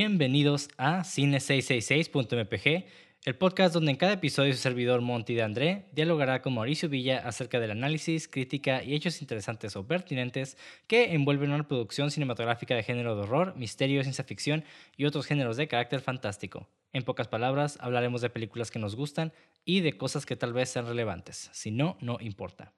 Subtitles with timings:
[0.00, 2.84] Bienvenidos a Cine666.mpg,
[3.24, 7.18] el podcast donde en cada episodio su servidor Monty de André dialogará con Mauricio Villa
[7.26, 10.56] acerca del análisis, crítica y hechos interesantes o pertinentes
[10.86, 14.62] que envuelven una producción cinematográfica de género de horror, misterio, ciencia ficción
[14.96, 16.68] y otros géneros de carácter fantástico.
[16.92, 19.32] En pocas palabras, hablaremos de películas que nos gustan
[19.64, 21.50] y de cosas que tal vez sean relevantes.
[21.52, 22.72] Si no, no importa.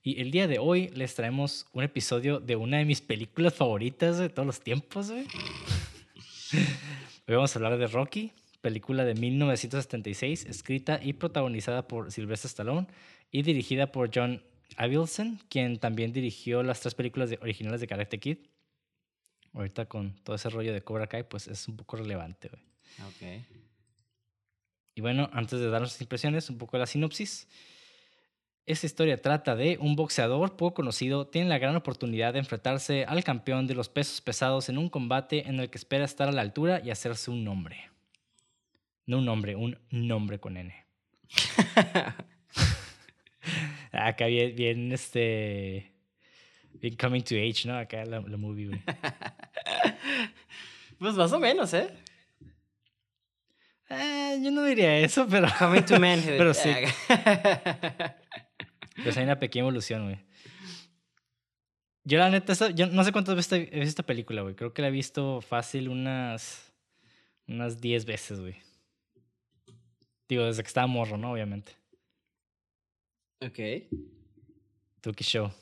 [0.00, 4.18] Y el día de hoy les traemos un episodio de una de mis películas favoritas
[4.18, 5.12] de todos los tiempos.
[6.52, 12.88] Hoy vamos a hablar de Rocky, película de 1976, escrita y protagonizada por Sylvester Stallone
[13.30, 14.42] y dirigida por John
[14.76, 18.38] Avildsen, quien también dirigió las tres películas de, originales de Karate Kid.
[19.54, 22.62] Ahorita con todo ese rollo de Cobra Kai, pues es un poco relevante, güey.
[23.08, 23.44] Ok.
[24.94, 27.48] Y bueno, antes de dar nuestras impresiones, un poco de la sinopsis.
[28.64, 33.24] Esta historia trata de un boxeador poco conocido tiene la gran oportunidad de enfrentarse al
[33.24, 36.42] campeón de los pesos pesados en un combate en el que espera estar a la
[36.42, 37.90] altura y hacerse un nombre.
[39.04, 40.72] No un nombre, un nombre con N.
[43.92, 45.92] Acá bien, bien, este.
[46.74, 47.76] Bien coming to age, ¿no?
[47.76, 48.82] Acá la, la movie, güey.
[50.98, 51.88] Pues más o menos, ¿eh?
[53.90, 55.48] Eh, yo no diría eso, pero.
[55.58, 56.26] Coming to manhood.
[56.38, 56.70] Pero sí.
[59.02, 60.18] Pues hay una pequeña evolución, güey.
[62.04, 64.54] Yo la neta, yo no sé cuántas veces he visto esta película, güey.
[64.54, 66.72] Creo que la he visto fácil unas
[67.46, 68.56] unas 10 veces, güey.
[70.28, 71.32] Digo, desde que estaba morro, ¿no?
[71.32, 71.72] Obviamente.
[73.40, 73.58] ok.
[75.00, 75.52] Tuki Show.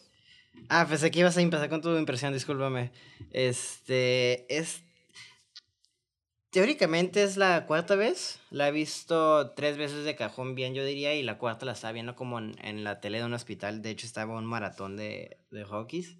[0.68, 2.92] Ah, pensé que ibas a empezar con tu impresión, discúlpame.
[3.32, 4.82] Este, es...
[6.50, 8.40] Teóricamente es la cuarta vez.
[8.50, 11.92] La he visto tres veces de cajón bien, yo diría, y la cuarta la estaba
[11.92, 13.82] viendo como en, en la tele de un hospital.
[13.82, 16.16] De hecho, estaba un maratón de, de Rockies.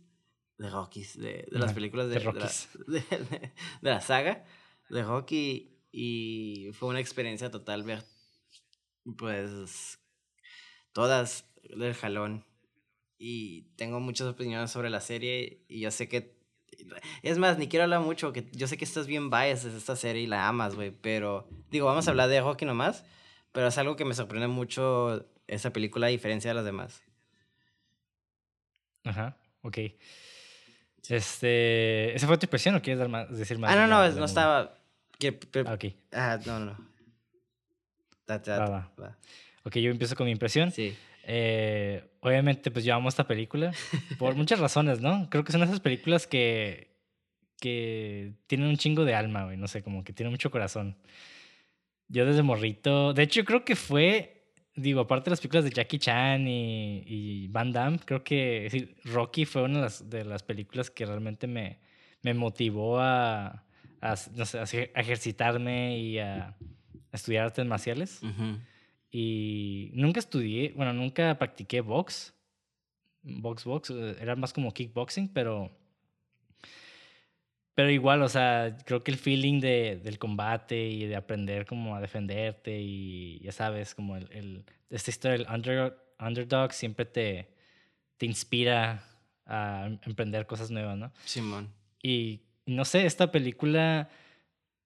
[0.57, 3.53] De Rockies, de, de las películas de, de de la-
[3.83, 4.45] de la saga
[4.89, 5.77] de Rocky.
[5.91, 8.05] Y fue una experiencia total ver,
[9.19, 9.99] pues,
[10.93, 11.47] todas
[11.77, 12.45] del jalón
[13.19, 16.40] y tengo muchas opiniones sobre la serie y yo sé que
[17.23, 19.97] es más, ni quiero hablar mucho, que yo sé que estás bien biased de esta
[19.97, 23.05] serie y la amas, güey, pero digo, vamos a hablar de Rocky nomás,
[23.53, 27.03] pero es algo que me sorprende mucho esa película a diferencia de las demás.
[29.05, 29.79] Ajá, ok.
[31.09, 32.15] Este.
[32.15, 33.71] ¿Esa fue tu impresión o quieres dar más, decir más?
[33.73, 34.25] Ah, no, la- no, la no movie?
[34.27, 34.75] estaba
[35.19, 35.85] que- Ah, ok.
[36.13, 36.77] ah, no, no.
[38.29, 38.39] Va,
[38.69, 38.93] va.
[39.01, 39.19] va.
[39.65, 40.71] Ok, yo empiezo con mi impresión.
[40.71, 40.97] Sí.
[41.33, 43.71] Eh, obviamente, pues yo amo esta película
[44.19, 45.31] por muchas razones, ¿no?
[45.31, 46.97] Creo que son esas películas que,
[47.61, 50.97] que tienen un chingo de alma, güey, no sé, como que tienen mucho corazón.
[52.09, 54.43] Yo desde morrito, de hecho, creo que fue,
[54.75, 59.45] digo, aparte de las películas de Jackie Chan y, y Van Damme, creo que Rocky
[59.45, 61.79] fue una de las, de las películas que realmente me,
[62.23, 63.63] me motivó a,
[64.01, 64.59] a, no sé,
[64.93, 66.57] a ejercitarme y a, a
[67.13, 68.21] estudiar artes marciales.
[68.21, 68.59] Ujú.
[69.11, 72.33] Y nunca estudié, bueno, nunca practiqué box.
[73.23, 73.91] Box, box.
[73.91, 75.71] eh, Era más como kickboxing, pero.
[77.75, 81.95] Pero igual, o sea, creo que el feeling de, del combate y de aprender como
[81.97, 87.49] a defenderte y ya sabes, como el, el- esta historia del underdog, underdog siempre te,
[88.19, 89.05] te inspira
[89.47, 91.13] a emprender cosas nuevas, ¿no?
[91.25, 91.73] Simón.
[92.03, 94.11] Y no sé, esta película,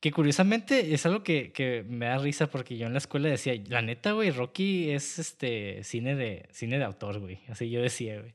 [0.05, 3.55] que curiosamente es algo que, que me da risa porque yo en la escuela decía,
[3.69, 7.39] la neta, güey, Rocky es este cine de, cine de autor, güey.
[7.49, 8.35] Así yo decía, güey.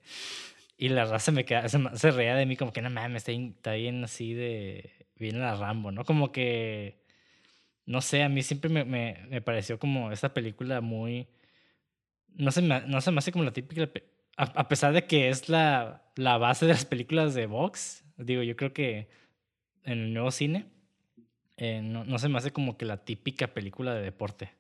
[0.80, 3.74] Y la raza me queda, se, se reía de mí como que no mames, está
[3.74, 6.06] bien, así de, bien la Rambo, ¿no?
[6.06, 7.04] Como que,
[7.86, 11.28] no sé, a mí siempre me, me, me pareció como esta película muy,
[12.30, 13.88] no se me, no se me hace como la típica,
[14.38, 18.42] a, a pesar de que es la, la base de las películas de box, digo,
[18.42, 19.08] yo creo que
[19.84, 20.66] en el nuevo cine,
[21.62, 24.54] eh, no, no se me hace como que la típica película de deporte.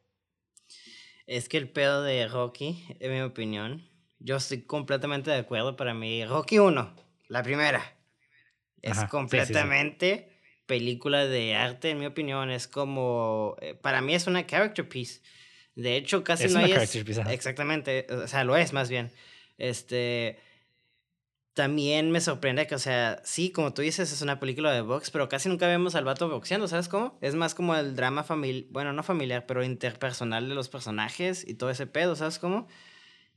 [1.27, 3.87] Es que el pedo de Rocky, en mi opinión,
[4.19, 5.77] yo estoy completamente de acuerdo.
[5.77, 6.93] Para mí, Rocky 1,
[7.29, 7.95] la primera,
[8.81, 9.09] es Ajá, sí, sí, sí.
[9.11, 10.29] completamente
[10.65, 12.51] película de arte, en mi opinión.
[12.51, 15.21] Es como, eh, para mí es una character piece.
[15.75, 16.73] De hecho, casi Es no una hay...
[16.73, 17.21] character piece.
[17.29, 19.09] Exactamente, o sea, lo es más bien.
[19.57, 20.37] Este...
[21.59, 25.11] También me sorprende que, o sea, sí, como tú dices, es una película de box,
[25.11, 27.17] pero casi nunca vemos al vato boxeando, ¿sabes cómo?
[27.19, 31.55] Es más como el drama familiar, bueno, no familiar, pero interpersonal de los personajes y
[31.55, 32.69] todo ese pedo, ¿sabes cómo?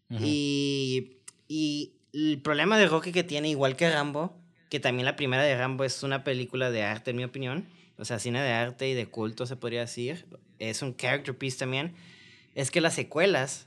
[0.09, 1.17] Y,
[1.49, 4.41] y el problema de Rocky que tiene, igual que Rambo,
[4.71, 7.67] que también la primera de Rambo es una película de arte, en mi opinión,
[7.99, 10.27] o sea, cine de arte y de culto, se podría decir,
[10.61, 11.97] es un character piece también,
[12.55, 13.67] es que las secuelas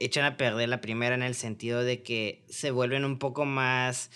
[0.00, 4.10] echan a perder la primera en el sentido de que se vuelven un poco más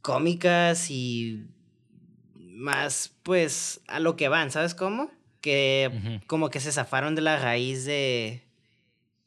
[0.00, 1.46] cómicas y
[2.34, 5.10] más, pues, a lo que van, ¿sabes cómo?
[5.40, 8.42] Que como que se zafaron de la raíz de,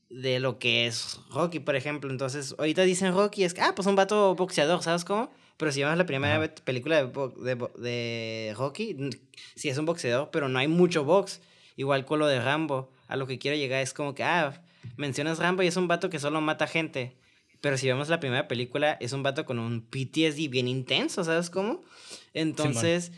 [0.09, 2.09] de lo que es Rocky, por ejemplo.
[2.09, 5.31] Entonces, ahorita dicen Rocky, es que, ah, pues un vato boxeador, ¿sabes cómo?
[5.57, 8.95] Pero si vemos la primera película de, de, de, Rocky,
[9.55, 11.41] sí es un boxeador, pero no hay mucho box.
[11.75, 12.91] Igual con lo de Rambo.
[13.07, 14.61] A lo que quiero llegar es como que, ah,
[14.97, 17.17] mencionas Rambo y es un vato que solo mata gente.
[17.61, 21.49] Pero si vemos la primera película, es un vato con un PTSD bien intenso, ¿sabes
[21.49, 21.83] cómo?
[22.33, 23.11] Entonces,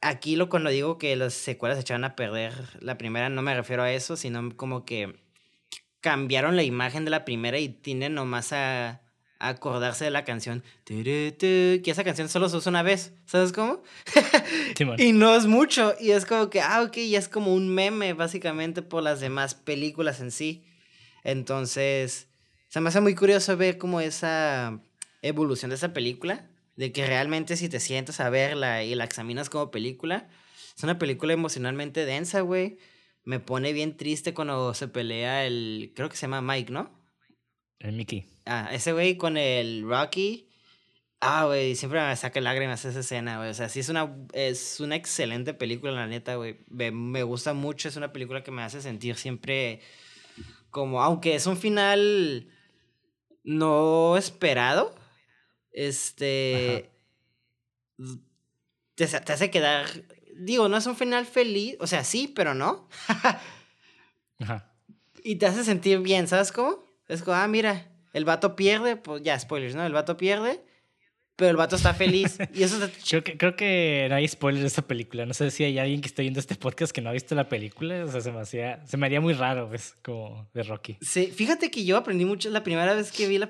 [0.00, 3.54] aquí lo cuando digo que las secuelas se echaron a perder, la primera no me
[3.54, 5.14] refiero a eso, sino como que
[6.00, 9.00] cambiaron la imagen de la primera y tienden nomás a,
[9.38, 10.62] acordarse de la canción.
[10.84, 13.82] Que esa canción solo se usa una vez, ¿sabes cómo?
[14.98, 15.94] y no es mucho.
[16.00, 19.54] Y es como que, ah, ok, ya es como un meme básicamente por las demás
[19.54, 20.64] películas en sí.
[21.24, 22.28] Entonces,
[22.68, 24.80] se me hace muy curioso ver como esa
[25.22, 26.48] evolución de esa película.
[26.76, 30.28] De que realmente si te sientas a verla y la examinas como película,
[30.76, 32.78] es una película emocionalmente densa, güey
[33.24, 36.90] me pone bien triste cuando se pelea el, creo que se llama Mike, ¿no?
[37.78, 38.26] El Mickey.
[38.46, 40.48] Ah, ese güey con el Rocky.
[41.20, 43.48] Ah, güey, siempre me saca lágrimas esa escena, güey.
[43.48, 46.58] O sea, sí es una, es una excelente película, la neta, güey.
[46.68, 49.80] Me, me, gusta mucho, es una película que me hace sentir siempre
[50.74, 52.48] como, aunque es un final
[53.44, 54.92] no esperado,
[55.70, 56.90] este...
[58.96, 59.86] Te, te, hace quedar
[60.36, 62.88] digo, no es un final feliz, o sea, sí, pero no.
[64.40, 64.72] Ajá.
[65.22, 66.84] Y te hace sentir bien, ¿sabes cómo?
[67.08, 69.86] Es como, ah, mira, el vato pierde, pues ya, spoilers, ¿no?
[69.86, 70.64] El vato pierde,
[71.36, 72.38] pero el vato está feliz.
[72.54, 72.78] y eso
[73.08, 75.26] creo, que, creo que no hay spoilers de esta película.
[75.26, 77.48] No sé si hay alguien que está viendo este podcast que no ha visto la
[77.48, 78.04] película.
[78.04, 80.96] O sea, se me, hacía, se me haría muy raro, pues, como de Rocky.
[81.00, 83.48] Sí, fíjate que yo aprendí mucho la primera vez que vi la...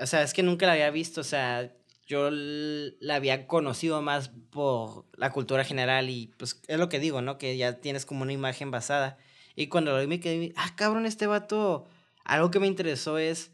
[0.00, 1.70] O sea, es que nunca la había visto, o sea
[2.06, 7.20] yo la había conocido más por la cultura general y pues es lo que digo,
[7.20, 7.36] ¿no?
[7.36, 9.18] Que ya tienes como una imagen basada.
[9.56, 11.86] Y cuando lo vi me quedé, ah, cabrón, este vato,
[12.24, 13.50] algo que me interesó es,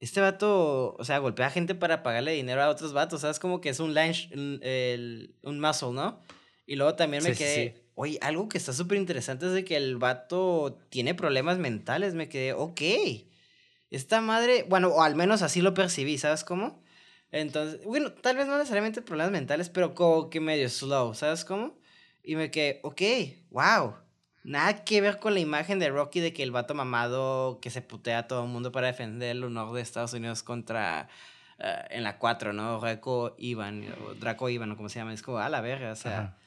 [0.00, 3.38] este vato, o sea, golpea a gente para pagarle dinero a otros vatos, ¿sabes?
[3.38, 6.22] Como que es un lunch, un, el, un muscle, ¿no?
[6.66, 9.96] Y luego también me quedé, oye, algo que está súper interesante es de que el
[9.96, 12.80] vato tiene problemas mentales, me quedé, ok,
[13.90, 16.82] esta madre, bueno, o al menos así lo percibí, ¿sabes cómo?
[17.32, 21.78] Entonces, bueno, tal vez no necesariamente problemas mentales, pero como que medio slow, ¿sabes cómo?
[22.22, 23.02] Y me quedé, ok,
[23.50, 23.94] wow.
[24.48, 27.82] Nada que ver con la imagen de Rocky de que el vato mamado que se
[27.82, 31.10] putea a todo el mundo para defender el honor de Estados Unidos contra.
[31.58, 32.80] Eh, en la 4, ¿no?
[32.80, 35.12] Draco Ivan, o Draco Ivan, o como se llama.
[35.12, 36.38] Es como, a la verga, o sea.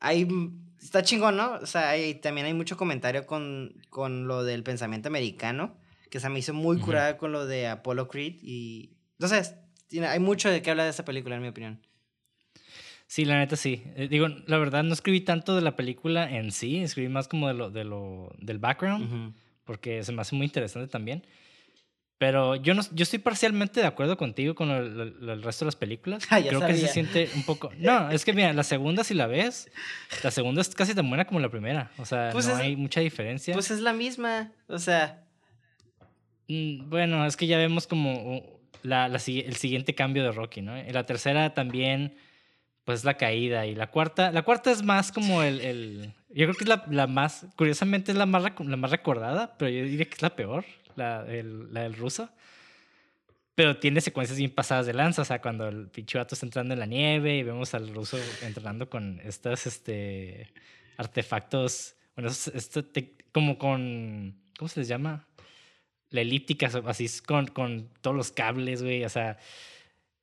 [0.00, 0.26] Hay,
[0.82, 1.52] está chingón, ¿no?
[1.52, 5.76] O sea, hay, también hay mucho comentario con, con lo del pensamiento americano,
[6.10, 8.34] que se me hizo muy curada con lo de Apollo Creed.
[8.42, 8.96] Y.
[9.12, 9.54] Entonces,
[10.08, 11.80] hay mucho de qué hablar de esta película, en mi opinión.
[13.08, 13.82] Sí, la neta sí.
[13.96, 17.48] Eh, digo, la verdad no escribí tanto de la película en sí, escribí más como
[17.48, 19.34] de lo, de lo del background,
[19.64, 21.24] porque se me hace muy interesante también.
[22.18, 26.26] Pero yo no, yo estoy parcialmente de acuerdo contigo con el, resto de las películas.
[26.30, 27.70] Ah, Creo que se siente un poco.
[27.78, 29.70] No, es que mira, la segunda si la ves,
[30.22, 31.90] la segunda es casi tan buena como la primera.
[31.96, 33.54] O sea, pues no hay mucha diferencia.
[33.54, 34.52] Pues es la misma.
[34.66, 35.24] O sea.
[36.48, 40.76] Mm, bueno, es que ya vemos como la, el siguiente cambio de Rocky, ¿no?
[40.76, 42.16] Y la tercera también,
[42.88, 43.66] pues la caída.
[43.66, 46.86] Y la cuarta, la cuarta es más como el, el yo creo que es la,
[46.88, 50.34] la, más, curiosamente es la más, la más recordada, pero yo diría que es la
[50.34, 50.64] peor,
[50.96, 52.30] la, el, la del ruso.
[53.54, 56.80] Pero tiene secuencias bien pasadas de lanza, o sea, cuando el pichuato está entrando en
[56.80, 60.50] la nieve y vemos al ruso entrenando con estos este,
[60.96, 62.84] artefactos, bueno, esto
[63.32, 65.26] como con, ¿cómo se les llama?
[66.08, 69.36] la elíptica, así con, con todos los cables, güey, o sea,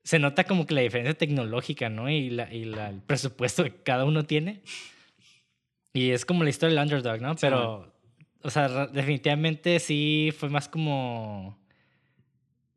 [0.05, 2.11] se nota como que la diferencia tecnológica, ¿no?
[2.11, 4.61] Y, la, y la, el presupuesto que cada uno tiene.
[5.93, 7.35] Y es como la historia del underdog, ¿no?
[7.35, 7.91] Pero,
[8.43, 11.57] o sea, definitivamente sí fue más como...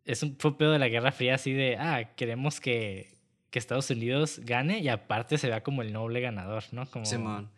[0.06, 3.18] Es un, fue pedo de la Guerra Fría, así de, ah, queremos que,
[3.50, 6.86] que Estados Unidos gane y aparte se vea como el noble ganador, ¿no?
[6.90, 7.50] Como, Simón.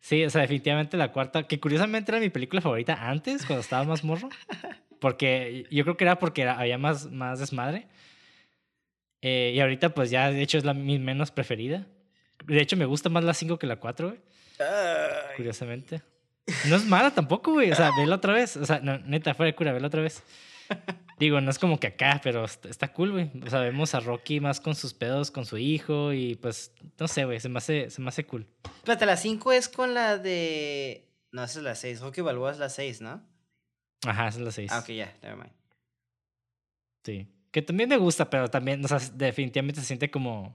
[0.00, 3.84] Sí, o sea, definitivamente la cuarta, que curiosamente era mi película favorita antes, cuando estaba
[3.84, 4.30] más morro.
[5.00, 7.88] Porque yo creo que era porque había más, más desmadre.
[9.28, 11.84] Eh, y ahorita, pues ya, de hecho, es la mi menos preferida.
[12.44, 14.20] De hecho, me gusta más la 5 que la 4, güey.
[15.36, 16.00] Curiosamente.
[16.68, 17.72] No es mala tampoco, güey.
[17.72, 18.56] O sea, vela otra vez.
[18.56, 20.22] O sea, neta, fuera de cura, vela otra vez.
[21.18, 23.32] Digo, no es como que acá, pero está, cool, güey.
[23.44, 27.08] O sea, vemos a Rocky más con sus pedos, con su hijo y pues, no
[27.08, 28.46] sé, güey, se me hace, se me hace cool.
[28.76, 31.10] Espérate, la 5 es con la de...
[31.32, 32.00] No, esa es la 6.
[32.00, 33.26] Rocky Balboa es la 6, ¿no?
[34.06, 34.70] Ajá, esa es la 6.
[34.70, 35.52] Ah, ok, ya, never mind.
[37.02, 37.26] Sí.
[37.56, 40.54] Que también me gusta, pero también, o sea, definitivamente se siente como...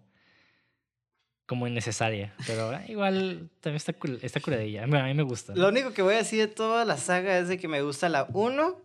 [1.47, 2.31] como innecesaria.
[2.45, 4.83] Pero ah, igual también está, está curadilla.
[4.83, 5.55] A mí me gusta.
[5.55, 8.07] Lo único que voy a decir de toda la saga es de que me gusta
[8.07, 8.79] la 1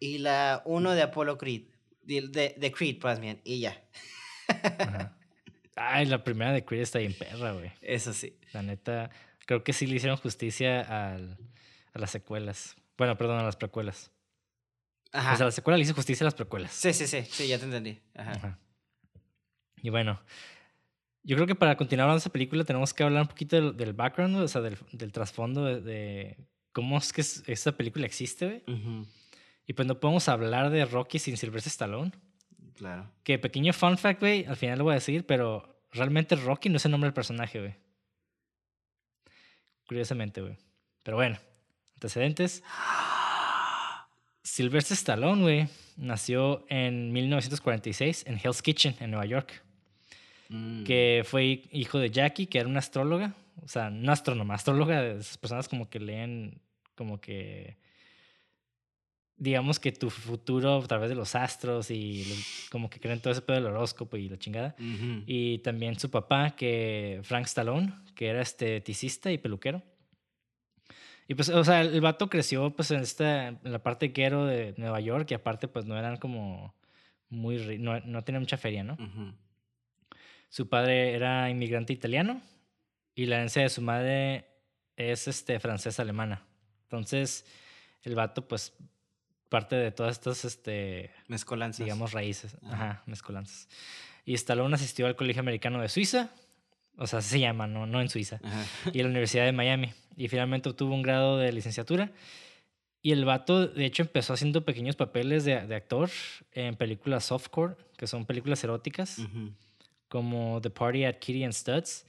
[0.00, 1.68] y la 1 de Apollo Creed.
[2.02, 3.40] De, de, de Creed, más bien.
[3.44, 3.80] Y ya.
[4.48, 5.16] Ajá.
[5.76, 7.70] Ay, la primera de Creed está bien perra, güey.
[7.82, 8.36] Eso sí.
[8.52, 9.10] La neta,
[9.46, 10.80] creo que sí le hicieron justicia
[11.14, 11.38] al-
[11.94, 12.74] a las secuelas.
[12.98, 14.10] Bueno, perdón, a las precuelas.
[15.12, 15.34] Ajá.
[15.34, 16.72] O sea, la secuela le hizo justicia a las precuelas.
[16.72, 17.22] Sí, sí, sí.
[17.22, 18.00] Sí, ya te entendí.
[18.14, 18.32] Ajá.
[18.32, 18.58] Ajá.
[19.82, 20.20] Y bueno,
[21.22, 23.76] yo creo que para continuar hablando de esa película tenemos que hablar un poquito del,
[23.76, 26.36] del background, o sea, del, del trasfondo de, de
[26.72, 28.76] cómo es que es- esta película existe, güey.
[28.78, 29.06] Ujú,
[29.66, 32.12] Y pues no podemos hablar de Rocky sin Sylvester Stallone.
[32.76, 33.10] Claro.
[33.24, 36.76] Que pequeño fun fact, güey, al final lo voy a decir, pero realmente Rocky no
[36.76, 37.74] es el nombre del personaje, güey.
[39.86, 40.56] Curiosamente, güey.
[41.02, 41.38] Pero bueno,
[41.94, 42.62] antecedentes.
[44.42, 49.62] Sylvester Stallone, güey, nació en 1946 en Hell's Kitchen, en Nueva York.
[50.48, 50.84] Mm.
[50.84, 53.34] Que fue hi- hijo de Jackie, que era una astróloga.
[53.62, 56.60] O sea, no astrónoma, astróloga de esas personas como que leen,
[56.94, 57.76] como que.
[59.36, 62.34] Digamos que tu futuro a través de los astros y lo-
[62.70, 64.74] como que creen todo ese pedo del horóscopo y la chingada.
[65.26, 69.82] Y también su papá, que Frank Stallone, que era esteticista y peluquero.
[71.30, 74.74] Y pues, o sea, el vato creció pues en, esta, en la parte guero de
[74.76, 76.74] Nueva York y aparte pues no eran como
[77.28, 77.78] muy...
[77.78, 78.94] No, no tenían mucha feria, ¿no?
[78.94, 79.32] Ujú.
[80.48, 82.42] Su padre era inmigrante italiano
[83.14, 84.46] y la herencia de su madre
[84.96, 86.42] es este, francesa-alemana.
[86.82, 87.46] Entonces,
[88.02, 88.72] el vato pues
[89.48, 91.84] parte de todas estas este, Mezcolanzas.
[91.84, 92.74] digamos, raíces, Ajá.
[92.74, 93.68] ajá, mezcolanzas.
[94.24, 96.30] Y Stallone asistió al Colegio Americano de Suiza,
[96.96, 98.64] o sea, así se llama, no, no en Suiza, Ajá.
[98.92, 99.92] y a la Universidad de Miami.
[100.20, 102.12] Y finalmente obtuvo un grado de licenciatura.
[103.02, 106.10] Y el vato, de hecho, empezó haciendo pequeños papeles de, de actor
[106.52, 109.18] en películas softcore, que son películas eróticas,
[110.08, 112.04] como The Party at Kitty and Studs,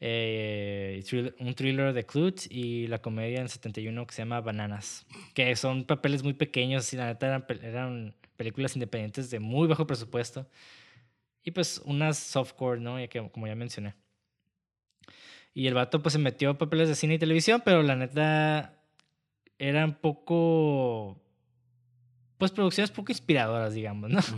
[0.00, 1.02] eh,
[1.40, 5.84] un thriller de Clute y la comedia en 71 que se llama Bananas, que son
[5.84, 10.46] papeles muy pequeños y la neta eran, pel- eran películas independientes de muy bajo presupuesto
[11.42, 13.00] y pues unas softcore, ¿no?
[13.00, 13.94] Ya que, como ya mencioné.
[15.58, 18.78] Y el vato pues se metió a papeles de cine y televisión, pero la neta
[19.58, 21.20] eran poco,
[22.38, 24.20] pues producciones poco inspiradoras, digamos, ¿no?
[24.20, 24.36] Ujú.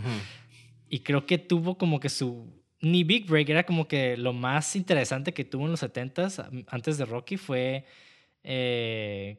[0.89, 2.51] Y creo que tuvo como que su...
[2.79, 6.65] Ni Big Break, era como que lo más interesante que tuvo en los 70s, am-
[6.67, 7.85] antes de Rocky, fue
[8.43, 9.37] eh,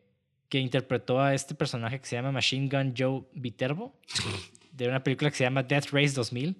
[0.48, 3.92] que interpretó a este personaje que se llama Machine Gun Joe Viterbo,
[4.72, 6.56] de una película que se llama Death Race 2000,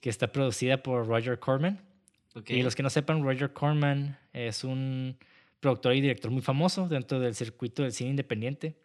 [0.00, 1.78] que está producida por Roger Corman.
[2.34, 2.50] Ok.
[2.50, 5.16] Y los que no sepan, Roger Corman es un
[5.60, 8.76] productor y director muy famoso dentro del circuito del cine independiente.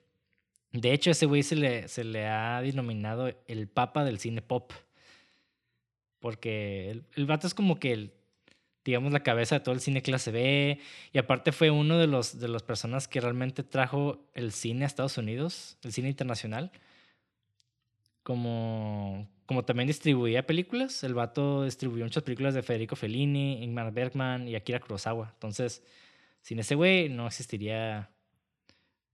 [0.71, 4.41] De hecho, a ese güey se le, se le ha denominado el papa del cine
[4.41, 4.71] pop.
[6.19, 8.13] Porque el, el vato es como que, el,
[8.83, 10.79] digamos, la cabeza de todo el cine clase B.
[11.13, 14.87] Y aparte fue uno de los de las personas que realmente trajo el cine a
[14.87, 16.71] Estados Unidos, el cine internacional.
[18.23, 21.03] Como, como también distribuía películas.
[21.03, 25.31] El vato distribuyó muchas películas de Federico Fellini, Ingmar Bergman y Akira Kurosawa.
[25.33, 25.81] Entonces,
[26.41, 28.11] sin ese güey no existiría...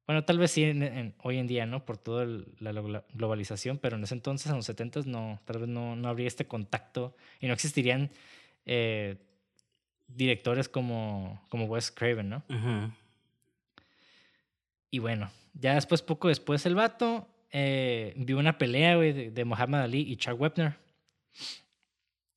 [0.05, 1.85] Bueno, tal vez sí en- en- hoy en día, ¿no?
[1.85, 5.69] Por toda la glo- globalización, pero en ese entonces, en los 70 no, tal vez
[5.69, 8.11] no, no habría este contacto y no existirían
[8.65, 9.15] eh,
[10.07, 12.43] directores como, como Wes Craven, ¿no?
[14.91, 19.45] Y bueno, ya después, poco después, el vato eh, vio una pelea, güey, de, de
[19.45, 20.75] Muhammad Ali y Chuck Wepner.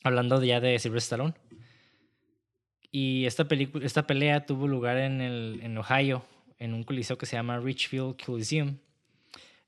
[0.04, 1.34] Hablando ya de Sylvester Stallone.
[2.92, 3.46] Y esta,
[3.82, 6.24] esta pelea tuvo lugar en, el, en Ohio,
[6.58, 8.76] en un coliseo que se llama Richfield Coliseum,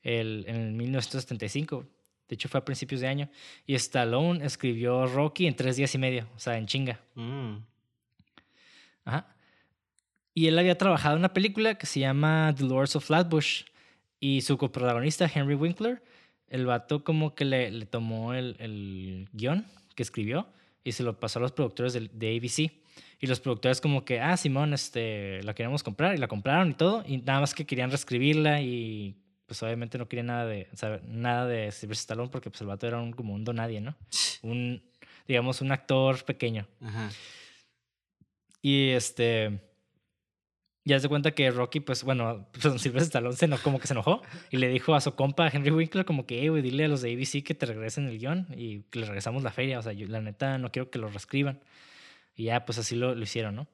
[0.03, 1.85] el, en el 1975.
[2.29, 3.29] De hecho, fue a principios de año.
[3.67, 7.01] Y Stallone escribió Rocky en tres días y medio, o sea, en chinga.
[7.15, 7.57] Mm.
[9.05, 9.35] Ajá.
[10.35, 13.65] Y él había trabajado en una película que se llama The Lords of Flatbush.
[14.21, 16.03] Y su coprotagonista, Henry Winkler,
[16.49, 20.49] el vato como que le, le tomó el, el guion que escribió
[20.85, 22.73] y se lo pasó a los productores del- de, ABC.
[23.21, 26.15] Y los productores como que, ah, Simón, este, la queríamos comprar.
[26.15, 27.05] Y la compraron y todo.
[27.07, 31.47] Y nada más que querían reescribirla y pues obviamente no querían nada de, saber, nada
[31.47, 33.97] de Sylvester Stallone porque pues el vato era un, como un donadie, ¿no?
[34.43, 34.83] Un,
[35.27, 36.67] digamos, un actor pequeño.
[36.81, 37.11] Ajá.
[38.63, 39.61] Y este.
[40.89, 43.93] Ya se cuenta que Rocky, pues bueno, pues, Sylvester Stallone se eno- como que se
[43.93, 46.89] enojó y le dijo a su compa Henry Winkler, como que, "Eh, güey, dile a
[46.89, 49.79] los de ABC que te regresen el guion y que le regresamos la feria.
[49.79, 51.61] O sea, yo la neta no quiero que lo reescriban.
[52.35, 53.67] Y ya, pues así lo, lo hicieron, ¿no?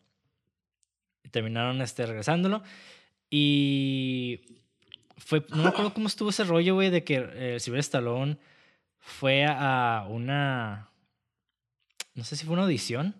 [1.22, 2.62] Y terminaron este, regresándolo.
[3.30, 4.40] Y
[5.16, 8.38] fue, no me acuerdo cómo estuvo ese rollo, güey, de que eh, Sylvester Stallone
[8.98, 10.88] fue a una,
[12.14, 13.14] no sé si fue una audición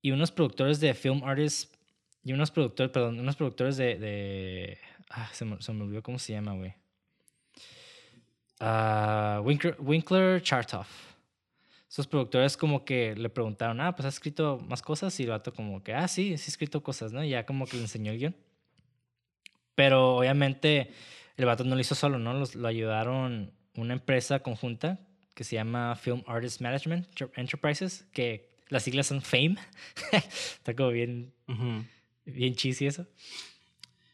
[0.00, 1.75] y unos productores de film artists
[2.26, 4.78] y unos productores, perdón, unos productores de, de
[5.10, 6.74] ah, se me, se me olvidó cómo se llama, güey.
[8.58, 10.88] Ah, Winkler, Winkler Chartoff.
[11.88, 15.54] Esos productores como que le preguntaron, ah, pues has escrito más cosas y el vato
[15.54, 17.22] como que, ah, sí, sí he escrito cosas, ¿no?
[17.22, 18.36] Y ya como que le enseñó el guion.
[19.76, 20.90] Pero obviamente
[21.36, 22.34] el vato no lo hizo solo, ¿no?
[22.34, 24.98] Los, lo ayudaron una empresa conjunta
[25.32, 27.06] que se llama Film Artist Management
[27.36, 29.58] Enterprises, que las siglas son FAME.
[30.12, 31.32] Está como bien,
[32.26, 33.06] bien cheesy eso.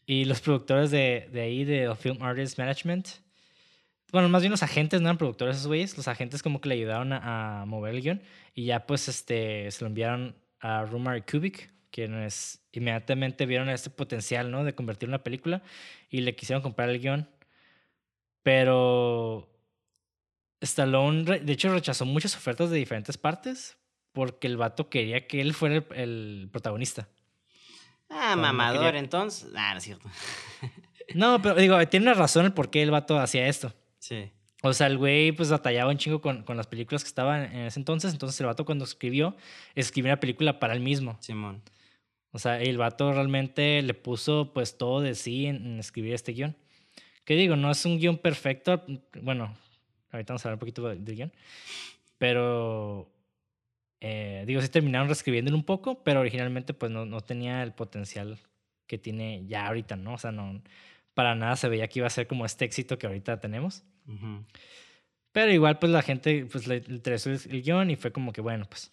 [0.07, 3.09] Y los productores de, de ahí, de Film Artist Management,
[4.13, 6.75] bueno, más bien los agentes, no eran productores esos güeyes, los agentes como que le
[6.75, 8.23] ayudaron a, mover el guion
[8.55, 13.89] y ya pues este, se lo enviaron a Rumar y Kubik, quienes inmediatamente vieron este
[13.89, 14.65] potencial, ¿no?
[14.65, 15.63] De convertir una película
[16.11, 17.29] y le quisieron comprar el guion.
[18.43, 19.49] Pero
[20.61, 23.79] Stallone, de hecho, rechazó muchas ofertas de diferentes partes
[24.13, 27.09] porque el vato quería que él fuera el, protagonista.
[28.13, 29.51] Ah, mamador, entonces.
[29.57, 30.09] Ah, no es cierto.
[31.15, 33.73] no, pero digo, tiene una razón el por qué el vato hacía esto.
[33.99, 34.31] Sí.
[34.63, 37.67] O sea, el güey pues batallaba un chingo con, con, las películas que estaban en
[37.67, 38.13] ese entonces.
[38.13, 39.37] Entonces el vato cuando escribió,
[39.75, 41.17] escribió una película para él mismo.
[41.21, 41.63] Simón.
[42.33, 46.57] O sea, el vato realmente le puso pues todo de sí en, escribir este guion.
[47.25, 47.57] ¿Qué digo?
[47.57, 48.83] No es un guion perfecto.
[49.21, 49.55] Bueno,
[50.11, 51.33] ahorita vamos a hablar un poquito del guion.
[52.19, 53.11] Pero,
[54.05, 58.41] eh, digo, sí terminaron reescribiéndolo un poco, pero originalmente pues no, no tenía el potencial
[58.89, 60.15] que tiene ya ahorita, ¿no?
[60.15, 60.61] O sea, no,
[61.15, 63.85] para nada se veía que iba a ser como este éxito que ahorita tenemos.
[65.31, 68.41] Pero igual pues la gente pues le, le interesó el guion y fue como que
[68.41, 68.93] bueno, pues.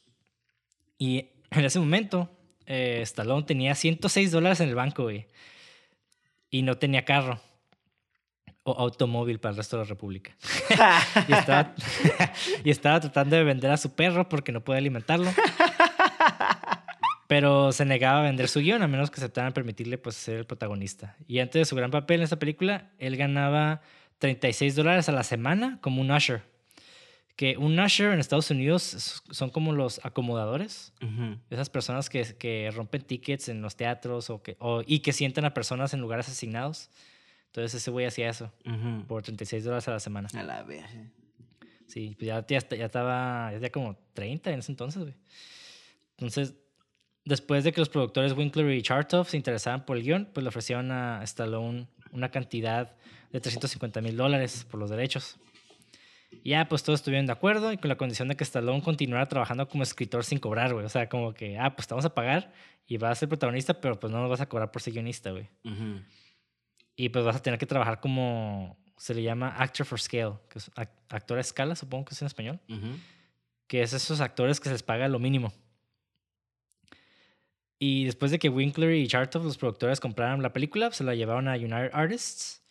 [0.99, 2.29] Y en ese momento
[2.67, 5.25] eh, Stallone tenía 106 dólares en el banco, güey.
[6.51, 7.41] Y no tenía carro.
[8.63, 10.35] O automóvil para el resto de la República.
[12.63, 15.31] y, estaba, tratando de vender a su perro porque no puede alimentarlo.
[17.27, 20.45] Pero se negaba a vender su guion a menos que aceptaran permitirle pues, ser el
[20.45, 21.15] protagonista.
[21.27, 23.81] Y antes de su gran papel en esta película, él ganaba
[24.17, 26.43] 36 dólares a la semana como un usher
[27.39, 30.91] que un usher en Estados Unidos son como los acomodadores,
[31.49, 35.45] esas personas que, que, rompen tickets en los teatros o que, o, y que sientan
[35.45, 36.89] a personas en lugares asignados.
[37.49, 38.51] Entonces ese güey hacía eso
[39.07, 40.29] por 36 dólares a la semana.
[40.33, 40.85] A la vez.
[41.87, 45.15] Sí, pues ya, ya, ya estaba, ya tenía como 30 en ese entonces, güey.
[46.17, 46.55] Entonces,
[47.25, 50.49] después de que los productores Winkler y Chartoff se interesaban por el guion, pues le
[50.49, 52.95] ofrecieron a Stallone una cantidad
[53.31, 55.39] de 350 mil dólares por los derechos
[56.43, 59.67] ya, pues todos estuvieron de acuerdo y con la condición de que Stallone continuara trabajando
[59.67, 60.85] como escritor sin cobrar, güey.
[60.85, 62.53] O sea, como que, ah, pues te vamos a pagar
[62.87, 65.31] y vas a ser protagonista, pero pues no nos vas a cobrar por ser guionista,
[65.31, 65.49] güey.
[66.99, 70.59] Y pues vas a tener que trabajar como, se le llama actor for scale, que
[70.59, 72.59] es actor a escala, supongo que es en español.
[73.67, 75.53] Que es esos actores que se les paga lo mínimo.
[77.79, 81.47] Y después de que Winkler y Chartoff, los productores, compraron la película, se la llevaron
[81.47, 82.63] a United Artists,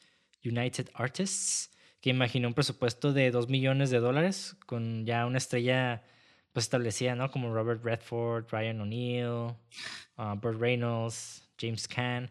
[0.45, 1.71] United Artists
[2.03, 6.03] que imaginó un presupuesto de 2 millones de dólares con ya una estrella
[6.53, 7.31] pues establecida, ¿no?
[7.31, 9.55] Como Robert Redford, Ryan O'Neill,
[10.19, 12.31] uh, Burt Reynolds, James Caan.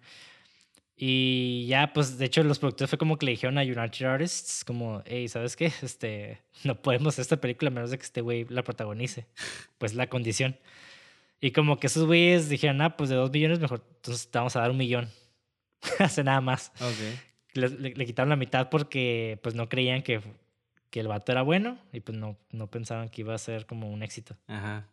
[0.98, 4.64] Y ya, pues, de hecho, los productores fue como que le dijeron a United Artists,
[4.66, 5.72] como, hey, ¿sabes qué?
[5.84, 9.28] Este, no podemos hacer esta película a menos de que este güey la protagonice.
[9.78, 10.58] Pues la condición.
[11.40, 14.56] Y como que esos güeyes dijeron, ah, pues de dos millones mejor, entonces te vamos
[14.56, 15.08] a dar un millón.
[16.00, 16.72] Hace nada más.
[16.76, 17.20] Okay
[17.58, 20.22] le, quitaron la mitad porque pues no creían que,
[20.90, 23.90] que el vato era bueno y pues no, no pensaban que iba a ser como
[23.90, 24.36] un éxito.
[24.48, 24.88] Ajá.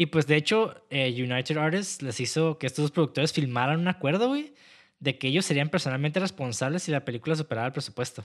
[0.00, 3.88] Y pues de hecho, eh, United Artists les hizo que estos dos productores filmaran un
[3.88, 4.54] acuerdo, güey,
[5.00, 8.24] de que ellos serían personalmente responsables si la película superaba el presupuesto.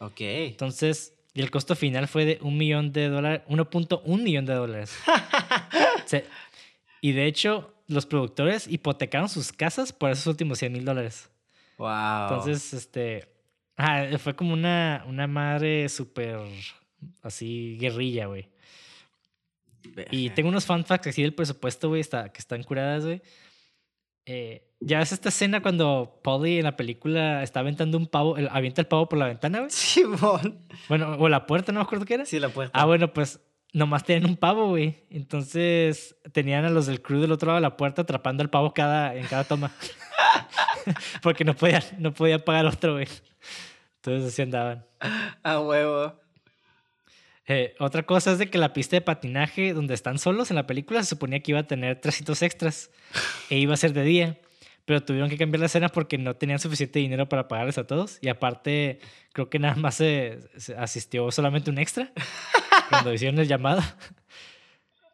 [0.00, 0.20] Ok.
[0.20, 4.98] Entonces, y el costo final fue de un millón de dólares, 1.1 millón de dólares.
[7.00, 11.30] y de hecho, los productores hipotecaron sus casas por esos últimos 100 mil dólares.
[11.78, 12.22] Wow.
[12.22, 13.28] Entonces, este.
[13.76, 16.40] Ah, fue como una, una madre súper
[17.22, 18.48] así guerrilla, güey.
[20.10, 23.22] Y tengo unos fun facts así del presupuesto, güey, está, que están curadas, güey.
[24.26, 28.80] Eh, ya ves esta escena cuando Polly en la película está aventando un pavo, avienta
[28.80, 29.70] el pavo por la ventana, güey.
[29.70, 30.66] Simón.
[30.88, 32.26] Bueno, o la puerta, no me acuerdo qué era.
[32.26, 32.78] Sí, la puerta.
[32.78, 33.40] Ah, bueno, pues
[33.72, 35.04] nomás tenían un pavo, güey.
[35.10, 38.74] Entonces tenían a los del crew del otro lado de la puerta atrapando al pavo
[38.74, 39.72] cada, en cada toma.
[41.22, 43.08] Porque no podía, no podía pagar otro, güey.
[43.96, 44.84] Entonces así andaban.
[45.42, 46.18] A huevo.
[47.48, 50.66] Eh, otra cosa es de que la pista de patinaje donde están solos en la
[50.66, 52.90] película se suponía que iba a tener trasitos extras
[53.50, 54.38] e iba a ser de día,
[54.84, 58.18] pero tuvieron que cambiar la escena porque no tenían suficiente dinero para pagarles a todos
[58.20, 58.98] y aparte
[59.32, 60.40] creo que nada más se
[60.76, 62.12] asistió solamente un extra
[62.90, 63.82] cuando hicieron el llamado.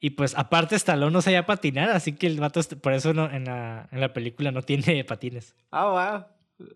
[0.05, 3.45] Y pues aparte Stallone no sabía patinar, así que el vato, por eso no, en,
[3.45, 5.55] la, en la película no tiene patines.
[5.71, 6.27] Ah,
[6.59, 6.68] wow.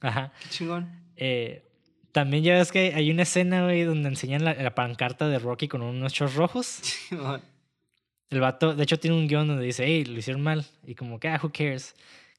[0.00, 0.32] Ajá.
[0.42, 0.90] Qué chingón.
[1.14, 1.62] Eh,
[2.12, 5.66] también ya ves que hay una escena, güey, donde enseñan la, la pancarta de Rocky
[5.66, 6.80] con unos shorts rojos.
[8.30, 10.64] El vato, de hecho, tiene un guion donde dice, hey, lo hicieron mal.
[10.86, 11.94] Y como que, ah, who cares.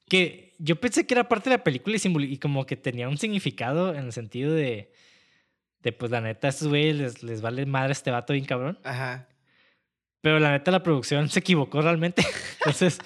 [0.08, 3.18] Que yo pensé que era parte de la película y, y como que tenía un
[3.18, 4.92] significado en el sentido de,
[5.82, 8.80] de pues la neta, a estos güeyes les, les vale madre este vato bien cabrón.
[8.84, 9.28] Ajá.
[10.22, 12.24] Pero la neta, la producción se equivocó realmente.
[12.60, 13.00] Entonces,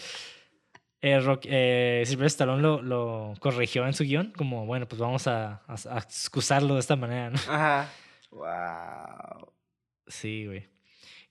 [1.01, 5.27] eh, Rock, eh, Sylvester Stallone lo, lo corrigió en su guion, como, bueno, pues vamos
[5.27, 7.37] a, a, a excusarlo de esta manera, ¿no?
[7.47, 7.89] Ajá.
[8.31, 9.51] Wow.
[10.07, 10.67] Sí, güey.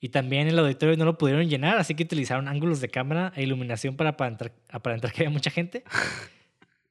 [0.01, 3.43] Y también el auditorio no lo pudieron llenar, así que utilizaron ángulos de cámara e
[3.43, 5.85] iluminación para aparentar, aparentar que había mucha gente.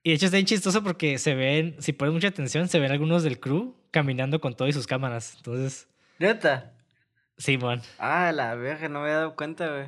[0.03, 2.91] Y de hecho está bien chistoso porque se ven, si pones mucha atención, se ven
[2.91, 5.35] algunos del crew caminando con todo y sus cámaras.
[5.37, 5.87] Entonces,
[6.19, 6.73] ¿Neta?
[7.37, 7.81] Simón.
[7.97, 9.87] Ah, la verga, no me había dado cuenta, güey.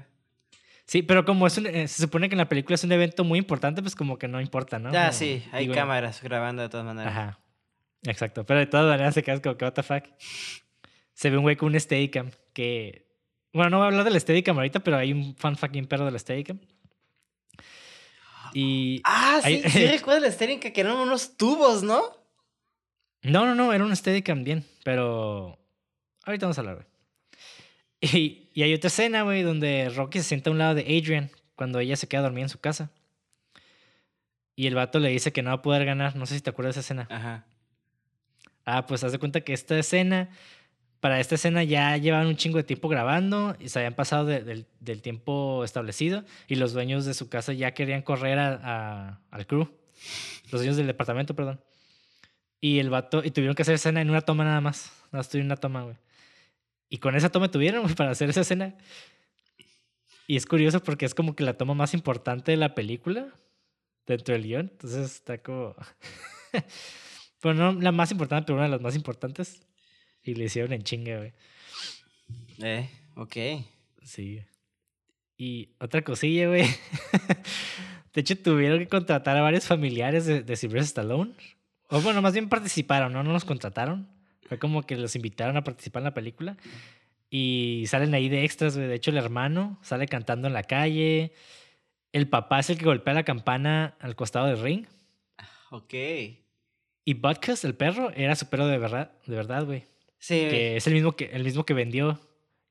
[0.87, 3.23] Sí, pero como es un- eh, se supone que en la película es un evento
[3.25, 4.89] muy importante, pues como que no importa, ¿no?
[4.89, 7.11] Como- sí, hay digo, cámaras grabando de todas maneras.
[7.11, 7.39] Ajá.
[8.03, 8.45] Exacto.
[8.45, 10.03] Pero de todas maneras se quedas como que, what the fuck.
[11.13, 13.05] Se ve un güey con un Steadicam que...
[13.51, 16.17] Bueno, no voy a hablar del Steadicam ahorita, pero hay un fan fucking perro del
[16.19, 16.59] Steadicam.
[18.53, 19.01] Y...
[19.03, 22.01] Ah, sí, Hay- sí recuerdo el estéreo que eran unos tubos, ¿no?
[23.23, 25.59] No, no, no, era un Steadicam bien, pero...
[26.25, 26.87] Ahorita vamos a hablar, güey.
[27.99, 31.29] Y, y hay otra escena, güey, donde Rocky se sienta a un lado de Adrian
[31.55, 32.89] cuando ella se queda dormida en su casa.
[34.55, 36.15] Y el vato le dice que no va a poder ganar.
[36.15, 37.07] No sé si te acuerdas de esa escena.
[37.11, 37.45] Ajá.
[38.65, 40.29] Ah, pues haz de cuenta que esta escena,
[40.99, 44.43] para esta escena ya llevaban un chingo de tiempo grabando y se habían pasado de-
[44.43, 49.21] del, del tiempo establecido y los dueños de su casa ya querían correr a- a-
[49.29, 49.69] al crew,
[50.51, 51.61] los dueños del departamento, perdón.
[52.59, 55.29] Y el vato, y tuvieron que hacer escena en una toma nada más, nada más
[55.29, 55.95] tuvieron una toma, güey.
[56.89, 58.75] Y con esa toma tuvieron, para hacer esa escena.
[60.27, 63.33] Y es curioso porque es como que la toma más importante de la película
[64.05, 65.75] dentro del guion, entonces está como...
[67.39, 69.61] Pero no la más importante, pero una de las más importantes.
[70.23, 71.33] Y le hicieron en chinga, güey.
[72.63, 73.35] Eh, ok.
[74.03, 74.41] Sí.
[75.37, 76.63] Y otra cosilla, güey.
[78.13, 81.35] De hecho, tuvieron que contratar a varios familiares de, de Sylvester Stallone.
[81.89, 83.21] O bueno, más bien participaron, ¿no?
[83.21, 84.09] No los contrataron.
[84.47, 86.57] Fue como que los invitaron a participar en la película.
[87.29, 88.87] Y salen ahí de extras, güey.
[88.87, 91.33] De hecho, el hermano sale cantando en la calle.
[92.13, 94.85] El papá es el que golpea la campana al costado del ring.
[95.71, 95.93] Ok.
[97.03, 99.83] Y Butkus, el perro, era su perro de verdad, de verdad, güey.
[100.19, 102.19] Sí, que es el mismo que, el mismo que vendió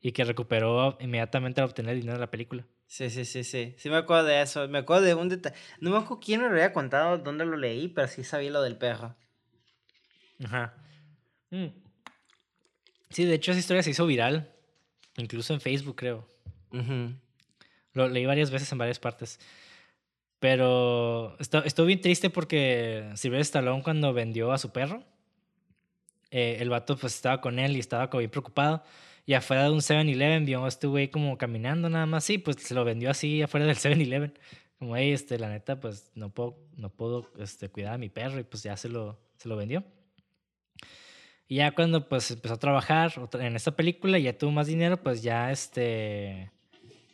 [0.01, 2.67] y que recuperó inmediatamente al obtener el dinero de la película.
[2.87, 3.75] sí, sí, sí, sí.
[3.79, 4.69] Sí me acuerdo de eso.
[4.69, 5.57] Me acuerdo de un detalle.
[5.81, 8.62] No me acuerdo quién me lo había contado, dónde lo leí, pero sí sabía lo
[8.62, 9.15] del perro.
[10.45, 10.75] Ajá.
[11.51, 11.67] Mm.
[13.11, 14.53] Sí, de hecho esa historia se hizo viral,
[15.17, 16.29] incluso en Facebook, creo.
[17.93, 19.39] Lo leí varias veces en varias partes.
[20.39, 25.03] Pero estuvo bien triste porque Sylvester Stallone cuando vendió a su perro,
[26.31, 28.83] eh, el vato pues estaba con él y estaba como bien preocupado.
[29.25, 32.25] Y afuera de un 7-Eleven vio a este güey como caminando nada más.
[32.25, 34.39] Sí, pues se lo vendió así afuera del 7-Eleven.
[34.79, 38.39] Como, hey, este, la neta, pues no puedo, no puedo este, cuidar a mi perro
[38.39, 39.83] y pues ya se lo, se lo vendió.
[41.49, 44.97] Y ya cuando pues empezó a trabajar en esta película y ya tuvo más dinero,
[44.97, 46.51] pues ya este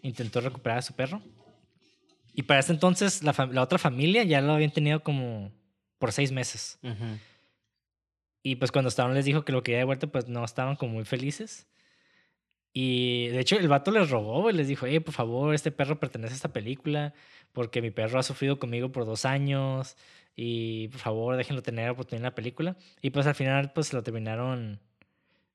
[0.02, 1.22] intentó recuperar a su perro.
[2.34, 5.52] Y para ese entonces la, otra familia ya lo habían tenido como
[5.98, 6.78] por seis meses.
[8.42, 10.94] Y pues cuando Stallone les dijo que lo quería de vuelta, pues no estaban como
[10.94, 11.68] muy felices.
[12.72, 16.00] Y de hecho el vato les rogó, güey, les dijo, hey, por favor, este perro
[16.00, 17.12] pertenece a esta película
[17.52, 19.96] porque mi perro ha sufrido conmigo por dos años
[20.34, 22.76] y por favor déjenlo tener oportunidad en la película.
[23.00, 24.80] Y pues al final pues lo terminaron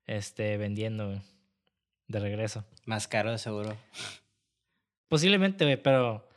[0.05, 1.21] este, vendiendo
[2.07, 2.65] de regreso.
[2.85, 3.75] Más caro, de seguro.
[5.07, 6.27] Posiblemente, güey, pero...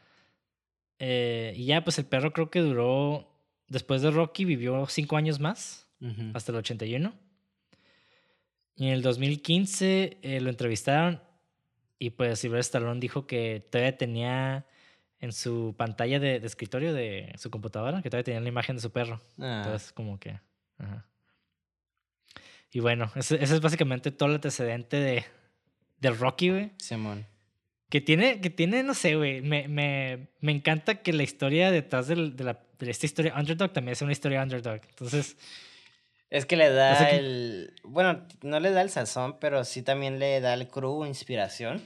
[0.99, 3.29] eh, y ya pues el perro creo que duró,
[3.69, 5.87] después de Rocky vivió cinco años más
[6.35, 7.13] hasta el 81.
[8.77, 11.21] Y en el 2015 eh, lo entrevistaron
[11.99, 14.67] y pues Sylvester Stallone dijo que todavía tenía
[15.21, 18.83] en su pantalla de, de escritorio de su computadora, que todavía tenía la imagen de
[18.83, 19.21] su perro.
[19.39, 20.39] Ah, Entonces como que...
[20.79, 21.07] ajá.
[22.73, 25.25] Y bueno, ese, ese es básicamente todo el antecedente de,
[25.99, 26.71] de Rocky, güey.
[26.79, 27.27] Simón.
[27.89, 29.41] Que tiene, que tiene, no sé, güey.
[29.43, 33.73] Me, me, me encanta que la historia detrás del- de, la, de esta historia underdog
[33.73, 34.81] también es una historia underdog.
[34.89, 35.37] Entonces,
[36.31, 37.75] Es que le da O sea que- el.
[37.83, 41.83] Bueno, no le da el sazón, pero sí también le da el crew inspiración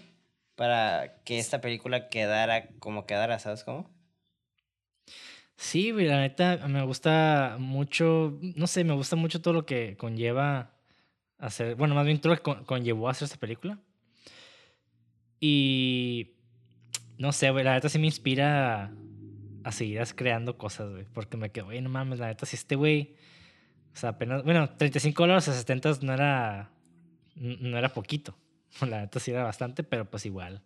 [0.56, 3.90] para que esta película quedara como quedara, ¿sabes cómo?
[5.56, 9.96] Sí, güey, la neta me gusta mucho, no sé, me gusta mucho todo lo que
[9.96, 10.72] conlleva
[11.38, 13.78] hacer, bueno, más bien todo lo que con- conllevó hacer esta película.
[15.40, 16.32] Y
[17.18, 18.92] no sé, güey, la neta sí me inspira a,
[19.64, 21.04] a seguir creando cosas, güey.
[21.12, 23.14] Porque me quedo, güey, no mames, la neta, si este güey.
[23.92, 24.42] O sea, apenas.
[24.42, 26.70] Bueno, 35 dólares a 70 no era.
[27.36, 28.36] No era poquito.
[28.88, 30.62] La neta sí era bastante, pero pues igual.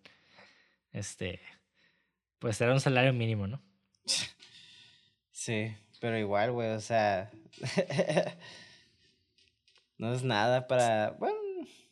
[0.93, 1.41] Este.
[2.39, 3.61] Pues era un salario mínimo, ¿no?
[5.33, 7.31] Sí, pero igual, güey, o sea.
[9.99, 11.11] no es nada para.
[11.19, 11.37] Bueno,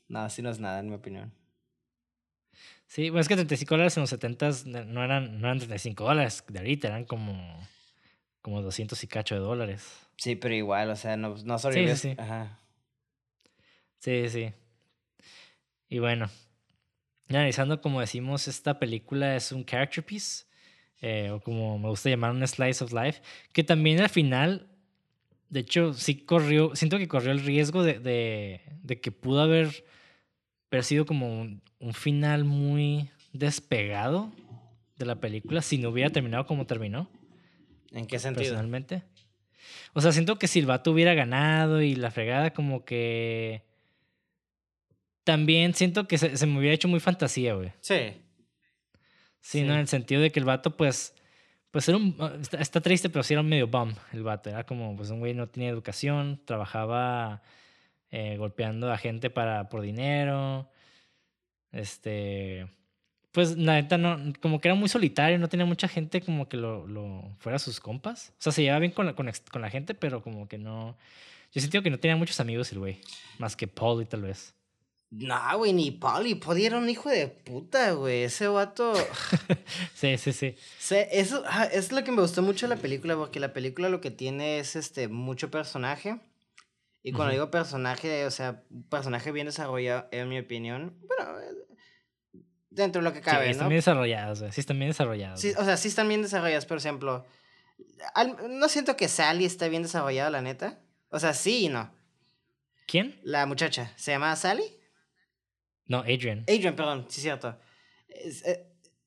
[0.09, 1.33] no, sí no es nada, en mi opinión.
[2.87, 6.45] Sí, bueno, es que 35 dólares en los 70 no eran, no eran 35 dólares
[6.49, 7.61] de ahorita, eran como,
[8.41, 10.07] como 200 y cacho de dólares.
[10.17, 12.01] Sí, pero igual, o sea, no, no sobrevives.
[12.01, 12.23] Sí, sí, sí.
[12.23, 12.61] Ajá.
[13.99, 14.55] Sí, sí.
[15.89, 16.29] Y bueno,
[17.29, 20.45] analizando como decimos, esta película es un character piece,
[21.01, 23.23] eh, o como me gusta llamar un slice of life,
[23.53, 24.69] que también al final,
[25.49, 29.85] de hecho, sí corrió, siento que corrió el riesgo de, de, de que pudo haber,
[30.71, 34.33] haber sido como un, un final muy despegado
[34.97, 37.09] de la película si no hubiera terminado como terminó.
[37.93, 38.45] ¿En qué sentido?
[38.45, 39.03] Personalmente.
[39.93, 43.63] O sea, siento que si el vato hubiera ganado y la fregada como que...
[45.27, 47.73] También siento que se, se me hubiera hecho muy fantasía, güey.
[47.81, 48.13] Sí.
[49.41, 49.75] Sí, ¿no?
[49.75, 51.17] En el sentido de que el vato, pues...
[51.73, 52.17] Pues era un...
[52.41, 54.51] Está, está triste, pero sí era un medio bum el vato.
[54.51, 57.43] Era como, pues un güey no tenía educación, trabajaba
[58.13, 60.71] eh, golpeando a gente para, por dinero.
[61.73, 62.69] Este...
[63.33, 66.57] Pues la neta no, como que era muy solitario, no tenía mucha gente como que
[66.57, 68.33] lo, lo fuera sus compas.
[68.39, 70.97] O sea, se llevaba bien con la, con, con la gente, pero como que no.
[71.51, 73.01] Yo sentí que no tenía muchos amigos el güey.
[73.39, 74.56] Más que Paul y tal vez.
[75.11, 76.27] No, güey, ni Paul.
[76.27, 78.25] Y era un hijo de puta, güey.
[78.25, 78.93] Ese vato.
[79.95, 80.57] sí, sí, sí.
[80.79, 83.89] Se, eso ah, es lo que me gustó mucho de la película, porque la película
[83.89, 86.19] lo que tiene es este mucho personaje.
[87.03, 87.33] Y cuando uh -huh.
[87.35, 90.99] digo personaje, o sea, personaje bien desarrollado, en mi opinión.
[91.07, 91.39] Bueno,
[92.69, 93.53] dentro de lo que cabe, sí, ¿no?
[93.53, 94.53] están bien desarrollados, güey.
[94.53, 95.41] Sí, están bien desarrollados.
[95.41, 97.25] Sí, o sea, sí están bien desarrollados, por ejemplo.
[98.15, 100.81] Al, no siento que Sally está bien desarrollada, la neta.
[101.11, 101.95] O sea, sí y no.
[102.89, 103.21] ¿Quién?
[103.23, 103.93] La muchacha.
[103.97, 104.76] ¿Se llama Sally?
[105.87, 106.45] No, Adrian.
[106.49, 107.57] Adrian, perdón, sí, cierto.
[108.09, 108.67] Eh,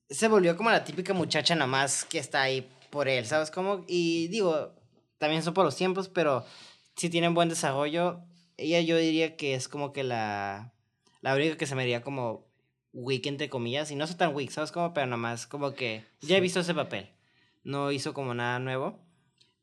[0.10, 3.86] se volvió como la típica muchacha nomás que está ahí por él, ¿sabes cómo?
[3.88, 4.76] Y digo,
[5.18, 6.46] también son por los tiempos, pero
[6.96, 8.22] si tienen buen desarrollo.
[8.58, 10.74] Ella yo diría que es como que la,
[11.22, 12.50] la única que se me diría como
[12.92, 14.94] weak, entre comillas, y no soy tan weak, ¿sabes cómo?
[14.94, 17.10] Pero nomás como que ya he visto ese papel.
[17.64, 19.00] No hizo como nada nuevo.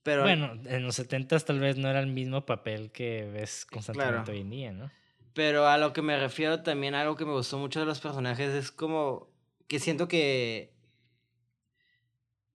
[0.03, 0.23] Pero...
[0.23, 4.33] Bueno, en los 70 tal vez no era el mismo papel que ves constantemente claro.
[4.33, 4.91] hoy en día, ¿no?
[5.37, 8.55] Pero a lo que me refiero también, algo que me gustó mucho de los personajes
[8.55, 9.29] es como
[9.69, 10.73] que siento que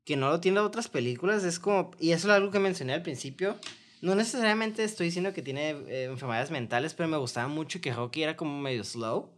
[0.04, 3.04] que no lo tiene otras películas, es como, y eso es algo que mencioné al
[3.04, 3.56] principio,
[4.02, 8.24] no necesariamente estoy diciendo que tiene eh, enfermedades mentales, pero me gustaba mucho que Rocky
[8.24, 9.30] era como medio slow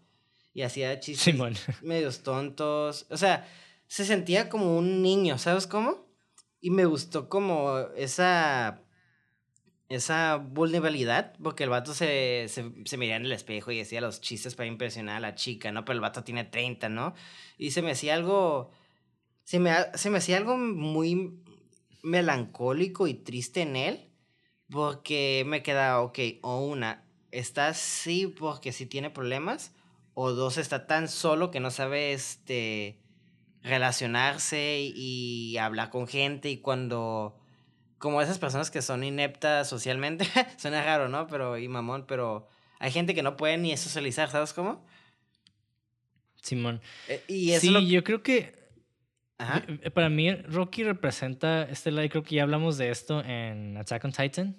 [0.53, 1.55] y hacía chistes Simón.
[1.81, 3.07] medios tontos.
[3.09, 3.45] O sea,
[3.87, 6.07] se sentía como un niño, ¿sabes cómo?
[6.61, 8.82] Y me gustó como esa
[9.93, 14.55] esa vulnerabilidad, porque el vato se, se, miraba en el espejo y decía los chistes
[14.55, 15.85] para impresionar a la chica, ¿no?
[15.85, 17.13] Pero el vato tiene 30, ¿no?
[17.57, 18.71] Y se me hacía algo,
[19.43, 21.39] se me, se me hacía algo muy
[22.01, 24.09] melancólico y triste en él,
[24.69, 29.73] porque me quedaba, ok, o una, está así porque sí tiene problemas,
[30.13, 32.99] o dos, está tan solo que no sabe este,
[33.61, 37.37] relacionarse y, y hablar con gente y cuando
[38.03, 40.25] como esas personas que son ineptas socialmente,
[40.57, 41.25] suena raro, ¿no?
[41.27, 44.85] Pero, y mamón, pero hay gente que no puede ni socializar, ¿sabes cómo?
[46.41, 46.81] Simón.
[47.07, 47.79] Eh, y eso sí, lo...
[47.79, 48.59] yo creo que
[49.37, 49.63] Ajá.
[49.93, 54.03] para mí Rocky representa este lado, y creo que ya hablamos de esto en Attack
[54.03, 54.57] on Titan,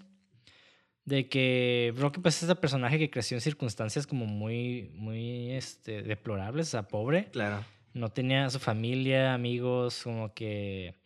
[1.04, 6.02] de que Rocky pues es ese personaje que creció en circunstancias como muy, muy este,
[6.02, 7.26] deplorables, o sea, pobre.
[7.26, 7.62] Claro.
[7.92, 11.04] No tenía su familia, amigos, como que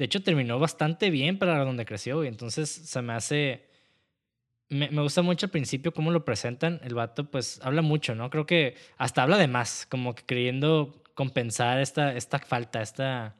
[0.00, 3.68] de hecho, terminó bastante bien para donde creció, y entonces se me hace.
[4.70, 6.80] Me, me, gusta mucho al principio cómo lo presentan.
[6.82, 8.30] El vato, pues, habla mucho, ¿no?
[8.30, 13.36] Creo que hasta habla de más, como que queriendo compensar esta, esta falta, esta,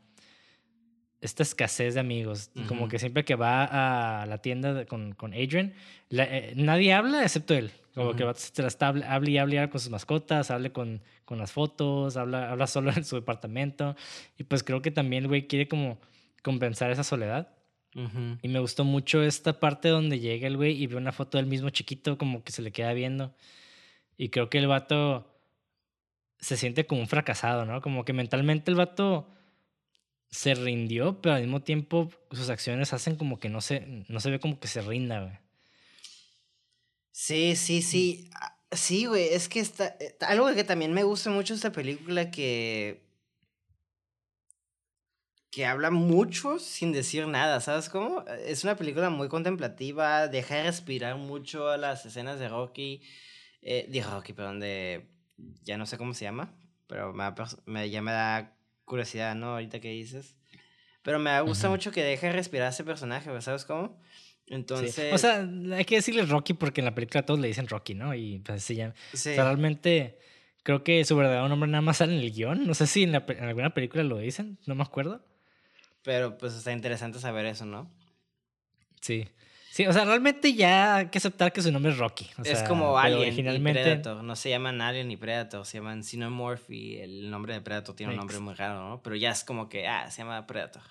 [1.23, 2.51] esta escasez de amigos.
[2.55, 2.66] Uh -huh.
[2.66, 5.73] Como que siempre que va a la tienda con, con Adrian,
[6.11, 7.70] la, eh, nadie habla excepto él.
[7.94, 8.16] Como uh -huh.
[8.16, 11.38] que el vato se la está, habla y habla con sus mascotas, habla con, con
[11.38, 13.96] las fotos, habla, habla solo en su departamento.
[14.37, 15.99] Y pues creo que también el güey quiere como
[16.42, 17.48] compensar esa soledad.
[17.94, 18.38] Uh -huh.
[18.42, 21.46] Y me gustó mucho esta parte donde llega el güey y ve una foto del
[21.46, 23.35] mismo chiquito como que se le queda viendo.
[24.16, 25.26] Y creo que el vato
[26.38, 27.81] se siente como un fracasado, ¿no?
[27.81, 29.29] Como que mentalmente el vato
[30.31, 34.31] se rindió, pero al mismo tiempo sus acciones hacen como que no se, no se
[34.31, 35.38] ve como que se rinda, güey.
[37.12, 38.31] Sí, sí, sí.
[38.72, 39.96] Sí, güey, es que está.
[40.00, 43.00] eh, Algo que también me gusta mucho esta película que.
[45.51, 48.25] Que habla mucho sin decir nada, ¿sabes cómo?
[48.47, 53.03] Es una película muy contemplativa, deja de respirar mucho a las escenas de Rocky.
[53.63, 55.09] Eh, de Rocky, perdón, de.
[55.63, 56.55] ya no sé cómo se llama,
[56.87, 57.13] pero
[57.67, 59.55] me, ya me da curiosidad, ¿no?
[59.55, 60.37] Ahorita que dices.
[61.03, 63.99] Pero me gusta mucho que deje de respirar a ese personaje, ¿sabes cómo?
[64.13, 64.31] Sí.
[64.55, 65.13] Entonces.
[65.13, 68.15] O sea, hay que decirle Rocky porque en la película todos le dicen Rocky, ¿no?
[68.15, 68.95] Y pues se llama.
[69.13, 69.31] sí.
[69.31, 70.19] O sea, realmente
[70.63, 72.67] creo que su verdadero nombre nada más sale en el guion.
[72.67, 75.25] No sé si en, la en alguna película lo dicen, no me acuerdo.
[76.03, 77.91] Pero pues está interesante saber eso, ¿no?
[79.01, 79.29] Sí.
[79.71, 82.29] Sí, o sea, realmente ya hay que aceptar que su nombre es Rocky.
[82.39, 83.81] o es sea, como Alien originalmente.
[83.81, 84.25] y Predator.
[84.25, 88.13] No se llaman Alien ni Predator, se llaman Xenomorph y el nombre de Predator tiene
[88.13, 89.03] un nombre muy raro, ¿no?
[89.03, 90.83] Pero ya es como que, ah, se llama Predator.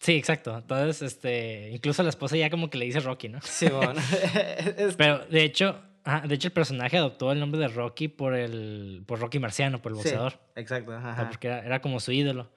[0.00, 0.56] Sí, exacto.
[0.56, 3.40] Entonces, este, incluso la esposa ya como que le dice Rocky, ¿no?
[3.42, 4.00] Sí, bueno.
[4.78, 8.34] es, Pero de hecho, ajá, de hecho el personaje adoptó el nombre de Rocky por
[8.34, 10.38] el por Rocky Marciano, por el sí, boxeador.
[10.54, 10.92] exacto.
[10.92, 11.28] O sea, Ajá.
[11.28, 12.50] porque era, era como su ídolo.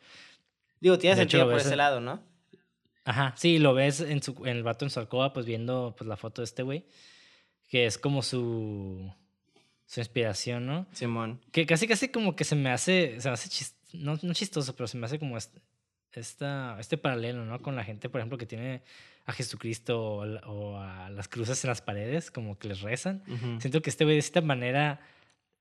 [0.83, 2.21] Digo, tiene de sentido por ese lado, ¿no?
[3.05, 6.05] Ajá, sí, lo ves en, su, en el vato en su alcoba, pues viendo pues,
[6.09, 6.85] la foto de este güey,
[7.69, 9.09] que es como su,
[9.85, 10.85] su inspiración, ¿no?
[10.91, 11.39] Simón.
[11.53, 14.75] Que casi, casi como que se me hace, se me hace chis- no, no chistoso,
[14.75, 15.61] pero se me hace como este,
[16.11, 17.61] esta, este paralelo, ¿no?
[17.61, 18.83] Con la gente, por ejemplo, que tiene
[19.25, 23.23] a Jesucristo o, o a las cruces en las paredes, como que les rezan.
[23.27, 23.61] Ujú.
[23.61, 24.99] Siento que este güey de esta manera,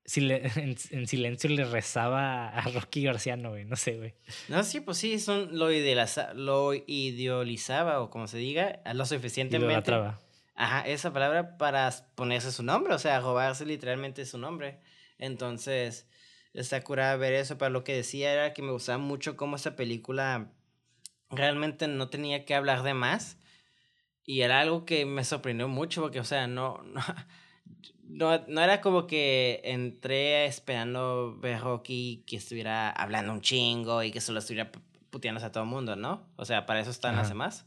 [0.05, 4.15] sile- en, en silencio le rezaba a Rocky Garciano, güey, no sé, güey.
[4.49, 9.67] No, sí, pues sí, son, lo, idealiza- lo idealizaba, o como se diga, lo suficientemente.
[9.73, 10.21] idolatraba.
[10.55, 14.81] Ajá, esa palabra para ponerse su nombre, o sea, robarse literalmente su nombre.
[15.19, 16.07] Entonces,
[16.53, 19.77] está curada ver eso, pero lo que decía era que me gustaba mucho cómo esta
[19.77, 20.53] película
[21.31, 23.39] realmente no tenía que hablar de más.
[24.25, 27.01] Y era algo que me sorprendió mucho, porque, o sea, no, no,
[28.13, 34.11] no, no era como que entré esperando ver Rocky que estuviera hablando un chingo y
[34.13, 36.27] que solo estuviera pu- puteándose a todo el mundo, ¿no?
[36.37, 37.67] O sea, para eso están las demás.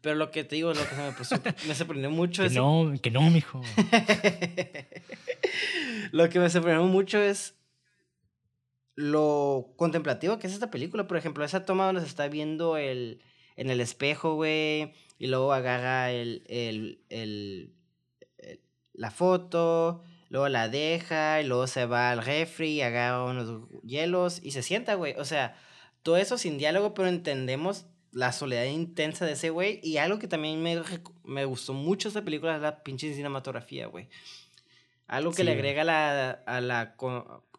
[0.00, 2.54] Pero lo que te digo, lo que se me, puso- me sorprendió mucho Que es...
[2.54, 3.62] no, que no, mijo.
[6.12, 7.54] lo que me sorprendió mucho es
[8.96, 11.06] lo contemplativo que es esta película.
[11.06, 13.20] Por ejemplo, esa toma donde se está viendo el,
[13.56, 16.42] en el espejo, güey, y luego agarra el,
[17.08, 17.72] el-
[18.94, 24.52] la foto, luego la deja, y luego se va al refri, agarra unos hielos y
[24.52, 25.14] se sienta, güey.
[25.18, 25.56] O sea,
[26.02, 29.80] todo eso sin diálogo, pero entendemos la soledad intensa de ese güey.
[29.82, 30.80] Y algo que también me,
[31.24, 34.08] me gustó mucho de esta película es la pinche cinematografía, güey.
[35.06, 36.94] Algo que Sí, le agrega la, a la,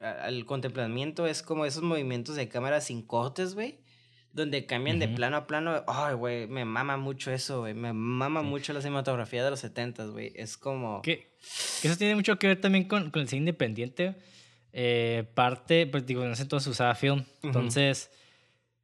[0.01, 3.79] a- al contemplamiento es como esos movimientos de cámara sin cortes, güey.
[4.35, 5.15] Donde cambian de Ujú.
[5.15, 5.83] plano a plano.
[5.87, 7.73] Ay, güey, me mama mucho eso, güey.
[7.73, 8.47] Me mama Sí.
[8.47, 10.33] mucho la cinematografía de los 70 güey.
[10.35, 11.01] Es como...
[11.01, 11.31] Que,
[11.81, 14.15] que eso tiene mucho que ver también con, con el cine independiente.
[14.73, 17.23] Eh, parte, pues digo, en ese entonces usaba film.
[17.43, 18.11] Entonces,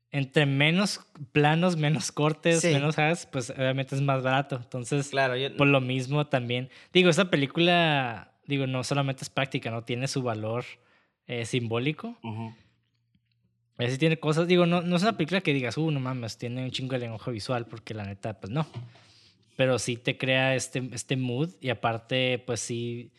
[0.09, 1.01] entre menos
[1.33, 2.69] planos, menos cortes, Sí.
[2.73, 4.55] menos hagas, pues obviamente es más barato.
[4.55, 5.53] Entonces, Claro, yo...
[5.57, 6.69] por lo mismo también.
[6.93, 9.83] Digo, esta película, digo, no solamente es práctica, ¿no?
[9.83, 10.63] Tiene su valor
[11.27, 12.17] eh, simbólico.
[12.23, 12.53] Ujú.
[12.53, 12.70] A
[13.77, 16.63] veces tiene cosas, digo, no, no es una película que digas, uh, no mames, tiene
[16.63, 18.67] un chingo de lenguaje visual, porque la neta, pues no.
[19.57, 23.11] Pero sí te crea este, este mood y aparte, pues sí,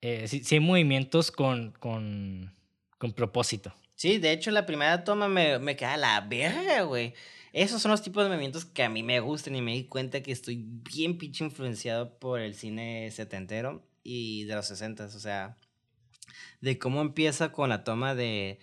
[0.00, 2.52] eh, sí, sí hay movimientos con, con,
[2.98, 3.72] con propósito.
[3.94, 7.14] Sí, de hecho, la primera toma me, me queda la verga, güey.
[7.52, 10.22] Esos son los tipos de movimientos que a mí me gustan y me di cuenta
[10.22, 15.56] que estoy bien pinche influenciado por el cine setentero y de los sesentas, o sea,
[16.60, 18.60] de cómo empieza con la toma de...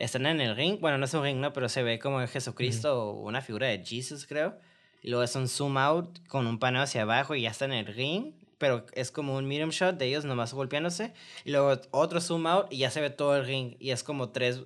[0.00, 1.52] Están en el ring, bueno, no es un ring, ¿no?
[1.52, 4.58] Pero se ve como Jesucristo o una figura de Jesus, creo.
[5.02, 7.72] Y luego es un zoom out con un paneo hacia abajo y ya está en
[7.72, 11.12] el ring, pero es como un medium shot de ellos nomás golpeándose.
[11.44, 14.30] Y luego otro zoom out y ya se ve todo el ring y es como
[14.30, 14.62] tres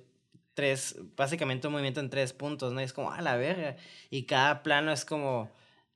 [0.55, 2.81] tres, básicamente un movimiento en tres puntos, ¿no?
[2.81, 3.75] Y es como, a la verga.
[4.09, 5.51] Y cada plano es como,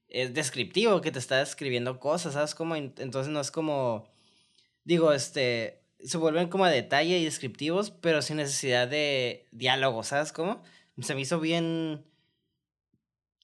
[0.10, 2.54] es descriptivo, que te está describiendo cosas, ¿sabes?
[2.54, 4.08] Como, entonces no es como,
[4.84, 10.32] digo, este, se vuelven como a detalle y descriptivos, pero sin necesidad de diálogo, ¿sabes?
[10.32, 10.64] Cómo?
[11.02, 12.06] Se me hizo bien...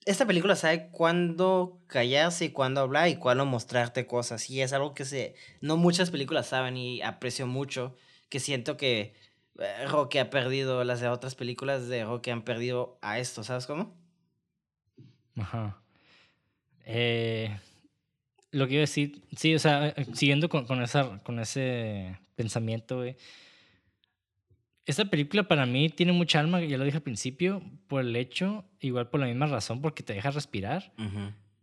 [0.06, 4.49] Esta película sabe cuándo callarse y cuándo hablar y cuándo mostrarte cosas.
[4.51, 7.95] Y es algo que se, no muchas películas saben y aprecio mucho,
[8.30, 9.16] que siento que
[9.58, 13.95] eh, Rocky ha perdido, las otras películas de Rocky han perdido a esto, ¿sabes cómo?
[15.38, 15.82] Ajá.
[16.86, 17.58] Eh,
[18.56, 22.18] lo que iba a decir, sí, o sea, eh, siguiendo con, con, esa, con ese
[22.36, 23.16] pensamiento, güey.
[24.86, 28.66] Esta película para mí tiene mucha alma, ya lo dije al principio, por el hecho,
[28.80, 30.93] igual por la misma razón, porque te deja respirar.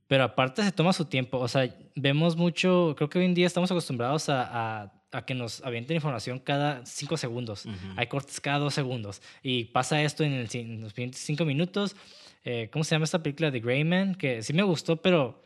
[0.08, 1.38] Pero aparte se toma su tiempo.
[1.38, 5.34] O sea, vemos mucho, creo que hoy en día estamos acostumbrados a, a, a que
[5.34, 7.64] nos avienten información cada cinco segundos.
[7.96, 9.22] Hay cortes cada dos segundos.
[9.42, 11.94] Y pasa esto en, el ci- en los siguientes cinco minutos.
[12.44, 14.16] Eh, ¿Cómo se llama esta película de Grey Man?
[14.16, 15.42] Que sí me gustó, pero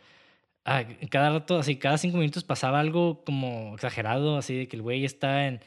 [0.66, 4.82] ah, cada rato, así, cada cinco minutos pasaba algo como exagerado, así de que el
[4.82, 5.60] güey está en,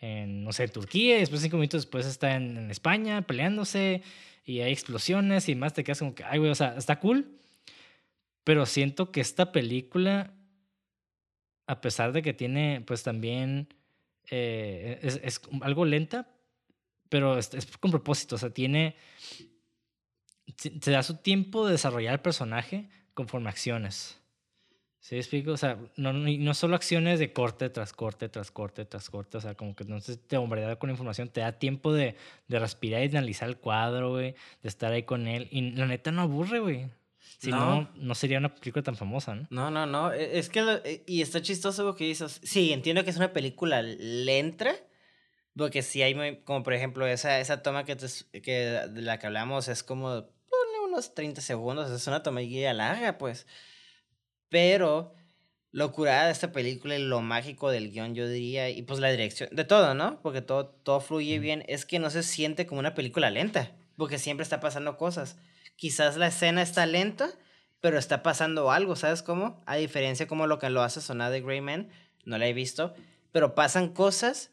[0.00, 4.02] en, no sé, Turquía, y después cinco minutos después está en, España peleándose
[4.44, 7.38] y hay explosiones y más te quedas como que, ay, güey, o sea, está cool,
[8.44, 10.34] pero siento que esta película,
[11.66, 13.68] a pesar de que tiene, pues también,
[14.30, 16.28] eh, es, es algo lenta,
[17.08, 18.96] pero es, es con propósito, o sea, tiene,
[20.56, 24.21] se da su tiempo de desarrollar el personaje conforme acciones.
[25.04, 25.50] ¿Sí explico?
[25.50, 29.36] O sea, no, no, solo acciones de corte tras corte, tras corte, tras corte.
[29.36, 32.14] O sea, como que entonces te bombardea con información, te da tiempo de,
[32.46, 35.48] de respirar y de analizar el cuadro, güey, de estar ahí con él.
[35.50, 36.88] Y la neta no aburre, güey.
[37.38, 37.90] Si no, No.
[37.96, 39.48] no sería una película tan famosa, ¿no?
[39.50, 40.12] No, no, no.
[40.12, 40.62] e- Es que.
[40.62, 42.40] lo- e- y está chistoso lo que dices.
[42.44, 44.72] Sí, entiendo que es una película lenta.
[45.56, 48.06] Porque sí hay, como por ejemplo, esa, esa toma que, te
[48.40, 48.52] que
[48.88, 50.08] de la que hablamos es como.
[50.10, 51.90] Ponle unos 30 segundos.
[51.90, 53.48] Es una toma larga, pues.
[54.52, 55.14] Pero.
[55.74, 59.10] Lo curada de esta película y lo mágico del guion, yo diría, y pues la
[59.10, 60.20] dirección, de todo, ¿no?
[60.20, 64.18] Porque todo, todo fluye bien, es que no se siente como una película lenta, porque
[64.18, 65.38] siempre está pasando cosas.
[65.76, 67.30] Quizás la escena está lenta,
[67.80, 69.62] pero está pasando algo, ¿sabes cómo?
[69.64, 71.88] A diferencia como lo que lo hace sonar de Grey Man,
[72.26, 72.92] no la he visto,
[73.32, 74.50] pero pasan cosas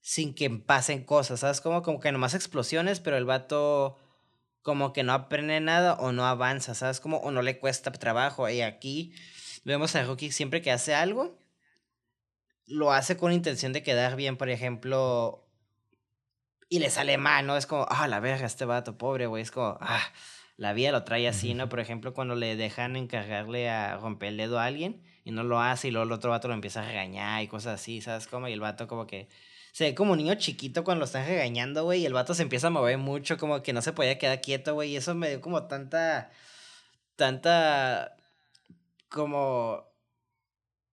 [0.00, 1.82] sin que pasen cosas, ¿sabes cómo?
[1.82, 3.98] Como que nomás explosiones, pero el vato
[4.66, 7.18] como que no aprende nada o no avanza, ¿sabes cómo?
[7.18, 8.50] O no le cuesta trabajo.
[8.50, 9.14] Y aquí
[9.62, 11.38] vemos a Rocky siempre que hace algo,
[12.66, 15.46] lo hace con intención de quedar bien, por ejemplo,
[16.68, 17.56] y le sale mal, ¿no?
[17.56, 19.40] Es como, ah, la verga, este vato, pobre, güey.
[19.40, 20.02] Es como, ah,
[20.56, 21.68] la vida lo trae así, ¿no?
[21.68, 25.60] Por ejemplo, cuando le dejan encargarle a romper el dedo a alguien y no lo
[25.60, 28.48] hace y luego el otro vato lo empieza a regañar y cosas así, ¿sabes cómo?
[28.48, 29.28] Y el vato como que
[29.76, 32.40] se ve como un niño chiquito cuando lo están regañando, güey, y el vato se
[32.40, 35.28] empieza a mover mucho, como que no se podía quedar quieto, güey, y eso me
[35.28, 36.30] dio como tanta,
[37.14, 38.16] tanta,
[39.10, 39.84] como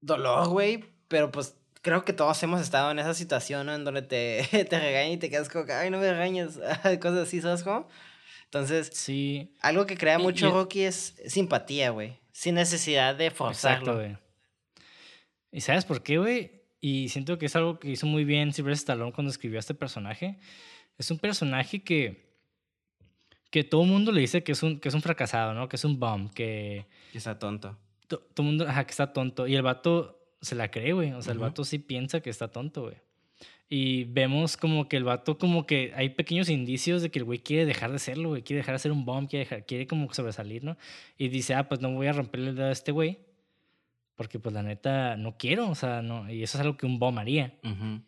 [0.01, 3.73] dolor, güey, pero pues creo que todos hemos estado en esa situación, ¿no?
[3.73, 6.57] En donde te, te regañan y te quedas como, ay, no me regañes,
[7.01, 7.87] cosas así, ¿sabes cómo?
[8.45, 9.55] Entonces, Sí.
[9.61, 13.95] algo que crea mucho y- Rocky es simpatía, güey, sin necesidad de Exacto, forzarlo.
[13.95, 14.17] güey.
[15.53, 16.62] ¿Y sabes por qué, güey?
[16.85, 19.73] Y siento que es algo que hizo muy bien Sylvester Stallone cuando escribió a este
[19.73, 20.37] personaje.
[20.97, 22.33] Es un personaje que
[23.51, 25.69] que todo el mundo le dice que es un que es un fracasado, ¿no?
[25.69, 27.77] Que es un bum, que Que está tonto.
[28.07, 31.13] to- todo el mundo, ajá, que está tonto y el vato se la cree, güey.
[31.13, 31.47] O sea, el Ujú.
[31.47, 32.95] vato sí piensa que está tonto, güey.
[33.69, 37.39] Y vemos como que el vato como que hay pequeños indicios de que el güey
[37.39, 40.13] quiere dejar de serlo, güey, quiere dejar de ser un bomb, quiere dejar- quiere como
[40.13, 40.75] sobresalir, ¿no?
[41.17, 43.19] Y dice, "Ah, pues no voy a romperle el dedo a este güey."
[44.15, 46.99] Porque pues la neta no quiero, o sea, no, y eso es algo que un
[46.99, 48.01] bomb haría, Ujú.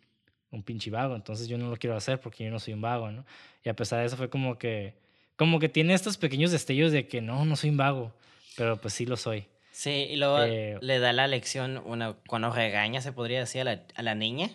[0.52, 3.10] un pinche vago, entonces yo no lo quiero hacer porque yo no soy un vago,
[3.10, 3.24] ¿no?
[3.64, 4.94] Y a pesar de eso fue como que
[5.36, 8.14] como que tiene estos pequeños destellos de que no, no soy un vago,
[8.56, 9.46] pero pues sí lo soy.
[9.72, 13.64] Sí, y luego Eh, le da la lección una, cuando regaña, se podría decir, a
[13.64, 14.48] la, a la niña,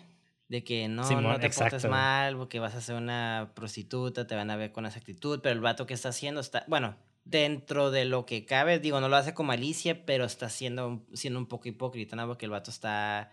[0.48, 1.90] de que no, Simón, no te portes exacto, güey.
[2.00, 5.52] mal, porque vas a ser una prostituta, te van a ver con esa actitud, pero
[5.54, 9.16] el vato que está haciendo está, bueno, dentro de lo que cabe, digo, no lo
[9.16, 12.26] hace con malicia, pero está siendo, un- siendo un poco hipócrita, ¿no?
[12.26, 13.30] Porque el vato está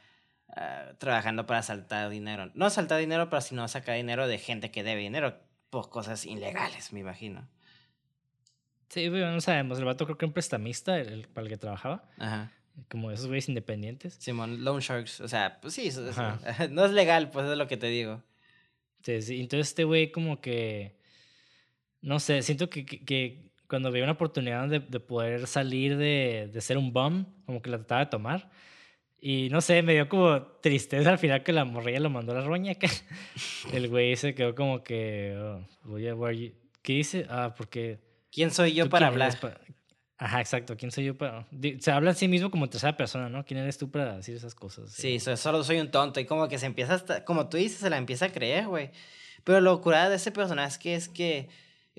[0.56, 2.52] ah, trabajando para saltar dinero.
[2.54, 6.94] No saltar dinero, pero sino sacar dinero de gente que debe dinero por cosas ilegales,
[6.94, 7.48] me imagino.
[8.90, 11.50] Sí, güey, no sabemos, el vato creo que era un prestamista el, el- para el
[11.52, 12.52] que trabajaba, Ajá.
[12.90, 14.16] como esos güeyes independientes.
[14.16, 16.40] Simón, Loan Sharks, o sea, pues sí, eso- eso- Ajá.
[16.70, 18.24] no es legal, pues es lo que te digo.
[19.04, 20.98] Sí, sí, Entonces este güey como que,
[22.02, 26.50] no sé, siento que, que, que cuando veía una oportunidad de, de poder salir de,
[26.52, 28.50] de ser un bum, como que la trataba de tomar.
[29.22, 32.36] Y no sé, me dio como tristeza al final que la morrilla lo mandó a
[32.36, 32.76] la roña.
[32.76, 32.88] que
[33.74, 37.26] El güey se quedó como que, oh, voy a, where you- ¿qué dice?
[37.30, 38.00] Ah, porque...
[38.32, 39.38] ¿Quién soy yo ¿tú para hablar?
[39.40, 39.58] pa-
[40.18, 40.76] Ajá, exacto.
[40.78, 41.46] ¿Quién soy yo para...?
[41.80, 43.44] Se habla a sí mismo como tercera persona, ¿no?
[43.46, 44.92] ¿Quién eres tú para decir esas cosas?
[44.92, 47.80] Sí, so- solo soy un tonto y como que se empieza hasta, como tú dices,
[47.80, 48.92] se la empieza a creer, güey.
[49.44, 51.50] Pero lo curada de ese personaje es que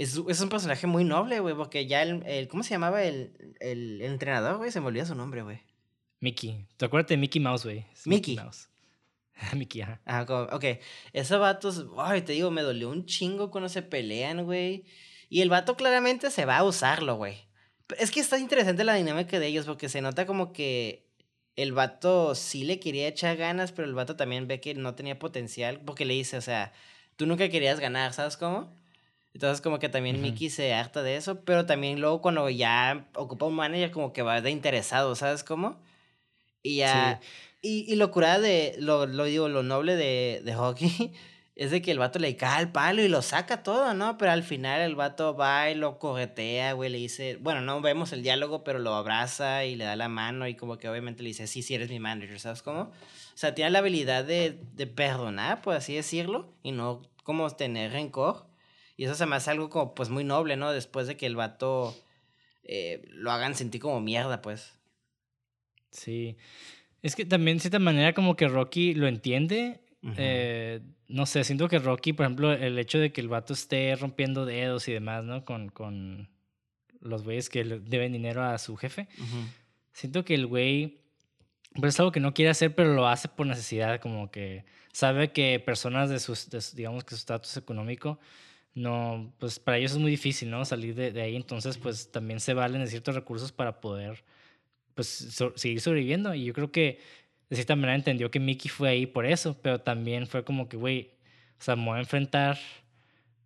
[0.02, 3.54] es es, un personaje muy noble, güey, porque ya el, el- ¿cómo se llamaba el,
[3.60, 4.70] el, entrenador, güey?
[4.70, 5.60] Se me su nombre, güey.
[6.20, 6.66] Mickey.
[6.78, 7.86] ¿Te acuerdas de Mickey Mouse, güey?
[7.92, 8.36] Es Mickey.
[8.36, 8.68] Mouse.
[9.54, 10.00] Mickey, ajá.
[10.06, 10.64] Ajá, como, ok.
[11.12, 14.86] Esos vatos, ay, te digo, me dolió un chingo cuando se pelean, güey.
[15.28, 17.36] Y el vato claramente se va a usarlo, güey.
[17.98, 21.10] Es que está interesante la dinámica de ellos porque se nota como que
[21.56, 25.18] el vato sí le quería echar ganas, pero el vato también ve que no tenía
[25.18, 26.72] potencial porque le dice, o sea,
[27.16, 28.72] tú nunca querías ganar, ¿sabes cómo?
[29.34, 30.24] Entonces como que también Ujú.
[30.24, 34.22] Mickey se harta de eso, pero también luego cuando ya ocupa un manager como que
[34.22, 35.80] va de interesado, ¿sabes cómo?
[36.62, 37.20] Y ya...
[37.62, 41.12] Y, y lo curada de, lo, lo digo, lo noble de, de Rocky
[41.56, 44.16] es de que el vato le cae al palo y lo saca todo, ¿no?
[44.16, 48.14] Pero al final el vato va y lo corretea, güey, le dice, bueno, no vemos
[48.14, 51.28] el diálogo, pero lo abraza y le da la mano y como que obviamente le
[51.28, 52.80] dice, sí, sí, eres mi manager, ¿sabes cómo?
[52.80, 52.92] O
[53.34, 58.49] sea, tiene la habilidad de, de perdonar, por así decirlo, y no como tener rencor.
[59.00, 60.72] Y eso se me hace algo como, pues, muy noble, ¿no?
[60.72, 61.96] Después de que el vato
[62.62, 64.74] eh, lo hagan sentir como mierda, pues.
[65.90, 66.36] Sí.
[67.00, 69.80] Es que también de cierta manera como que Rocky lo entiende.
[70.18, 73.96] eh, no sé, siento que Rocky, por ejemplo, el hecho de que el vato esté
[73.96, 75.46] rompiendo dedos y demás, ¿no?
[75.46, 76.28] Con, con
[77.00, 79.08] los güeyes que le deben dinero a su jefe.
[79.16, 79.46] Ujú.
[79.94, 81.00] Siento que el güey,
[81.72, 85.32] pues es algo que no quiere hacer, pero lo hace por necesidad, como que sabe
[85.32, 88.20] que personas de sus, de digamos que su estatus económico,
[88.74, 90.64] no, pues para ellos es muy difícil, ¿no?
[90.64, 94.22] Salir de, de ahí, entonces pues también se valen de ciertos recursos para poder,
[94.94, 96.34] pues, so- seguir sobreviviendo.
[96.34, 97.00] Y yo creo que
[97.48, 100.76] de cierta manera entendió que Mickey fue ahí por eso, pero también fue como que,
[100.76, 101.10] güey,
[101.58, 102.58] o sea, me voy a enfrentar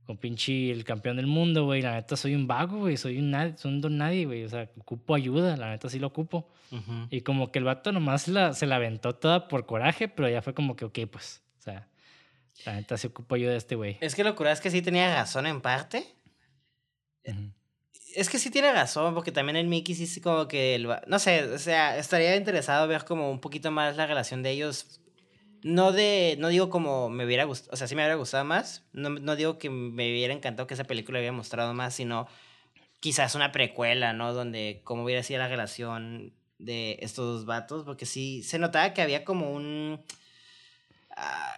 [0.07, 1.81] con pinche el campeón del mundo, güey.
[1.81, 2.99] La neta soy un vago, güey.
[2.99, 4.45] Soy un, nadie, soy un don nadie, güey.
[4.45, 5.57] O sea, ocupo ayuda.
[5.57, 6.47] La neta sí lo ocupo.
[6.71, 7.07] Ujú.
[7.09, 10.43] Y como que el vato nomás la, se la aventó toda por coraje, pero ya
[10.43, 11.89] fue como que, ok, pues, o sea,
[12.65, 13.99] la neta sí ocupo ayuda de este güey.
[14.01, 16.07] Es que lo curada es que sí tenía razón en parte.
[17.27, 17.53] Ujú.
[18.15, 20.77] Es que sí tiene razón, porque también el Mickey sí como que...
[20.77, 24.51] el no sé, o sea, estaría interesado ver como un poquito más la relación de
[24.51, 25.01] ellos.
[25.63, 26.37] No de...
[26.39, 27.73] No digo como me hubiera gustado...
[27.73, 28.85] O sea, sí me hubiera gustado más.
[28.93, 32.29] No, no digo que me hubiera encantado que esa película hubiera mostrado más, sino
[33.01, 34.33] quizás una precuela, ¿no?
[34.33, 39.03] Donde cómo hubiera sido la relación de estos dos vatos, porque sí se notaba que
[39.03, 40.01] había como un...
[41.17, 41.57] ah,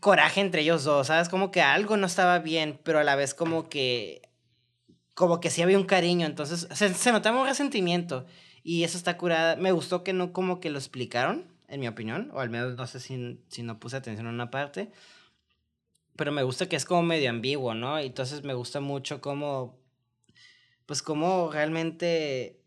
[0.00, 1.28] coraje entre ellos dos, ¿sabes?
[1.28, 4.22] Como que algo no estaba bien, pero a la vez como que
[5.14, 8.26] como que sí había un cariño, entonces se, notaba un resentimiento
[8.62, 9.56] y eso está curada.
[9.56, 12.86] Me gustó que no como que lo explicaron, en mi opinión, o al menos no
[12.86, 14.90] sé si, si no puse atención en una parte,
[16.16, 17.98] pero me gusta que es como medio ambiguo, ¿no?
[17.98, 19.78] Y entonces me gusta mucho cómo,
[20.84, 22.60] pues cómo realmente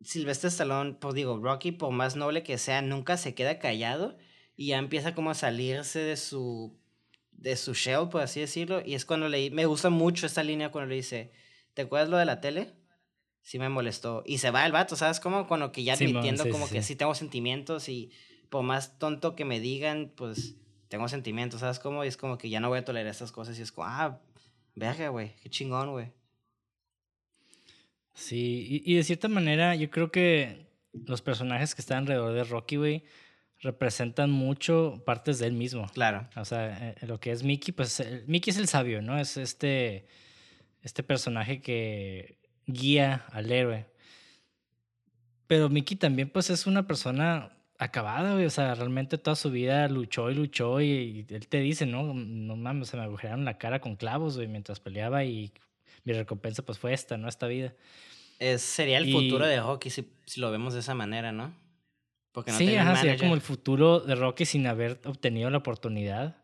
[0.00, 4.16] Sylvester Stallone, pues digo, Rocky, por más noble que sea, nunca se queda callado
[4.56, 6.78] y ya empieza como a salirse de su
[7.32, 10.70] de su shell, por así decirlo, y es cuando le me gusta mucho esta línea
[10.70, 11.32] cuando le dice,
[11.74, 12.72] ¿te acuerdas lo de la tele?
[13.42, 14.22] Sí me molestó.
[14.24, 15.20] Y se va el vato, ¿sabes?
[15.20, 16.88] Como cuando que ya admitiendo sí, como sí, que sí.
[16.88, 18.10] sí tengo sentimientos y
[18.48, 20.56] por más tonto que me digan, pues
[20.88, 21.78] tengo sentimientos, ¿sabes?
[21.78, 23.88] Como y es como que ya no voy a tolerar estas cosas y es como,
[23.88, 24.22] ah,
[24.74, 26.12] verga, güey, qué chingón, güey.
[28.14, 32.44] Sí, y, y de cierta manera yo creo que los personajes que están alrededor de
[32.44, 33.04] Rocky, güey,
[33.64, 35.88] representan mucho partes de él mismo.
[35.92, 36.28] Claro.
[36.36, 39.18] O sea, eh, lo que es Mickey, pues eh, Mickey es el sabio, ¿no?
[39.18, 40.06] Es este,
[40.82, 43.86] este personaje que guía al héroe.
[45.46, 48.46] Pero Mickey también, pues, es una persona acabada, güey.
[48.46, 52.14] O sea, realmente toda su vida luchó y luchó y, y él te dice, ¿no?
[52.14, 55.52] No mames, se me agujeraron la cara con clavos, güey, mientras peleaba y
[56.04, 57.28] mi recompensa, pues, fue esta, ¿no?
[57.28, 57.74] Esta vida.
[58.38, 59.60] Es, sería el Y- futuro de
[59.90, 61.52] si, si lo vemos de esa manera, ¿no?
[62.34, 66.36] Porque no sí, ajá, sería como el futuro de Rocky sin haber obtenido la oportunidad.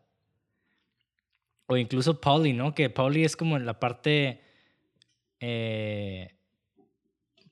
[1.67, 2.73] O incluso Pauli, ¿no?
[2.73, 4.39] Que Pauli es como la parte,
[5.41, 6.33] eh,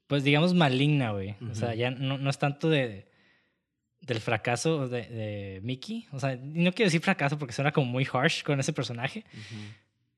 [0.08, 1.36] pues digamos, maligna, güey.
[1.52, 3.12] O sea, ya no, no es tanto de,
[4.00, 6.08] del fracaso de, de Mickey.
[6.14, 9.26] O sea, no quiero decir fracaso porque suena como muy harsh con ese personaje.
[9.34, 9.62] Ujú.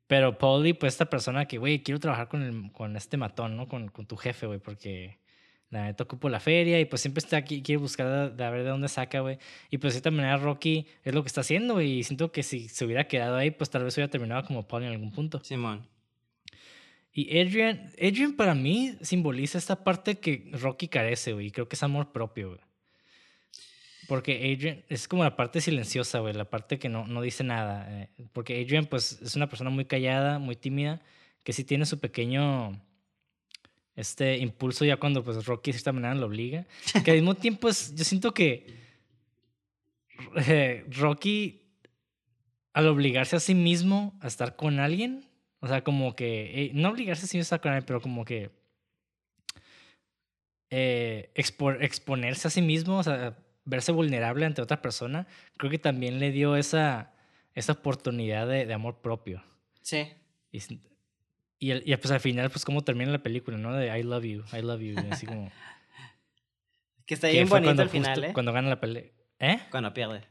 [0.05, 3.67] Pero Pauli, pues esta persona que, güey, quiero trabajar con, el, con este matón, ¿no?
[3.67, 5.20] Con, con tu jefe, güey, porque
[5.71, 8.63] la neta ocupo la feria y pues siempre está aquí, quiere buscar de, a ver
[8.63, 9.39] de dónde saca, güey.
[9.69, 11.99] Y pues de cierta manera Rocky es lo que está haciendo, güey.
[11.99, 14.87] Y siento que si se hubiera quedado ahí, pues tal vez hubiera terminado como Pauli
[14.87, 15.41] en algún punto.
[15.43, 15.87] Simón.
[17.13, 21.51] Y Adrian, Adrian para mí simboliza esta parte que Rocky carece, güey.
[21.51, 22.61] Creo que es amor propio, güey.
[24.09, 27.87] Porque Adrian es como la parte silenciosa, güey, la parte que no, no dice nada.
[27.89, 31.01] eh, porque Adrian, pues, es una persona muy callada, muy tímida,
[31.45, 32.81] que sí tiene su pequeño
[33.95, 36.65] este impulso ya cuando pues Rocky de cierta manera lo obliga.
[37.03, 38.65] Que al mismo tiempo es, yo siento que
[40.47, 41.61] eh, Rocky,
[42.73, 45.25] al obligarse a sí mismo a estar con alguien,
[45.59, 48.01] o sea, como que, eh, no obligarse a sí mismo a estar con alguien, pero
[48.01, 48.49] como que
[50.69, 55.27] eh, expo- exponerse a sí mismo, o sea, verse vulnerable ante otra persona,
[55.57, 57.13] creo que también le dio esa,
[57.53, 59.43] esa oportunidad de, de amor propio.
[59.81, 60.07] Sí.
[60.51, 60.59] Y,
[61.61, 63.73] y, el- y, pues al final, pues cómo termina la película, ¿no?
[63.75, 65.49] De I love you, I love you, así como...
[67.05, 68.33] Que está bien bonito al final, justo- ¿eh?
[68.33, 69.03] Cuando gana la pelea.
[69.39, 69.59] ¿Eh?
[69.69, 70.23] Cuando pierde.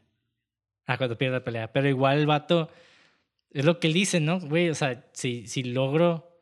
[0.86, 1.72] Ah, cuando pierde la pelea.
[1.72, 2.70] Pero igual el vato,
[3.50, 4.40] es lo que él dice, ¿no?
[4.40, 6.40] Güey, o sea, si, si logro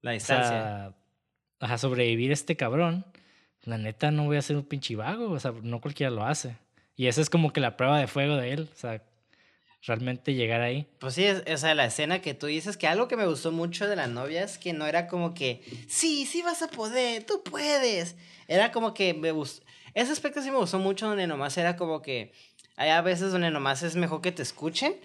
[0.00, 0.48] La o distancia.
[0.48, 0.94] sea,
[1.60, 3.04] ajá, sobrevivir a este cabrón,
[3.62, 6.56] la neta no voy a ser un pinche vago, o sea, no cualquiera lo hace.
[6.96, 9.02] Y esa es como que la prueba de fuego de él, o sea,
[9.86, 10.86] realmente llegar ahí.
[10.98, 13.86] Pues sí, o sea, la escena que tú dices, que algo que me gustó mucho
[13.88, 17.42] de la novia es que no era como que, sí, sí vas a poder, tú
[17.42, 18.16] puedes.
[18.48, 19.64] Era como que me gustó,
[19.94, 22.32] ese aspecto sí me gustó mucho donde nomás era como que,
[22.76, 24.96] hay a veces donde nomás es mejor que te escuchen,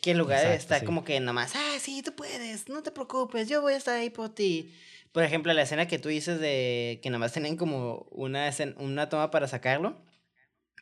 [0.00, 3.48] que en lugar de estar como que nomás, ah, sí, tú puedes, no te preocupes,
[3.48, 4.72] yo voy a estar ahí por ti.
[5.12, 9.30] Por ejemplo, la escena que tú dices de que nomás tenían como una, una toma
[9.30, 9.96] para sacarlo,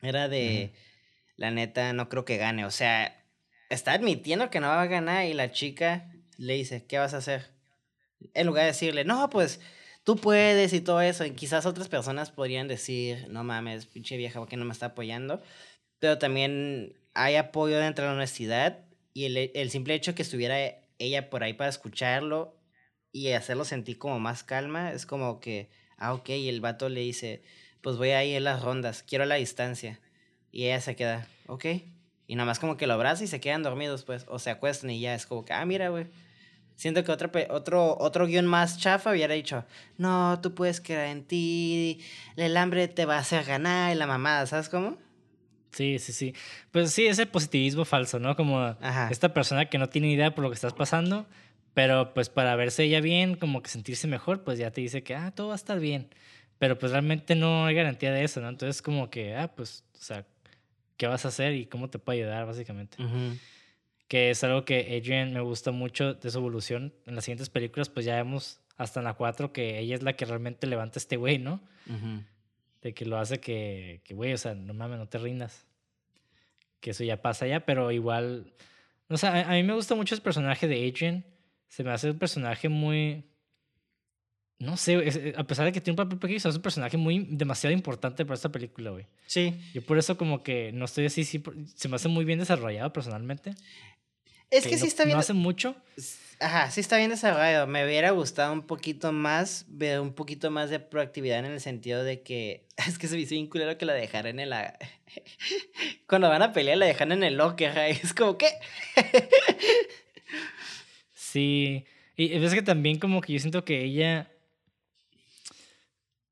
[0.01, 0.71] era de,
[1.41, 2.65] la neta, no creo que gane.
[2.65, 3.20] O sea,
[3.73, 7.17] está admitiendo que no va a ganar y la chica le dice, ¿qué vas a
[7.17, 7.47] hacer?
[8.33, 9.59] En lugar de decirle, no, pues
[10.03, 11.25] tú puedes y todo eso.
[11.25, 14.87] Y quizás otras personas podrían decir, no mames, pinche vieja, ¿por qué no me está
[14.87, 15.41] apoyando?
[15.99, 18.79] Pero también hay apoyo dentro de la honestidad
[19.13, 20.57] y el, el simple hecho que estuviera
[20.99, 22.57] ella por ahí para escucharlo
[23.11, 27.01] y hacerlo sentir como más calma, es como que, ah, ok, y el vato le
[27.01, 27.41] dice,
[27.81, 29.99] pues voy ahí en las rondas, quiero la distancia.
[30.51, 31.65] Y ella se queda, ok.
[32.31, 34.89] Y nada más como que lo abraza y se quedan dormidos, pues, o se acuestan
[34.89, 36.07] y ya es como que, ah, mira, güey.
[36.77, 39.65] Siento que otro, otro, otro guion más chafa hubiera dicho,
[39.97, 41.99] no, tú puedes creer en ti,
[42.37, 44.97] el hambre te va a hacer ganar y la mamada, ¿sabes cómo?
[45.73, 46.33] Sí, sí, sí.
[46.71, 48.37] Pues sí, ese positivismo falso, ¿no?
[48.37, 48.77] Como
[49.09, 51.25] esta persona que no tiene idea por lo que estás pasando,
[51.73, 55.15] pero pues para verse ella bien, como que sentirse mejor, pues ya te dice que,
[55.15, 56.07] ah, todo va a estar bien.
[56.59, 58.47] Pero pues realmente no hay garantía de eso, ¿no?
[58.47, 60.25] Entonces como que, ah, pues, o sea,
[61.01, 62.95] ¿qué vas a hacer y cómo te puede ayudar, básicamente?
[64.07, 66.93] Que es algo que Adrian me gusta mucho de su evolución.
[67.07, 70.13] En las siguientes películas, pues ya vemos hasta en la 4 que ella es la
[70.13, 71.59] que realmente levanta este güey, ¿no?
[72.83, 75.65] De que lo hace que, que, güey, o sea, no mames, no te rindas.
[76.81, 78.53] Que eso ya pasa ya, pero igual...
[79.09, 81.25] O sea, a, a mí me gusta mucho el personaje de Adrian
[81.67, 83.23] se me hace un personaje muy...
[84.61, 87.25] No sé, eh, a pesar de que tiene un papel pequeño, es un personaje muy
[87.31, 89.07] demasiado importante para esta película, güey.
[89.25, 89.59] Sí.
[89.73, 91.41] Yo por eso como que no estoy así, sí,
[91.73, 93.55] se me hace muy bien desarrollado personalmente.
[94.51, 95.15] Es que, sí está bien.
[95.15, 95.75] No hace mucho.
[96.39, 97.65] Ajá, sí está bien desarrollado.
[97.65, 102.03] Me hubiera gustado un poquito más, ver un poquito más de proactividad en el sentido
[102.03, 104.77] de que es que se me hizo bien culero que la dejaran en la...
[106.07, 108.49] Cuando van a pelear la dejan en el locker, es como que...
[111.15, 111.85] Sí.
[112.17, 114.30] Y es que también como que yo siento que ella...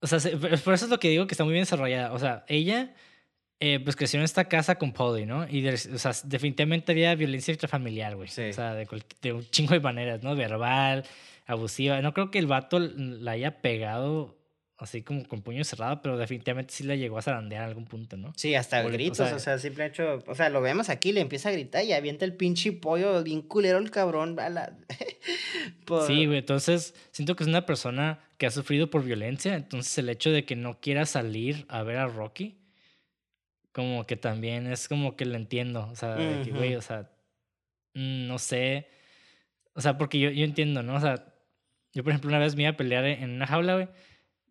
[0.02, 2.14] O sea, por eso es lo que digo que está muy bien desarrollada.
[2.14, 2.94] O sea, ella
[3.60, 5.46] eh, pues creció en esta casa con Polly, ¿no?
[5.50, 8.30] Y o sea, definitivamente había violencia intrafamiliar, güey.
[8.30, 8.44] Sí.
[8.44, 8.88] O sea, de,
[9.22, 10.36] de, un chingo de maneras, ¿no?
[10.36, 11.06] Verbal,
[11.46, 12.02] abusiva.
[12.02, 14.39] No creo que el vato la haya pegado
[14.80, 18.16] así como con puño cerrado, pero definitivamente sí le llegó a zarandear en algún punto,
[18.16, 18.32] ¿no?
[18.36, 21.52] Sí, hasta gritos, o sea, simple hecho, o sea, lo vemos aquí, le empieza a
[21.52, 24.78] gritar y avienta el pinche pollo, bien culero el cabrón, a la...
[26.08, 30.08] Sí, güey, entonces siento que es una persona que ha sufrido por violencia, entonces el
[30.08, 32.58] hecho de que no quiera salir a ver a Rocky,
[33.72, 37.12] como que también es como que lo entiendo, o sea, de que, güey, o sea,
[37.96, 38.88] mm, no sé,
[39.74, 40.96] o sea, porque yo, yo entiendo, ¿no?
[40.96, 41.26] O sea,
[41.92, 43.88] yo por ejemplo una vez me iba a pelear en una jaula, güey,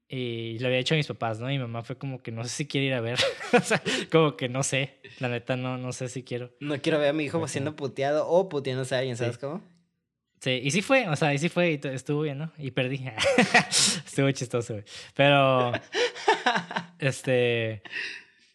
[0.09, 1.50] y lo había hecho a mis papás, ¿no?
[1.50, 3.18] Y mi mamá fue como que no sé si quiere ir a ver.
[3.52, 5.00] o sea, como que no sé.
[5.20, 6.50] La neta, no, no sé si quiero.
[6.61, 9.62] No quiero ver a mi hijo siendo puteado o puteándose a alguien, ¿sabes cómo?
[10.40, 12.52] Sí, y sí fue, o sea, y sí fue, y estuvo bien, ¿no?
[12.59, 13.04] Y perdí.
[14.06, 14.84] estuvo chistoso, güey.
[15.14, 15.72] Pero,
[17.00, 17.82] este,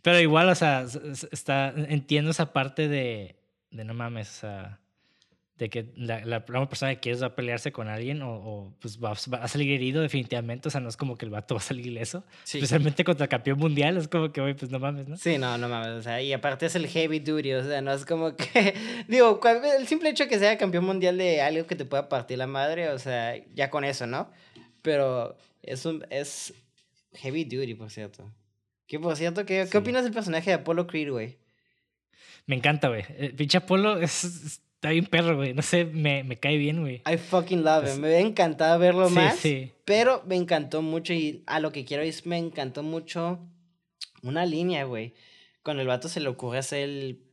[0.01, 0.85] pero igual, o sea,
[1.31, 3.35] está, entiendo esa parte de,
[3.69, 4.79] de no mames, o sea,
[5.57, 8.99] de que la, la, persona que quieres va a pelearse con alguien o, o pues
[9.01, 11.63] va, a salir herido definitivamente, o sea, no es como que el vato va a
[11.63, 15.15] salir ileso, especialmente contra el campeón mundial, es como que, güey, pues no mames, ¿no?
[15.15, 17.93] Sí, no, no mames, o sea, y aparte es el heavy duty, o sea, no
[17.93, 18.73] es como que,
[19.07, 19.39] digo,
[19.77, 22.47] el simple hecho de que sea campeón mundial de algo que te pueda partir la
[22.47, 24.31] madre, o sea, ya con eso, ¿no?
[24.81, 26.53] Pero es un, es
[27.13, 28.31] heavy duty, por cierto.
[28.87, 31.37] Que por cierto, ¿qué, ¿qué opinas del personaje de Apollo Creed, güey?
[32.45, 33.05] Me encanta, güey.
[33.17, 35.53] El pinche Apolo es Está bien perro, güey.
[35.53, 37.01] No sé, me, me cae bien, güey.
[37.09, 38.01] I fucking love him.
[38.01, 39.37] Me encantado verlo más.
[39.37, 39.71] Sí.
[39.85, 43.39] Pero me encantó mucho y a lo que quiero es, me encantó mucho
[44.23, 45.13] una línea, güey.
[45.63, 47.23] Cuando el vato se le ocurre hacer el...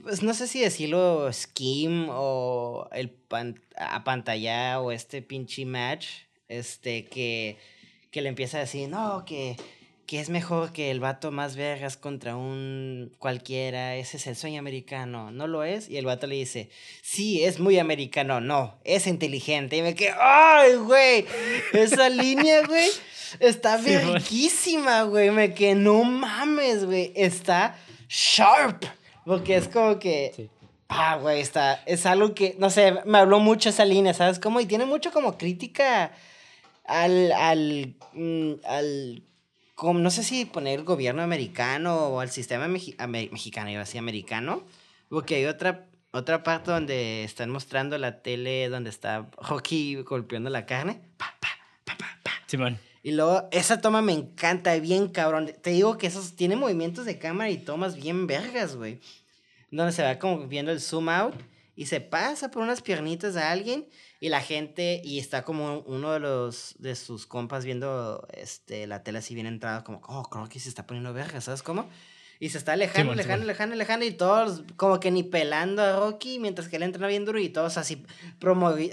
[0.00, 3.60] Pues no sé si decirlo skim o el pan,
[4.04, 6.06] pantalla o este pinche match.
[6.46, 7.58] Este, que,
[8.12, 9.56] que le empieza a decir, no, que
[10.06, 14.58] que es mejor que el vato más vergas contra un cualquiera, ese es el sueño
[14.58, 15.88] americano, ¿no lo es?
[15.88, 16.68] Y el vato le dice,
[17.02, 19.76] sí, es muy americano, no, es inteligente.
[19.76, 21.26] Y me quedé, ¡ay, güey!
[21.72, 22.88] Esa línea, güey,
[23.40, 24.76] está sí,
[25.08, 25.30] güey.
[25.30, 27.78] Me quedé, no mames, güey, está
[28.08, 28.84] sharp.
[29.24, 30.50] Porque es como que...
[30.88, 31.82] Ah, güey, está.
[31.86, 34.60] Es algo que, no sé, me habló mucho esa línea, ¿sabes cómo?
[34.60, 36.12] Y tiene mucho como crítica
[36.84, 37.32] al.
[37.32, 37.96] al.
[38.12, 39.22] Mm, al
[39.74, 44.64] como, no sé si poner el gobierno americano o el sistema mexicano, iba así, americano,
[45.08, 50.66] porque hay otra, otra parte donde están mostrando la tele donde está Rocky golpeando la
[50.66, 51.00] carne.
[51.16, 51.48] Pa, pa,
[51.84, 52.30] pa, pa, pa.
[52.46, 52.78] Simón.
[53.02, 55.52] Y luego, esa toma me encanta, bien cabrón.
[55.60, 59.00] Te digo que esos tiene movimientos de cámara y tomas bien vergas, güey.
[59.70, 61.34] Donde se va como viendo el zoom out
[61.76, 63.86] y se pasa por unas piernitas a alguien
[64.24, 69.02] y la gente, y está como uno de los, de sus compas viendo este, la
[69.02, 71.90] tele así bien entrada, como, oh, creo que se está poniendo verga, ¿sabes cómo?
[72.40, 76.38] Y se está alejando, alejando, alejando, alejando, y todos como que ni pelando a Rocky,
[76.38, 78.02] mientras que él entra bien duro y todos así,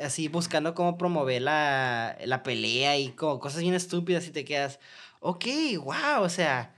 [0.04, 4.82] así buscando cómo promover la, la pelea y como cosas bien estúpidas y te quedas,
[5.22, 5.46] ok,
[5.78, 6.76] wow, o sea,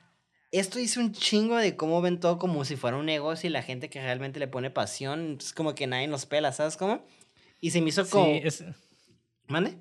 [0.52, 3.64] esto dice un chingo de cómo ven todo como si fuera un negocio y la
[3.64, 7.04] gente que realmente le pone pasión, es como que nadie los pela, ¿sabes cómo?
[7.64, 8.26] Y se me hizo como...
[8.26, 8.66] Sí, es...
[9.48, 9.78] ¿Mande?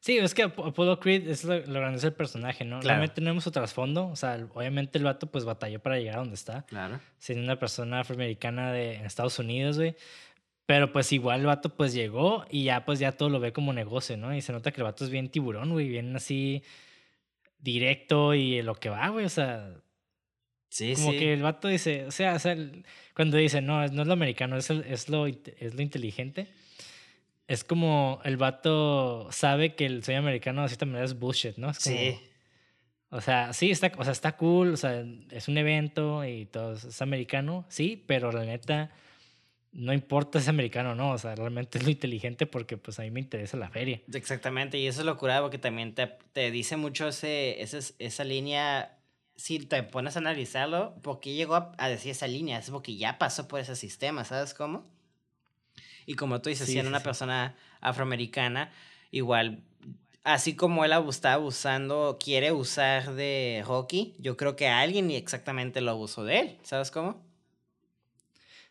[0.00, 2.82] Sí, es que Apollo Creed es lo, grande del personaje, ¿no?
[2.82, 4.08] Realmente tenemos su trasfondo.
[4.08, 6.66] O sea, obviamente el vato pues batalló para llegar a donde está.
[6.66, 7.00] Claro.
[7.16, 9.96] Siendo una persona afroamericana de en Estados Unidos, güey.
[10.66, 13.72] Pero pues igual el vato pues llegó y ya pues ya todo lo ve como
[13.72, 14.36] negocio, ¿no?
[14.36, 15.88] Y se nota que el vato es bien tiburón, güey.
[15.88, 16.62] Bien así
[17.60, 19.24] directo y lo que va, güey.
[19.24, 19.72] O sea...
[20.68, 22.54] Sí, como que el vato dice, o sea, o sea
[23.16, 26.46] cuando dice, no, no es lo americano, es, es, lo, es lo inteligente
[27.50, 31.74] es como el vato sabe que el sueño americano de cierta manera es bullshit, ¿no?
[31.74, 32.16] sí.
[33.12, 36.74] O sea, sí, está, o sea, está cool, o sea, es un evento y todo,
[36.74, 38.92] es americano, sí, pero la neta,
[39.72, 43.00] no importa si es americano o no, o sea, realmente es lo inteligente porque pues
[43.00, 44.00] a mí me interesa la feria.
[44.14, 48.22] Exactamente, y eso es lo curado porque también te, te dice mucho ese, ese, esa
[48.22, 48.96] línea,
[49.34, 52.60] si te pones a analizarlo, ¿por qué llegó a, a decir esa línea?
[52.60, 54.99] Es porque ya pasó por ese sistema, ¿sabes cómo?
[56.06, 58.72] Y como tú dices, siendo una persona afroamericana,
[59.10, 59.62] igual,
[60.24, 65.92] así como él está abusando, quiere usar de Rocky, yo creo que alguien exactamente lo
[65.92, 67.22] abusó de él, ¿sabes cómo?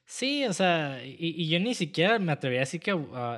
[0.05, 3.37] Sí, o sea, y, yo ni siquiera me atrevería a decir que uh,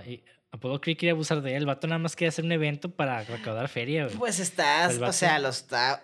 [0.51, 1.57] Apolo Creed quería abusar de él.
[1.57, 5.39] El vato nada más quería hacer un evento para recaudar feria, Pues estás, o sea,
[5.39, 6.01] lo está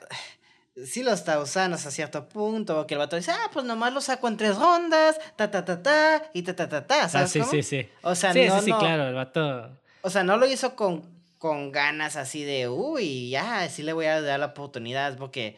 [0.86, 4.02] sí lo está usando hasta cierto punto, que el vato dice, ah, pues nomás lo
[4.02, 7.46] saco en tres rondas, ta, ta, ta, ta, y ta, ta, ta, ta, ¿sabes ah,
[7.46, 7.90] sí, sí, sí.
[8.04, 9.70] O sea, sí, no, sí, sí, claro, el vato...
[10.02, 11.04] O sea, no lo hizo con,
[11.38, 15.58] con ganas así de, uy, ya, sí le voy a dar la oportunidad, porque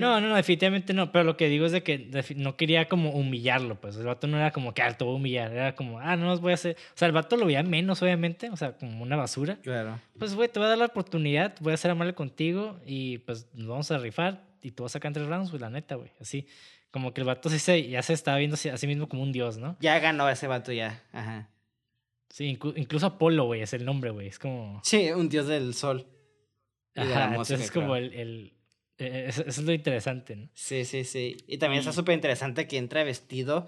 [0.00, 1.12] no, no, definitivamente no.
[1.12, 3.96] Pero lo que digo es de que no quería como humillarlo, pues.
[3.96, 5.52] El vato no era como que, ah, te voy a humillar.
[5.52, 6.76] Era como, ah, no los voy a hacer.
[6.94, 8.50] O sea, el vato lo veía menos, obviamente.
[8.50, 9.56] O sea, como una basura.
[9.62, 10.00] Claro.
[10.18, 11.54] Pues, güey, te voy a dar la oportunidad.
[11.60, 12.78] Voy a ser amable contigo.
[12.84, 14.44] Y pues nos vamos a rifar.
[14.62, 16.10] Y tú vas a sacar tres rounds, güey, la neta, güey.
[16.20, 16.46] Así.
[16.90, 19.32] Como que el vato sí se, ya se estaba viendo a sí mismo como un
[19.32, 19.76] dios, ¿no?
[19.80, 21.02] Ya ganó ese vato, ya.
[21.12, 21.48] Ajá.
[22.28, 24.28] Sí, incluso Apolo, güey, es el nombre, güey.
[24.28, 24.80] Es como.
[24.84, 26.06] Sí, un dios del sol.
[26.96, 28.54] Ajá, entonces es como el
[29.00, 30.48] eh, eso, es lo interesante, ¿no?
[30.54, 31.36] Sí, sí, sí.
[31.46, 33.66] Y también está súper interesante que entra vestido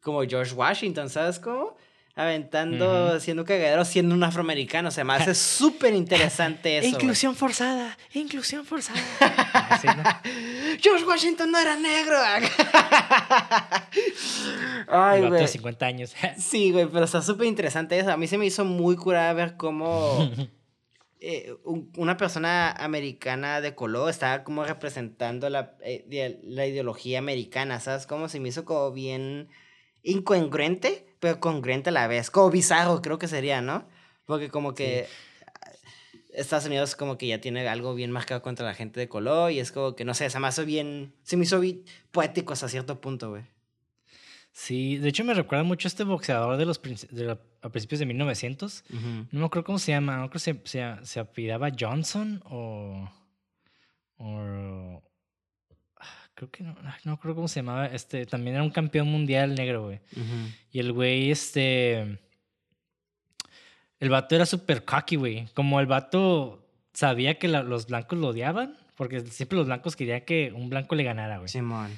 [0.00, 1.76] como George Washington, ¿sabes cómo?
[2.16, 4.88] Aventando, siendo un cagadero, siendo un afroamericano.
[4.88, 6.88] O sea, me hace súper interesante eso.
[6.88, 9.00] Inclusión forzada, inclusión forzada.
[10.80, 12.16] George Washington no era negro.
[14.88, 15.48] Ay, güey.
[15.48, 16.14] 50 años.
[16.38, 18.12] sí, güey, pero está súper interesante eso.
[18.12, 20.30] A mí se me hizo muy curada ver cómo
[21.26, 21.56] eh,
[21.96, 28.06] una persona americana de color estaba como representando la, eh, la ideología americana, ¿sabes?
[28.06, 29.48] Como se me hizo como bien
[30.02, 33.88] incongruente, pero congruente a la vez, como bizarro creo que sería, ¿no?
[34.26, 35.06] Porque como que
[36.34, 39.60] Estados Unidos como que ya tiene algo bien marcado contra la gente de color y
[39.60, 42.68] es como que, no sé, se me hizo bien, se me hizo bien poético hasta
[42.68, 43.44] cierto punto, güey.
[44.56, 48.06] Sí, de hecho me recuerda mucho a este boxeador de los de a principios de
[48.06, 48.84] 1900.
[49.32, 53.10] No me acuerdo cómo se llama, no creo que se, se, apellidaba Johnson o...
[54.16, 55.02] o
[56.34, 57.86] creo que no, no creo cómo se llamaba.
[57.86, 59.98] Este, también era un campeón mundial negro, güey.
[60.70, 62.20] Y el güey, este...
[63.98, 65.46] El vato era súper cocky, güey.
[65.54, 70.52] Como el vato sabía que los blancos lo odiaban, porque siempre los blancos querían que
[70.54, 71.48] un blanco le ganara, güey.
[71.48, 71.90] Simón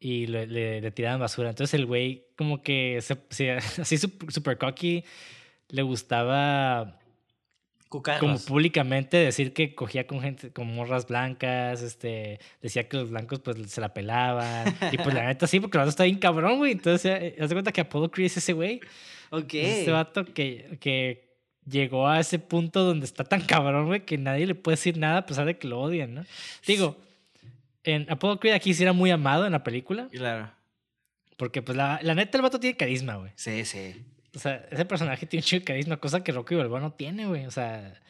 [0.00, 1.50] y le, le, tiraban basura.
[1.50, 5.04] Entonces el güey como que se, así super cocky
[5.68, 6.98] le gustaba
[7.90, 13.40] como públicamente decir que cogía con gente con morras blancas, este, decía que los blancos
[13.40, 14.74] pues se la pelaban.
[14.92, 16.72] y pues la neta sí, porque el vato está bien cabrón, güey.
[16.72, 18.80] Entonces, eh, haz de cuenta que Apollo Creed es ese güey.
[19.30, 19.54] Ok.
[19.54, 21.34] Este vato que, que
[21.68, 25.18] llegó a ese punto donde está tan cabrón, güey, que nadie le puede decir nada
[25.18, 26.24] a pesar de que lo odian, ¿no?
[26.64, 26.96] Digo,
[27.84, 30.08] en Apollo Creed aquí sí era muy amado en la película.
[30.10, 30.52] Claro.
[31.36, 33.32] Porque, pues, la, la neta, el vato tiene carisma, güey.
[33.34, 34.04] Sí, sí.
[34.34, 37.46] O sea, ese personaje tiene un chido carisma, cosa que Rocky Balboa no tiene, güey.
[37.46, 38.00] O sea.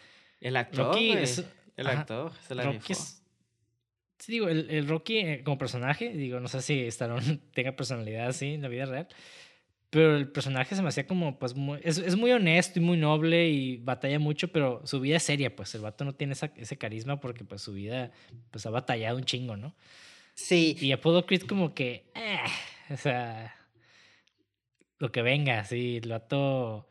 [0.40, 0.86] El actor.
[0.86, 1.44] Rocky es,
[1.76, 2.32] el actor.
[2.46, 3.22] Se la Rocky es,
[4.20, 8.28] sí, digo, el, el Rocky eh, como personaje, digo, no sé si Stallone tenga personalidad
[8.28, 9.08] así en la vida real,
[9.90, 12.96] pero el personaje se me hacía como, pues, muy, es, es muy honesto y muy
[12.96, 16.52] noble y batalla mucho, pero su vida es seria, pues, el vato no tiene esa-
[16.56, 18.12] ese carisma porque, pues, su vida,
[18.50, 19.74] pues, ha batallado un chingo, ¿no?
[20.34, 22.38] Sí, Y Apollo Creed como que, eh,
[22.90, 23.54] o sea,
[24.98, 26.88] lo que venga, sí, el vato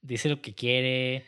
[0.00, 1.24] dice lo que quiere.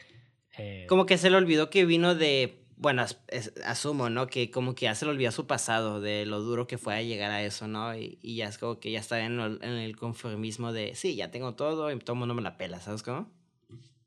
[0.59, 4.27] eh, como que se le olvidó que vino de, bueno, es- asumo, ¿no?
[4.27, 7.03] Que como que ya se le olvidó su pasado, de lo duro que fue a
[7.03, 7.95] llegar a eso, ¿no?
[7.95, 11.15] Y, y ya es como que ya está en el, en el conformismo de, sí,
[11.15, 13.31] ya tengo todo y todo el mundo me la pela, ¿sabes cómo?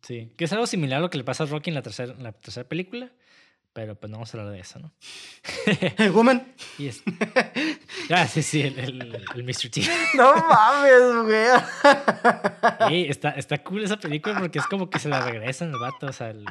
[0.02, 2.14] Sí, que es algo similar a lo que le pasa a Rocky en la tercera,
[2.14, 3.12] en la tercera película,
[3.74, 4.92] pero pues no vamos a hablar de eso, ¿no?
[5.66, 6.54] Hey, woman.
[6.80, 7.04] Y es...
[8.10, 9.70] Ah, sí, sí, el, el, el Mr.
[9.70, 9.82] T.
[10.18, 12.92] No mames, güey.
[12.92, 16.08] Ey, está, está cool esa película porque es como que se la regresan el vato,
[16.08, 16.46] o sea, el-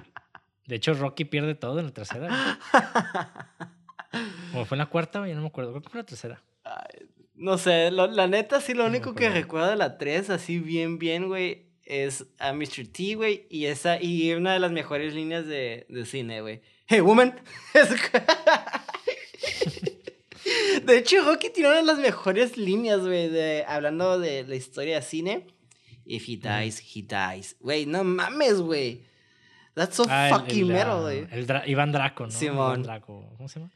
[0.66, 2.58] de hecho Rocky pierde todo en la tercera.
[4.52, 6.08] Como fue en la cuarta, güey, ya no me acuerdo, creo que fue en la
[6.08, 6.42] tercera.
[7.34, 10.58] No sé, lo- la neta, sí, lo No único que recuerdo de la 3, así
[10.58, 12.86] bien, bien, güey, es a Mr.
[12.92, 16.60] T, güey, y esa, y una de las mejores líneas de, de cine, güey.
[16.86, 17.40] Hey, woman.
[20.84, 24.96] de hecho, Rocky tiene una de las mejores líneas, güey, de, hablando de la historia
[24.96, 25.46] de cine.
[26.04, 27.56] If he dies, he dies.
[27.60, 29.04] Güey, no mames, güey.
[29.74, 31.26] That's so Ah, fucking el, metal, ah, güey.
[31.30, 32.30] el Dra- Iván Draco, ¿no?
[32.30, 32.56] Simón.
[32.72, 33.72] Iván Draco, ¿cómo se llama?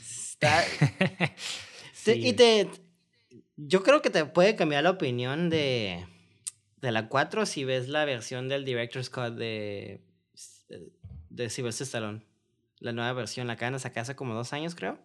[0.00, 0.64] Está,
[0.98, 1.34] Te-
[2.14, 2.68] Sí, y te.
[3.56, 6.06] Yo creo que te puede cambiar la opinión de.
[6.80, 10.02] De la 4 si ves la versión del Director's Cut de.
[11.30, 12.22] De Sylvester Stallone.
[12.78, 14.98] La nueva versión, la acaban de sacar hace como dos años, creo.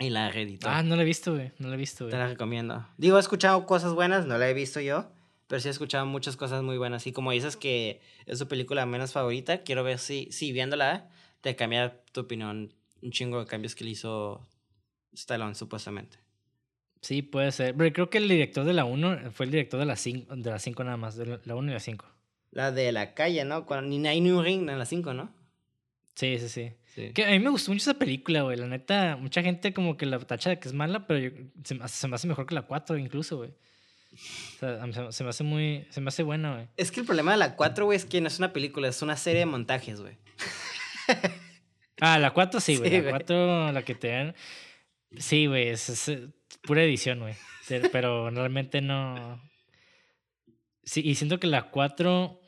[0.00, 0.68] Y la reeditó.
[0.68, 2.18] Ah, no la he visto, güey, no la he visto, Te güey.
[2.22, 2.86] la recomiendo.
[2.98, 5.10] Digo, he escuchado cosas buenas, no la he visto yo.
[5.48, 7.06] Pero sí he escuchado muchas cosas muy buenas.
[7.06, 11.08] Y como dices que es tu película menos favorita, quiero ver si, si viéndola
[11.40, 12.72] te cambia tu opinión.
[13.02, 14.40] Un chingo de cambios que le hizo
[15.12, 16.18] Stallone, supuestamente.
[17.00, 17.74] Sí, puede ser.
[17.76, 20.50] Pero creo que el director de la 1 fue el director de la 5 de
[20.50, 22.04] la 5 nada más, de la 1 y la 5.
[22.50, 23.66] La de la calle, ¿no?
[23.66, 25.32] Cuando, ni hay New Ring en la 5, ¿no?
[26.14, 26.72] Sí, sí, sí.
[26.94, 27.12] Sí.
[27.12, 28.56] Que a mí me gustó mucho esa película, güey.
[28.56, 31.30] La neta, mucha gente como que la tacha de que es mala, pero yo-
[31.62, 33.50] se, se me hace mejor que la 4 incluso, güey.
[34.14, 35.86] O sea, se, se me hace muy...
[35.90, 36.68] Se me hace buena, güey.
[36.76, 39.02] Es que el problema de la 4, güey, es que no es una película, es
[39.02, 40.16] una serie de montajes, güey.
[42.00, 42.90] Ah, la 4 sí, güey.
[42.90, 43.10] Sí, la güey.
[43.12, 44.34] 4, la que te dan...
[45.16, 46.28] Sí, güey, es, es, eh,
[46.62, 47.34] pura edición, güey.
[47.90, 49.42] Pero realmente no...
[50.84, 52.40] Sí, y siento que la 4...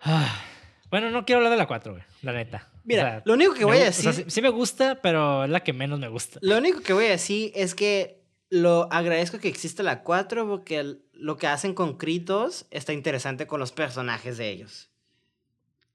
[0.00, 0.42] Ah,
[0.90, 2.04] bueno, no quiero hablar de la 4, güey.
[2.22, 2.68] La neta.
[2.74, 4.42] O Mira, sea, lo único que me voy a gu- o sea, decir- sí, sí
[4.42, 6.38] me gusta, pero es la que menos me gusta.
[6.42, 8.20] Lo único que voy a decir es que
[8.50, 12.92] lo agradezco que existe la 4 porque el- lo que hacen con Creed 2 está
[12.92, 14.90] interesante con los personajes de ellos.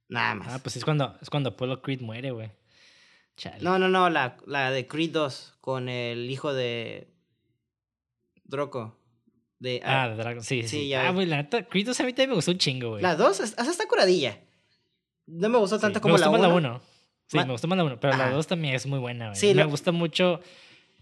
[0.10, 0.48] Nada más.
[0.52, 2.52] Ah, pues es cuando, es cuando Apollo Creed muere, güey.
[3.62, 7.08] No, no, no, la, la de Creed 2 con el hijo de
[8.44, 9.00] Droco.
[9.60, 10.68] De, Ah, de Dragon, sí, sí.
[10.68, 10.88] Sí, sí.
[10.90, 13.02] ya Ah, güey, la neta, Creed 2 a mí también me gustó un chingo, güey.
[13.02, 14.40] La 2, esa está curadilla.
[15.26, 16.50] No me gustó Sí, tanto me como gustó la más 1.
[16.50, 16.82] la 1.
[17.28, 18.34] Sí, me gustó más la 1, pero la Ajá.
[18.34, 19.40] 2 también es muy buena, güey.
[19.40, 20.42] Sí, me lo- gusta mucho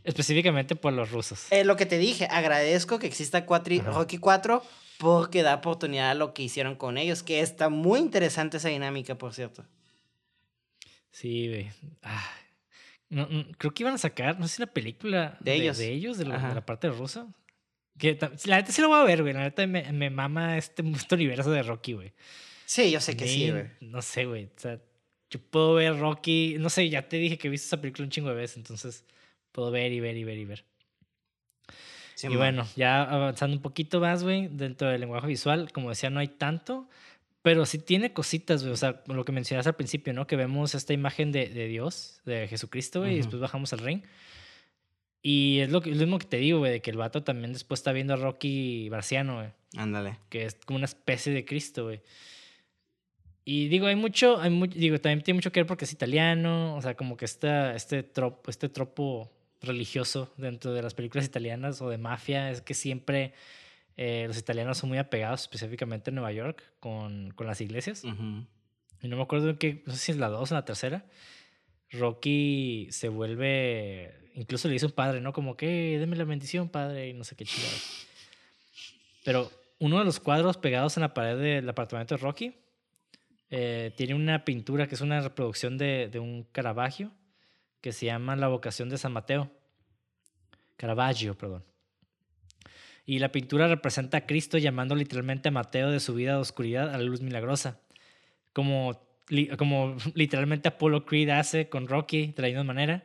[0.03, 1.47] específicamente por los rusos.
[1.51, 3.45] Eh, lo que te dije, agradezco que exista.
[3.47, 4.63] Rocky 4
[4.97, 9.17] porque da oportunidad a lo que hicieron con ellos, que está muy interesante esa dinámica,
[9.17, 9.65] por cierto.
[11.11, 11.69] Sí, güey.
[12.03, 12.29] Ah,
[13.09, 15.77] no, no, creo que iban a sacar, no sé si la película De ellos.
[15.77, 16.55] de, ellos, de, la- de Ajá.
[16.55, 17.27] la parte rusa.
[17.97, 19.33] Que la neta sí lo voy a ver, güey.
[19.33, 22.13] La neta me, me mama este, este universo de Rocky, güey.
[22.65, 23.65] Sí, yo sé que sí, güey.
[23.81, 24.45] No sé, güey.
[24.45, 24.79] O sea,
[25.29, 26.55] yo puedo ver Rocky.
[26.57, 28.57] No sé, ya te dije que he visto esa película un chingo de veces.
[28.57, 29.03] Entonces,
[29.51, 30.65] puedo ver y ver y ver y ver.
[32.15, 32.37] Sí, y man.
[32.37, 36.27] bueno, ya avanzando un poquito más, güey, dentro del lenguaje visual, como decía, no hay
[36.27, 36.87] tanto.
[37.41, 38.71] Pero sí tiene cositas, güey.
[38.73, 40.27] O sea, lo que mencionaste al principio, ¿no?
[40.27, 43.23] Que vemos esta imagen de, de Dios, de Jesucristo, güey, y Ujú.
[43.23, 44.03] después bajamos al ring.
[45.23, 47.23] Y es lo, que, es lo mismo que te digo, güey, de que el vato
[47.23, 50.17] también después está viendo a Rocky Barciano, güey Ándale.
[50.29, 52.01] que es como una especie de Cristo, güey.
[53.43, 56.75] Y digo, hay mucho, hay mu- digo, también tiene mucho que ver porque es italiano,
[56.75, 59.31] o sea, como que esta, este tropo, este tropo
[59.61, 63.33] religioso dentro de las películas italianas o de mafia es que siempre
[63.97, 68.03] eh, los italianos son muy apegados, específicamente en Nueva York, con, con las iglesias.
[68.03, 68.45] Ujú.
[69.01, 71.05] Y no me acuerdo en qué, no sé si es la 2 o la tercera.
[71.91, 75.33] Rocky se vuelve, incluso le dice un padre, ¿no?
[75.33, 77.77] Como que, deme la bendición, padre, y no sé qué chingado.
[79.23, 82.55] Pero uno de los cuadros pegados en la pared del apartamento de Rocky
[83.49, 87.11] eh, tiene una pintura que es una reproducción de, de un Caravaggio
[87.81, 89.51] que se llama La vocación de San Mateo.
[90.77, 91.63] Caravaggio, perdón.
[93.05, 96.93] Y la pintura representa a Cristo llamando literalmente a Mateo de su vida de oscuridad
[96.93, 97.79] a la luz milagrosa.
[98.53, 99.01] Como,
[99.57, 103.03] como literalmente Apollo Creed hace con Rocky de la misma manera.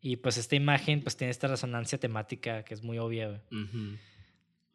[0.00, 3.40] Y pues esta imagen pues tiene esta resonancia temática que es muy obvia, güey.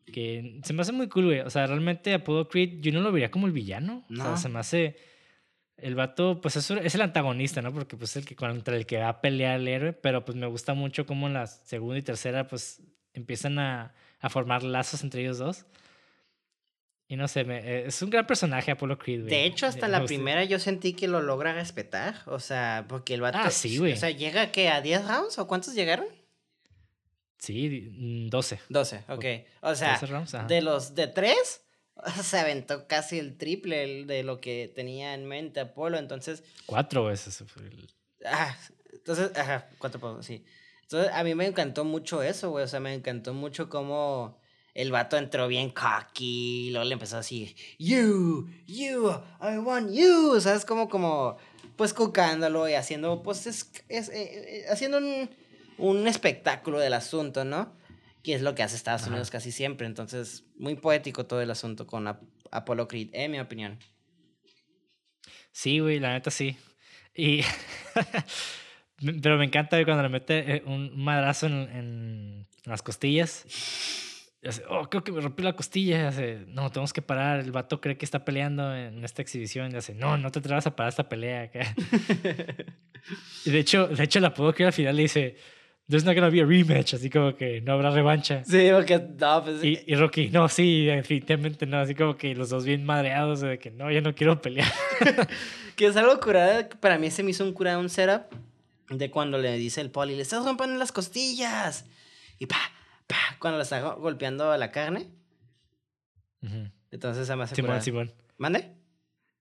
[0.05, 1.39] Que se me hace muy cool, güey.
[1.41, 4.05] O sea, realmente Apollo Creed yo no lo vería como el villano.
[4.09, 4.37] O sea, No.
[4.37, 4.97] se me hace...
[5.77, 7.71] El vato, pues eso es el antagonista, ¿no?
[7.71, 9.93] Porque pues es el que contra el que va a pelear el héroe.
[9.93, 12.81] Pero pues me gusta mucho cómo en la segunda y tercera pues
[13.13, 15.65] empiezan a, a formar lazos entre ellos dos.
[17.09, 19.29] Y no sé, me- eh, es un gran personaje Apollo Creed, güey.
[19.29, 22.15] De hecho, hasta la primera yo sentí que lo logra respetar.
[22.25, 23.37] O sea, porque el vato.
[23.39, 23.93] Ah, sí, güey.
[23.93, 25.37] O sea, ¿llega que a 10 rounds?
[25.39, 26.05] ¿O cuántos llegaron?
[27.37, 27.89] Sí, di-
[28.25, 28.59] mm, 12.
[28.69, 29.25] 12, ok.
[29.61, 31.61] O sea, 12 rounds, de los de 3,
[32.23, 35.97] se aventó casi el triple de lo que tenía en mente Apolo.
[35.97, 37.43] Entonces, Cuatro veces.
[37.47, 37.89] fue el-
[38.25, 38.55] ah,
[38.93, 40.43] entonces, ajá, cuatro sí.
[40.83, 42.63] Entonces, a mí me encantó mucho eso, güey.
[42.63, 44.39] O sea, me encantó mucho cómo
[44.73, 46.67] el vato entró bien cocky.
[46.67, 49.09] y Luego le empezó así, you, you,
[49.41, 50.39] I want you.
[50.39, 50.63] ¿Sabes?
[50.65, 51.37] Como, como,
[51.75, 55.29] pues cucándolo y haciendo, pues, es, es, eh, eh, haciendo un,
[55.77, 57.75] un espectáculo del asunto, ¿no?
[58.27, 59.11] Que es lo que hace Estados Ajá.
[59.11, 59.87] Unidos casi siempre.
[59.87, 63.79] Entonces, muy poético todo el asunto con Ap- Apollo Creed, en mi opinión.
[65.53, 66.57] Sí, güey, la neta sí.
[67.15, 67.39] Y.
[69.21, 73.45] Pero me encanta güey, cuando le mete eh, un madrazo en, en las costillas.
[74.45, 76.09] Hace, oh, creo que me rompí la costilla.
[76.09, 77.39] Hace, no, tenemos que parar.
[77.39, 79.71] El vato cree que está peleando en esta exhibición.
[79.71, 81.43] Y hace, no, no te atrevas a parar esta pelea.
[81.43, 81.61] acá".
[83.45, 85.37] y de hecho, de hecho, la puedo que al final le dice,
[85.89, 86.93] there's not gonna be a rematch.
[86.93, 88.43] Así como que no habrá revancha.
[88.43, 91.77] Sí, porque, no, pues, Y, y Rocky, no, sí, definitivamente no.
[91.79, 94.71] Así como que los dos bien madreados de que no, ya no quiero pelear.
[95.75, 98.23] Que es algo curada, que para mí se me hizo un curada un setup
[98.89, 101.85] de cuando le dice el poli, le estás rompiendo las costillas.
[102.39, 102.57] Y pa,
[103.05, 105.05] pa, cuando le está go- golpeando a la carne.
[106.41, 106.71] Ujú.
[106.91, 107.81] Entonces se me hace Simón.
[107.81, 108.11] Simón.
[108.37, 108.71] ¿Mande?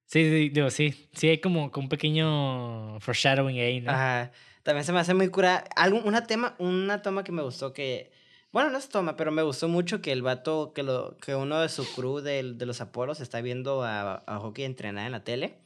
[0.06, 1.08] Sí, sí, digo, sí.
[1.14, 3.90] Sí, hay como, como un pequeño foreshadowing ahí, ¿no?
[3.92, 4.32] Ajá.
[4.66, 5.62] También se me hace muy curada.
[5.76, 8.10] Algo, una, tema, una toma que me gustó que...
[8.50, 11.60] Bueno, no es toma, pero me gustó mucho que el vato, que, lo, que uno
[11.60, 15.22] de su crew del- de, los Apolos está viendo a, a Hockey entrenar en la
[15.22, 15.60] tele.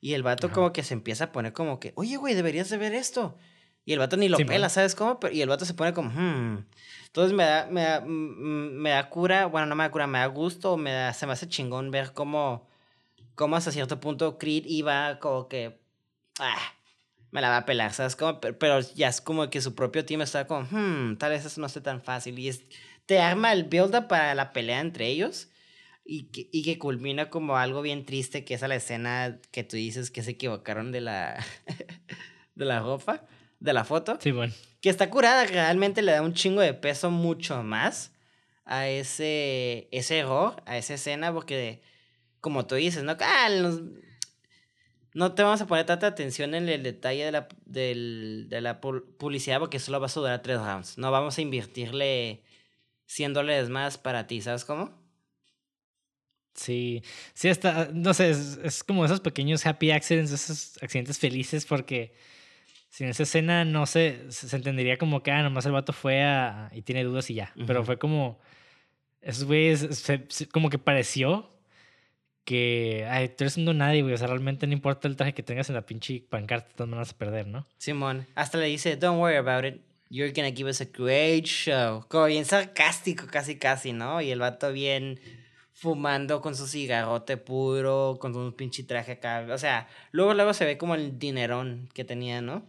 [0.00, 0.54] Y el vato Ajá.
[0.54, 3.36] como que se empieza a poner como que, oye, güey, deberías de ver esto.
[3.84, 4.54] Y el vato ni lo Simón.
[4.54, 5.20] pela, ¿sabes cómo?
[5.20, 6.64] Pero- y el vato se pone como, hmm.
[7.08, 8.06] Entonces me da, me da, mm,
[8.72, 11.34] me da cura, bueno, no me da cura, me da gusto, me da, se me
[11.34, 12.66] hace chingón ver cómo,
[13.34, 15.78] cómo hasta cierto punto Creed iba como que,
[16.38, 16.56] ah,
[17.30, 18.16] me la va a pelar, ¿sabes?
[18.16, 21.60] Como, pero, ya es como que su propio team está como, hmm, tal vez eso
[21.60, 22.38] no esté tan fácil.
[22.38, 22.62] Y es,
[23.06, 25.48] te arma el build-up para la pelea entre ellos.
[26.10, 29.62] Y que, y que culmina como algo bien triste, que es a la escena que
[29.62, 31.44] tú dices que se equivocaron de la,
[32.54, 33.24] de la ropa,
[33.60, 34.18] de la foto.
[34.20, 34.54] Sí, bueno.
[34.80, 38.12] Que está curada, realmente le da un chingo de peso mucho más
[38.64, 41.82] a ese, ese error, a esa escena, porque
[42.40, 43.14] como tú dices, ¿no?
[43.20, 43.82] Ah, nos-
[45.14, 48.80] no te vamos a poner tanta atención en el detalle de la, del- de la
[48.80, 50.98] pu- publicidad porque solo vas a durar tres rounds.
[50.98, 52.42] No vamos a invertirle
[53.06, 54.92] 100 dólares más para ti, ¿sabes cómo?
[56.54, 57.02] Sí,
[57.34, 62.14] sí, hasta, no sé, es, es como esos pequeños happy accidents, esos accidentes felices, porque
[62.88, 66.22] sin esa escena no sé, se, se entendería como que, ah, nomás el vato fue
[66.24, 67.52] a, y tiene dudas y ya.
[67.66, 68.40] Pero fue como,
[69.20, 70.04] esos güeyes,
[70.52, 71.50] como que pareció
[72.48, 75.42] que, ay, tú eres un nadie, güey, o sea, realmente no importa el traje que
[75.42, 77.66] tengas en la pinche pancarta, todas maneras vas a perder, ¿no?
[77.76, 79.82] Simón, hasta le dice, don't worry about it.
[80.08, 82.06] You're gonna give us a great show.
[82.08, 84.22] Como bien sarcástico, casi, casi, ¿no?
[84.22, 85.20] Y el vato bien
[85.74, 89.46] fumando con su cigarrote puro, con un pinche traje acá.
[89.50, 92.64] O sea, luego, luego se ve como el dinerón que tenía, ¿no?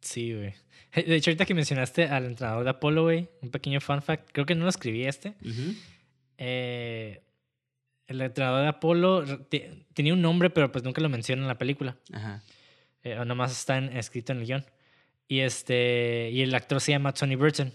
[0.00, 0.54] Sí, güey.
[1.06, 4.44] De hecho, ahorita que mencionaste al entrenador de Apolo, güey, un pequeño fun fact, creo
[4.44, 5.34] que no lo escribí este.
[6.36, 7.22] Eh,
[8.06, 9.24] el entrenador de Apolo
[9.94, 11.96] tenía un nombre, pero pues nunca lo menciona en la película.
[12.12, 12.42] Ajá.
[13.04, 14.64] Eh, o nomás está en- escrito en el guion.
[15.28, 17.72] Y, este, y el actor se llama Tony Burton.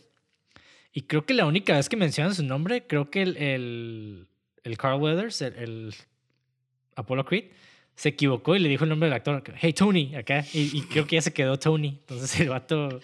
[0.93, 4.27] Y creo que la única vez que mencionan su nombre, creo que el, el,
[4.63, 5.95] el Carl Weathers, el, el
[6.95, 7.45] Apollo Creed,
[7.95, 9.43] se equivocó y le dijo el nombre del actor.
[9.57, 10.45] Hey, Tony, acá.
[10.53, 11.97] Y, y creo que ya se quedó Tony.
[12.01, 12.99] Entonces el vato...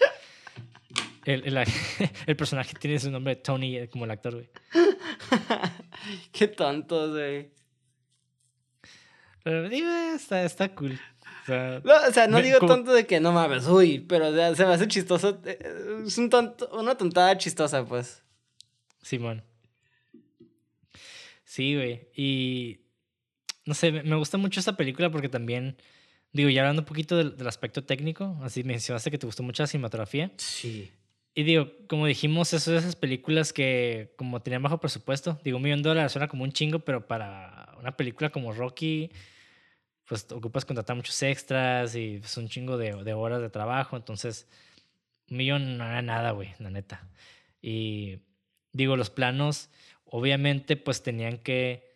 [1.26, 1.58] El, el,
[2.28, 4.50] el personaje tiene su nombre Tony eh, como el actor, güey.
[6.32, 7.52] Qué tontos, güey.
[9.44, 11.00] Pero eh, está, está cool.
[11.44, 14.00] O sea, No, o sea, no Me- digo como- tonto de que no mames, uy,
[14.00, 15.42] pero o sea, se me hace chistoso.
[15.46, 15.60] eh,
[16.06, 18.24] Es un tonto, una tontada chistosa, pues.
[19.02, 19.44] Simón.
[21.44, 22.08] Sí, güey.
[22.16, 22.80] Y
[23.66, 25.78] no sé, me me gusta mucho esta película porque también,
[26.32, 29.64] digo, ya hablando un poquito del, del aspecto técnico, así mencionaste que te gustó mucho
[29.64, 30.32] la cinematografía.
[30.38, 30.92] Sí.
[31.36, 35.64] Y digo, como dijimos, eso de esas películas que como tenían bajo presupuesto, digo, un
[35.64, 39.12] millón de dólares suena como un chingo, pero para una película como Rocky,
[40.06, 43.96] pues ocupas contratar muchos extras y es un chingo de, de horas de trabajo.
[43.98, 44.48] Entonces,
[45.30, 47.08] Un millón no era nada, güey, la neta.
[47.62, 48.20] Y
[48.74, 49.70] digo, los planos,
[50.06, 51.92] obviamente, pues tenían que.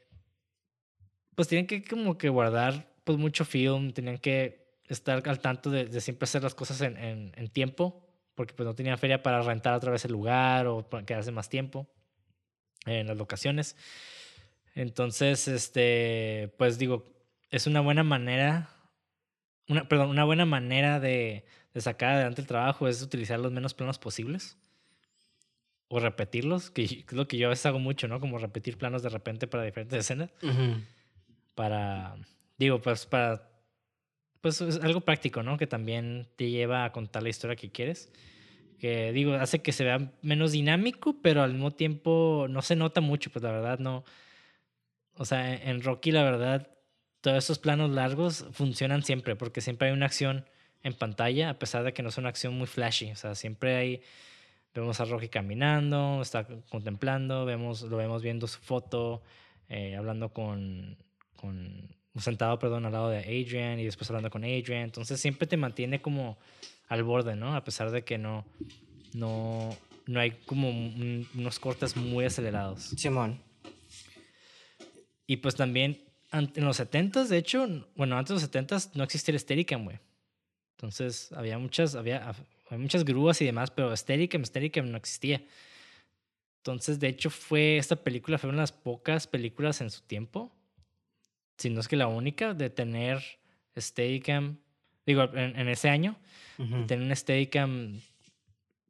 [1.35, 5.85] Pues tenían que como que guardar pues mucho film, tenían que estar al tanto de,
[5.85, 8.06] de siempre hacer las cosas en, en, en, tiempo,
[8.37, 11.49] porque pues no tenían feria para rentar otra vez el lugar o para quedarse más
[11.49, 11.87] tiempo
[12.85, 13.75] en las locaciones.
[14.75, 17.03] Entonces, este, pues digo,
[17.49, 18.69] es una buena manera,
[19.67, 23.73] una, perdón, una buena manera de, de sacar adelante el trabajo es utilizar los menos
[23.73, 24.55] planos posibles
[25.87, 28.19] o repetirlos, que es lo que yo a veces hago mucho, ¿no?
[28.19, 30.29] Como repetir planos de repente para diferentes escenas.
[30.43, 30.83] Uh -huh.
[31.55, 32.17] Para,
[32.59, 33.49] digo, pues para,
[34.41, 35.57] pues es algo práctico, ¿no?
[35.57, 38.11] Que también te lleva a contar la historia que quieres.
[38.79, 43.01] Que digo, hace que se vea menos dinámico, pero al mismo tiempo no se nota
[43.01, 44.03] mucho, pues la verdad no.
[45.15, 46.69] O sea, en Rocky, la verdad,
[47.21, 50.45] todos esos planos largos funcionan siempre, porque siempre hay una acción
[50.83, 53.11] en pantalla, a pesar de que no es una acción muy flashy.
[53.11, 54.01] O sea, siempre hay
[54.77, 59.23] Vemos a Rocky caminando, está contemplando, vemos, lo vemos viendo su foto,
[59.69, 60.97] eh, hablando con,
[61.35, 64.83] con, sentado, perdón, al lado de Adrian y después hablando con Adrian.
[64.83, 66.37] Entonces siempre te mantiene como
[66.87, 67.55] al borde, ¿no?
[67.55, 68.45] A pesar de que no,
[69.13, 72.81] no, no hay como un, unos cortes muy acelerados.
[72.83, 73.41] Simón.
[75.25, 76.01] Y pues también
[76.31, 79.99] en los 70s, de hecho, bueno, antes de los 70s no existía el Steadicam, güey.
[80.77, 82.33] Entonces había muchas, había,
[82.71, 85.41] muchas grúas y demás, pero Steadicam, Steadicam no existía.
[86.57, 90.51] Entonces, de hecho, fue esta película fue una de las pocas películas en su tiempo,
[91.57, 93.23] si no es que la única, de tener
[93.77, 94.57] Steadicam,
[95.05, 96.17] digo, en, en ese año,
[96.57, 96.85] uh -huh.
[96.87, 97.99] tener un Steadicam,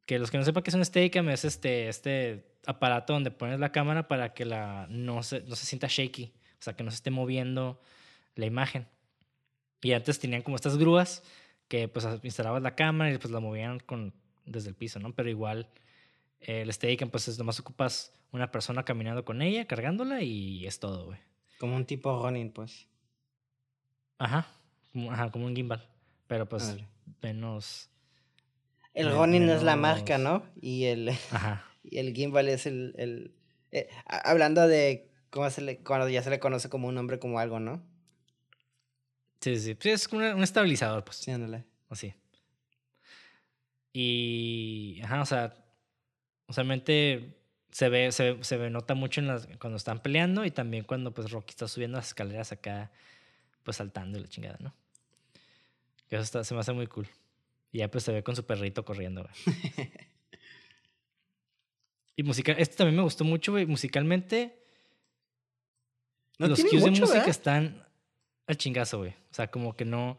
[0.06, 3.60] que los que no sepan qué es un Steadicam, es este, este aparato donde pones
[3.60, 6.90] la cámara para que la, no, se, no se sienta shaky, o sea, que no
[6.90, 7.80] se esté moviendo
[8.34, 8.86] la imagen.
[9.80, 11.22] Y antes tenían como estas grúas
[11.68, 14.12] que pues instalabas la cámara y después la movían con,
[14.44, 15.14] desde el piso, ¿no?
[15.14, 15.68] Pero igual
[16.40, 21.06] el Steadicam pues es nomás ocupas una persona caminando con ella, cargándola y es todo,
[21.06, 21.18] güey.
[21.58, 22.86] Como un tipo running, pues.
[24.18, 24.46] Ajá,
[25.10, 25.86] ajá, como un gimbal,
[26.26, 26.88] pero pues vale.
[27.22, 27.90] menos...
[28.94, 29.56] El menos...
[29.56, 30.44] es la marca, ¿no?
[30.60, 31.64] Y el, ajá.
[31.84, 32.94] y el gimbal es el...
[32.96, 33.34] el
[33.70, 37.38] eh, hablando de cómo se le, cuando ya se le conoce como un nombre como
[37.38, 37.82] algo, ¿no?
[39.40, 39.90] Sí, sí, sí.
[39.90, 41.18] Es un, un estabilizador, pues.
[41.18, 41.64] Sí, ándale.
[41.88, 42.14] Así.
[43.92, 45.00] Y.
[45.04, 45.54] Ajá, o sea.
[46.48, 47.37] Usualmente
[47.70, 51.12] se ve, se, se ve, nota mucho en las, cuando están peleando y también cuando
[51.12, 52.90] pues Rocky está subiendo las escaleras acá,
[53.62, 54.74] pues saltando y la chingada, ¿no?
[56.08, 57.06] Que eso está, se me hace muy cool.
[57.70, 59.92] Y ya pues se ve con su perrito corriendo, güey.
[62.16, 63.66] y musical, este también me gustó mucho, güey.
[63.66, 64.58] Musicalmente.
[66.38, 67.28] No los cues de música ¿verdad?
[67.28, 67.84] están
[68.46, 69.10] al chingazo, güey.
[69.10, 70.16] O sea, como que no,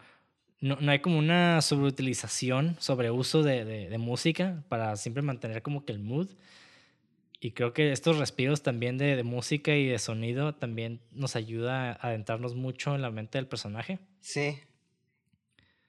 [0.59, 5.85] no, no hay como una sobreutilización, sobreuso de, de, de, música para siempre mantener como
[5.85, 6.29] que el mood.
[7.39, 12.07] Y creo que estos respiros también de, música y de sonido también nos ayuda a
[12.07, 13.99] adentrarnos mucho en la mente del personaje.
[14.19, 14.59] Sí.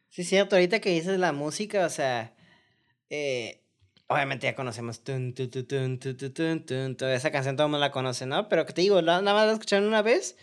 [0.09, 0.57] Sí, cierto.
[0.57, 2.35] Ahorita que dices la música, o sea,
[3.09, 3.63] eh,
[4.07, 5.19] obviamente ya conocemos toda
[7.15, 8.49] esa canción todo el mundo la conoce, ¿no?
[8.49, 10.37] Pero que te digo, nada más la escucharon una vez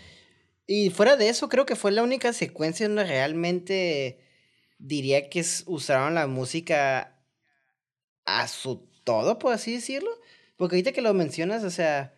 [0.67, 4.19] y fuera de eso, creo que fue la única secuencia donde realmente
[4.79, 7.17] diría que usaron la música
[8.25, 10.11] a su todo, por así decirlo.
[10.57, 12.13] Porque ahorita que lo mencionas, o sea,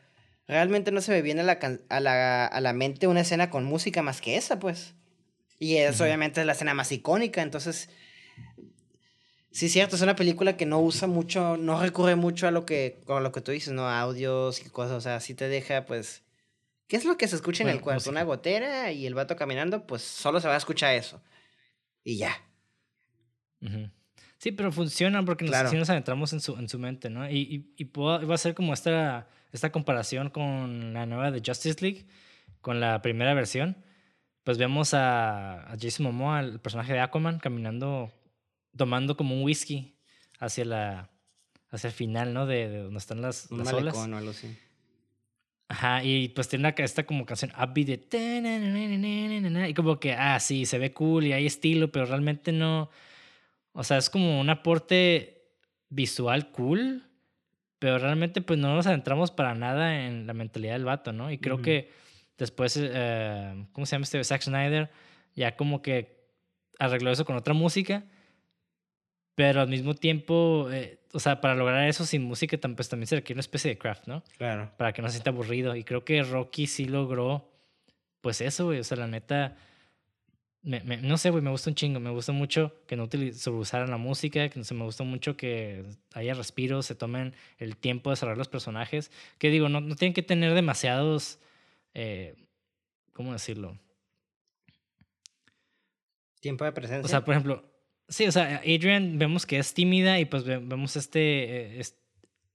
[0.47, 1.59] realmente no se me viene a la,
[1.89, 4.95] a la, a la mente una escena con música más que esa, pues.
[5.59, 6.05] Y es, uh -huh.
[6.05, 7.89] obviamente es la escena más icónica, entonces...
[9.51, 13.01] Sí, cierto, es una película que no usa mucho, no recurre mucho a lo que,
[13.05, 13.87] con lo que tú dices, ¿no?
[13.87, 16.23] A audios y cosas, o sea, sí te deja, pues,
[16.89, 17.99] ¿Qué es lo que se escucha bueno, en el cuarto?
[17.99, 18.11] Música.
[18.11, 21.21] Una gotera y el vato caminando, pues solo se va a escuchar eso.
[22.03, 22.35] Y ya.
[23.61, 23.91] Uh -huh.
[24.39, 25.71] Sí, pero funciona porque nos, claro.
[25.73, 27.29] nos adentramos en su, en su mente, ¿no?
[27.29, 31.43] Y, y, y puedo, va a ser como esta, esta comparación con la nueva de
[31.45, 32.05] Justice League,
[32.61, 33.75] con la primera versión.
[34.43, 38.11] Pues vemos a, a Jason Momoa, el personaje de Aquaman, caminando,
[38.75, 39.97] tomando como un whisky
[40.39, 41.09] hacia la
[41.69, 42.45] hacia el final, ¿no?
[42.45, 43.95] De, de donde están las, un las olas.
[43.95, 44.09] olas.
[44.09, 44.57] O algo así.
[45.67, 49.67] Ajá, y pues tiene una, esta como canción upbeat de...
[49.69, 52.89] Y como que, ah, sí, se ve cool y hay estilo, pero realmente no...
[53.73, 55.53] O sea, es como un aporte
[55.89, 57.03] visual cool,
[57.79, 61.31] pero realmente pues no nos adentramos para nada en la mentalidad del vato, ¿no?
[61.31, 61.63] Y creo uh -huh.
[61.63, 61.91] que
[62.37, 64.23] después, uh, ¿cómo se llama este?
[64.23, 64.89] Zack Snyder,
[65.35, 66.19] ya como que
[66.79, 68.05] arregló eso con otra música,
[69.35, 73.15] pero al mismo tiempo, eh, o sea, para lograr eso sin música pues, también se
[73.15, 74.23] requiere una especie de craft, ¿no?
[74.37, 74.71] Claro.
[74.77, 75.75] Para que no se sienta aburrido.
[75.75, 77.49] Y creo que Rocky sí logró,
[78.21, 78.79] pues eso, güey.
[78.79, 79.55] O sea, la neta,
[80.61, 81.99] me, me, no sé, güey, me gusta un chingo.
[81.99, 83.07] Me gusta mucho que no
[83.51, 87.77] usaran la música, que no sé, me gusta mucho que haya respiros, se tomen el
[87.77, 89.11] tiempo de cerrar los personajes.
[89.37, 91.39] Que digo, no, no tienen que tener demasiados.
[91.93, 92.35] Eh,
[93.13, 93.77] ¿Cómo decirlo?
[96.41, 97.05] Tiempo de presencia.
[97.05, 97.63] O sea, por ejemplo,
[98.07, 101.83] sí, o sea, Adrian vemos que es tímida y pues vemos este, eh,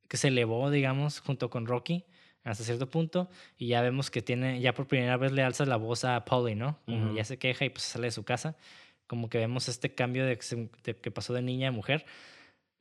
[0.09, 2.05] que se elevó, digamos, junto con Rocky
[2.45, 5.77] hasta cierto punto y ya vemos que tiene, ya por primera vez le alza la
[5.77, 6.79] voz a Polly, ¿no?
[7.15, 8.57] Ya se queja y pues sale de su casa.
[9.07, 12.05] Como que vemos este cambio de que, pasó de niña a mujer,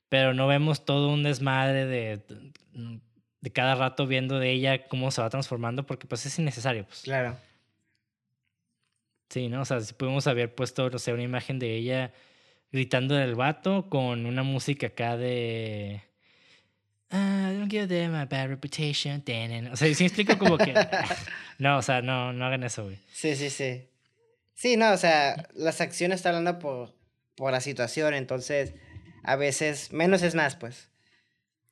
[0.10, 2.22] pero no vemos todo un desmadre de,
[3.42, 6.86] de, cada rato viendo de ella cómo se va transformando porque pues es innecesario.
[6.86, 7.02] Pues.
[7.02, 7.38] Claro.
[9.30, 9.62] Sí, ¿no?
[9.62, 12.14] O sea, si pudimos haber puesto, no sé, una imagen de ella
[12.72, 16.02] gritando del vato con una música acá de
[17.14, 19.24] uh, don't give them a bad reputation.
[19.72, 20.74] O sea, sí explico como que.
[21.60, 22.98] no, o sea, no, no hagan eso, güey.
[23.14, 23.88] Sí, sí, sí.
[24.56, 26.96] Sí, no, o sea, las acciones están hablando por,
[27.36, 28.74] por la situación, entonces
[29.24, 30.90] a veces menos es más, pues.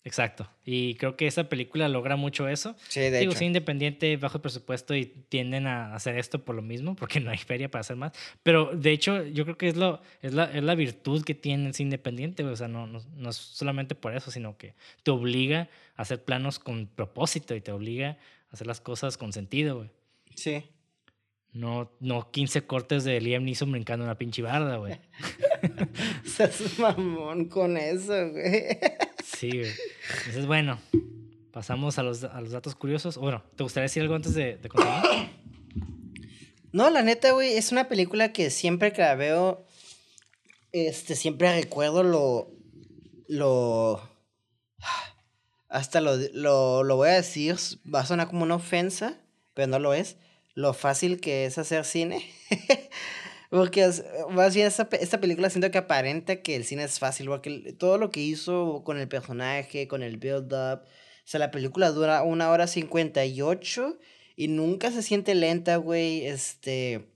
[0.03, 0.49] Exacto.
[0.65, 2.75] Y creo que esa película logra mucho eso.
[2.87, 3.43] Sí, de Digo, hecho.
[3.43, 7.69] independiente, bajo presupuesto y tienden a hacer esto por lo mismo, porque no hay feria
[7.69, 8.11] para hacer más.
[8.41, 11.69] Pero de hecho, yo creo que es, lo, es, la, es la virtud que tiene
[11.69, 12.43] el independiente.
[12.43, 14.73] O sea, no, no, no, es solamente por eso, sino que
[15.03, 18.17] te obliga a hacer planos con propósito y te obliga
[18.49, 19.89] a hacer las cosas con sentido, güey.
[20.35, 20.63] Sí.
[21.53, 24.97] No, no 15 cortes de Liam Neeson brincando una pinche barda, güey.
[26.25, 28.77] Seas mamón con eso, güey.
[29.23, 29.71] Sí, güey.
[30.17, 30.79] Entonces, bueno,
[31.51, 33.17] pasamos a los, a los datos curiosos.
[33.17, 35.03] Bueno, ¿te gustaría decir algo antes de, de continuar?
[36.73, 39.65] No, la neta, güey, es una película que siempre que la veo,
[40.71, 42.49] este, siempre recuerdo lo,
[43.27, 44.01] lo,
[45.67, 47.57] hasta lo, lo, lo voy a decir,
[47.93, 49.17] va a sonar como una ofensa,
[49.53, 50.15] pero no lo es
[50.53, 52.25] lo fácil que es hacer cine.
[53.51, 53.87] porque
[54.29, 57.97] más bien esta, esta, película siento que aparenta que el cine es fácil, porque todo
[57.97, 62.49] lo que hizo con el personaje, con el build-up, o sea, la película dura una
[62.49, 63.99] hora cincuenta y ocho
[64.35, 67.07] y nunca se siente lenta, güey, este...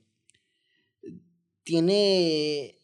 [1.64, 2.78] Tiene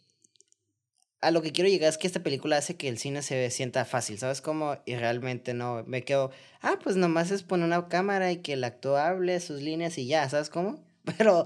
[1.21, 3.85] a lo que quiero llegar es que esta película hace que el cine se sienta
[3.85, 4.77] fácil, ¿sabes cómo?
[4.85, 8.63] Y realmente no, me quedo, ah, pues nomás es poner una cámara y que el
[8.63, 10.83] actor hable sus líneas y ya, ¿sabes cómo?
[11.17, 11.45] Pero,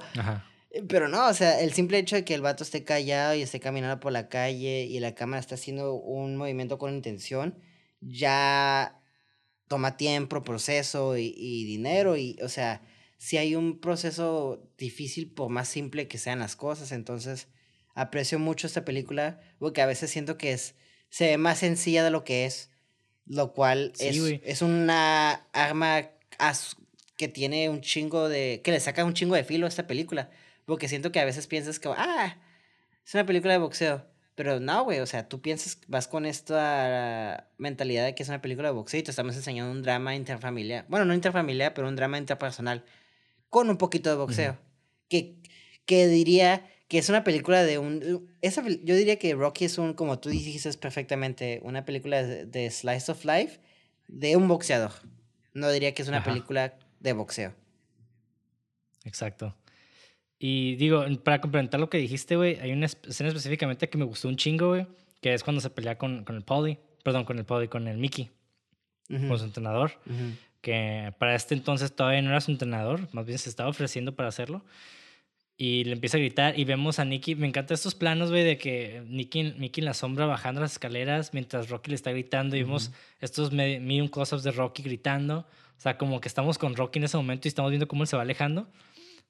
[0.87, 3.59] pero no, o sea, el simple hecho de que el vato esté callado y esté
[3.59, 7.57] caminando por la calle y la cámara está haciendo un movimiento con intención,
[8.01, 9.01] ya
[9.67, 12.83] toma tiempo, proceso y, y dinero y, o sea,
[13.17, 17.47] si hay un proceso difícil por más simple que sean las cosas, entonces
[17.95, 20.75] aprecio mucho esta película, porque a veces siento que es,
[21.09, 22.69] se ve más sencilla de lo que es,
[23.25, 26.11] lo cual es, es una arma
[27.17, 30.29] que tiene un chingo de, que le saca un chingo de filo a esta película,
[30.65, 32.37] porque siento que a veces piensas que, ah,
[33.05, 34.05] es una película de boxeo.
[34.35, 38.41] Pero no, güey, o sea, tú piensas, vas con esta mentalidad de que es una
[38.41, 40.85] película de boxeo y te estamos enseñando un drama interfamiliar.
[40.89, 42.83] Bueno, no interfamiliar, pero un drama interpersonal
[43.49, 44.57] con un poquito de boxeo.
[45.07, 45.37] que,
[45.85, 48.29] que diría que es una película de un...
[48.41, 53.11] Esa, yo diría que Rocky es un, como tú dijiste perfectamente, una película de, slice
[53.11, 53.59] of life
[54.07, 54.91] de un boxeador.
[55.53, 57.53] No diría que es una película de boxeo.
[59.03, 59.55] Exacto.
[60.37, 64.27] Y digo, para complementar lo que dijiste, güey, hay una escena específicamente que me gustó
[64.27, 64.85] un chingo, güey,
[65.21, 67.97] que es cuando se pelea con, con el Polly, perdón, con el Polly, con el
[67.97, 68.29] Mickey,
[69.07, 69.91] con su entrenador,
[70.61, 74.29] que para este entonces todavía no era su entrenador, más bien se estaba ofreciendo para
[74.29, 74.63] hacerlo
[75.57, 77.35] y le empieza a gritar y vemos a Nicky.
[77.35, 81.69] Me encantan estos planos, güey, de que Nicky, en la sombra bajando las escaleras mientras
[81.69, 82.91] Rocky le está gritando y vemos
[83.21, 85.47] estos medium close-ups de Rocky gritando.
[85.77, 88.07] O sea, como que estamos con Rocky en ese momento y estamos viendo cómo él
[88.07, 88.67] se va alejando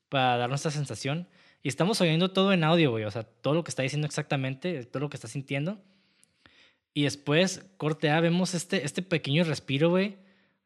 [0.09, 1.27] para darnos esta sensación.
[1.63, 3.05] Y estamos oyendo todo en audio, güey.
[3.05, 5.81] O sea, todo lo que está diciendo exactamente, todo lo que está sintiendo.
[6.93, 10.17] Y después, corte A, vemos este, este pequeño respiro, güey,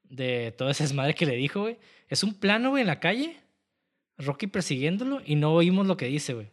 [0.04, 1.78] de toda esa desmadre que le dijo, güey.
[2.08, 3.38] Es un plano, güey, en la calle
[4.20, 6.48] Rocky persiguiéndolo y no oímos lo que dice, güey.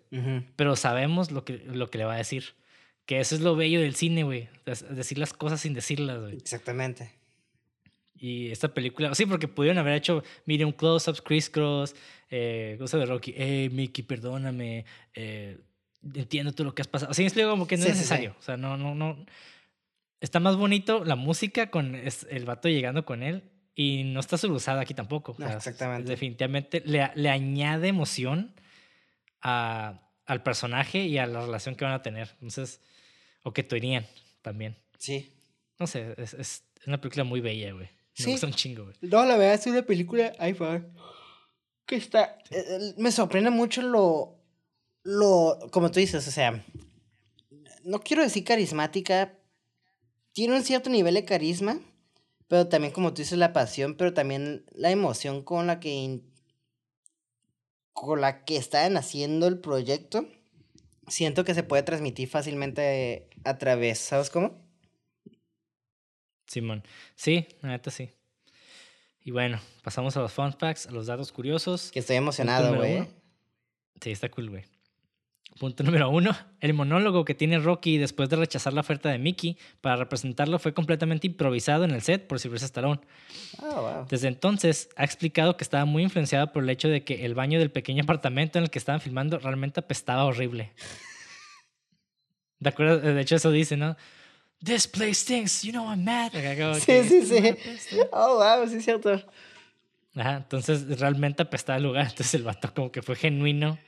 [0.54, 2.54] Pero sabemos lo que, lo que le va a decir.
[3.04, 4.48] Que eso es lo bello del cine, güey.
[4.90, 6.36] Decir las cosas sin decirlas, güey.
[6.36, 7.12] Exactamente.
[8.18, 11.94] Y esta película, sí, porque pudieron haber hecho, mire, un close-ups, Chris Cross,
[12.30, 14.84] eh, cosa de Rocky, hey, Mickey, perdóname,
[15.14, 15.58] eh,
[16.14, 17.10] entiendo todo lo que has pasado.
[17.10, 18.34] Así es como que no es necesario.
[18.38, 19.24] O sea, no, no, no.
[20.20, 23.44] Está más bonito la música con el vato llegando con él
[23.74, 25.36] y no está usada aquí tampoco.
[25.38, 26.10] exactamente.
[26.10, 28.54] Definitivamente le, le añade emoción
[29.42, 32.30] a, al personaje y a la relación que van a tener.
[32.34, 32.80] Entonces,
[33.42, 34.06] o que tenían
[34.40, 34.76] también.
[34.98, 35.30] Sí.
[35.78, 37.88] No sé, es, es una película muy bella, güey.
[38.18, 38.30] Me sí.
[38.32, 38.96] gusta un chingo, güey.
[39.02, 40.82] No, la verdad es una película, ahí va,
[41.86, 44.38] que está, eh, me sorprende mucho lo,
[45.02, 46.64] lo, como tú dices, o sea,
[47.84, 49.38] no quiero decir carismática,
[50.32, 51.78] tiene un cierto nivel de carisma,
[52.48, 56.20] pero también como tú dices la pasión, pero también la emoción con la que
[57.92, 60.28] con la que están haciendo el proyecto,
[61.08, 64.65] siento que se puede transmitir fácilmente a través, ¿sabes cómo?
[66.46, 66.82] Simón.
[67.14, 68.10] Sí, la neta sí.
[69.20, 71.90] Y bueno, pasamos a los fun facts, a los datos curiosos.
[71.90, 73.06] Que estoy emocionado, güey.
[74.00, 74.64] Sí, está cool, güey.
[75.58, 76.36] Punto número uno.
[76.60, 80.74] El monólogo que tiene Rocky después de rechazar la oferta de Mickey para representarlo fue
[80.74, 83.00] completamente improvisado en el set por Sylvester Stallone.
[83.62, 84.06] Oh, wow.
[84.08, 87.58] Desde entonces ha explicado que estaba muy influenciado por el hecho de que el baño
[87.58, 90.72] del pequeño apartamento en el que estaban filmando realmente apestaba horrible.
[92.60, 92.98] ¿De acuerdo?
[92.98, 93.96] De hecho, eso dice, ¿no?
[94.66, 96.32] This place stinks, you know I'm mad.
[96.80, 98.00] Sí, sí, sí.
[98.12, 99.22] Oh, wow, sí es cierto.
[100.16, 102.06] Ajá, entonces realmente apestaba el lugar.
[102.10, 103.78] Entonces el vato como que fue genuino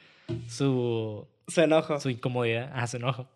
[0.47, 1.99] su su enojo.
[1.99, 2.71] Su incomodidad.
[2.75, 3.29] Ah, su enojo.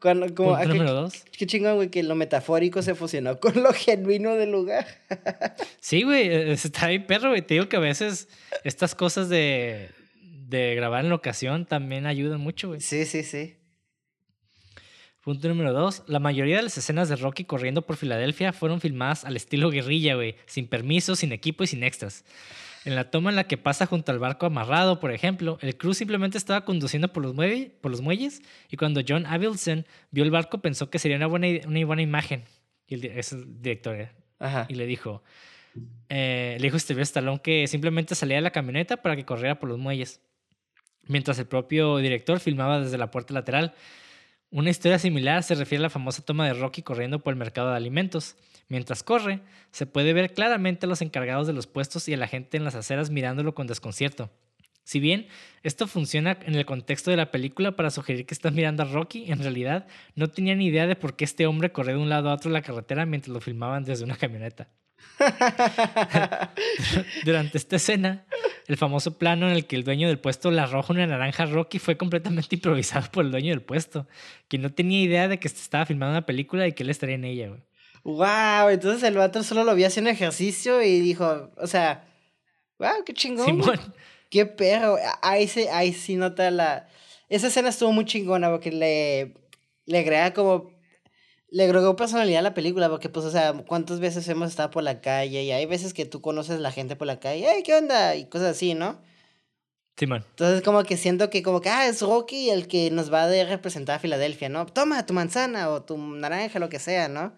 [0.00, 1.24] Cuando, como, Punto número dos.
[1.36, 4.86] Qué chingón, güey, que lo metafórico se fusionó con lo genuino del lugar.
[5.80, 7.40] sí, güey, e, está bien perro, güey.
[7.42, 8.28] Te digo que a veces
[8.62, 9.90] estas cosas de,
[10.20, 12.80] de grabar en locación también ayudan mucho, güey.
[12.80, 13.56] Sí, sí, sí.
[15.24, 16.02] Punto número dos.
[16.06, 20.16] La mayoría de las escenas de Rocky corriendo por Filadelfia fueron filmadas al estilo guerrilla,
[20.16, 20.36] güey.
[20.44, 22.26] Sin permiso, sin equipo y sin extras.
[22.84, 25.94] En la toma en la que pasa junto al barco amarrado, por ejemplo, el crew
[25.94, 27.34] simplemente estaba conduciendo por los,
[27.80, 31.46] por los muelles y cuando John Avildsen vio el barco pensó que sería una buena,
[31.66, 32.44] una buena imagen.
[32.86, 33.96] Y el, es el director.
[33.98, 34.10] ¿eh?
[34.68, 35.22] Y le dijo,
[36.10, 39.70] eh, le dijo Steve Stallone que simplemente salía de la camioneta para que corriera por
[39.70, 40.20] los muelles.
[41.06, 43.74] Mientras el propio director filmaba desde la puerta lateral.
[44.54, 47.70] Una historia similar se refiere a la famosa toma de Rocky corriendo por el mercado
[47.70, 48.36] de alimentos.
[48.68, 49.40] Mientras corre,
[49.72, 52.62] se puede ver claramente a los encargados de los puestos y a la gente en
[52.62, 54.30] las aceras mirándolo con desconcierto.
[54.84, 55.26] Si bien
[55.64, 59.24] esto funciona en el contexto de la película para sugerir que están mirando a Rocky,
[59.32, 62.30] en realidad no tenían ni idea de por qué este hombre corría de un lado
[62.30, 64.68] a otro la carretera mientras lo filmaban desde una camioneta.
[67.24, 68.24] Durante esta escena,
[68.66, 71.46] el famoso plano en el que el dueño del puesto le arroja una naranja a
[71.46, 74.06] Rocky fue completamente improvisado por el dueño del puesto,
[74.48, 77.14] que no tenía idea de que se estaba filmando una película y que él estaría
[77.14, 77.50] en ella.
[78.02, 82.04] Wow, entonces el vato solo lo vio haciendo ejercicio y dijo, o sea,
[82.78, 83.46] wow, qué chingón.
[83.46, 83.80] Simón.
[84.34, 84.96] Qué perro.
[85.22, 86.88] Ahí sí, ahí sí nota la.
[87.28, 89.32] Esa escena estuvo muy chingona porque le,
[89.86, 90.72] le agrega como.
[91.54, 94.82] Le agregó personalidad a la película porque, pues, o sea, cuántas veces hemos estado por
[94.82, 97.62] la calle y hay veces que tú conoces a la gente por la calle, hey,
[97.64, 98.16] ¿qué onda?
[98.16, 99.00] Y cosas así, ¿no?
[99.96, 100.24] Simón.
[100.30, 103.44] Entonces, como que siento que, como que, ah, es Rocky el que nos va a
[103.44, 104.66] representar a Filadelfia, ¿no?
[104.66, 107.36] Toma tu manzana o tu naranja, lo que sea, ¿no?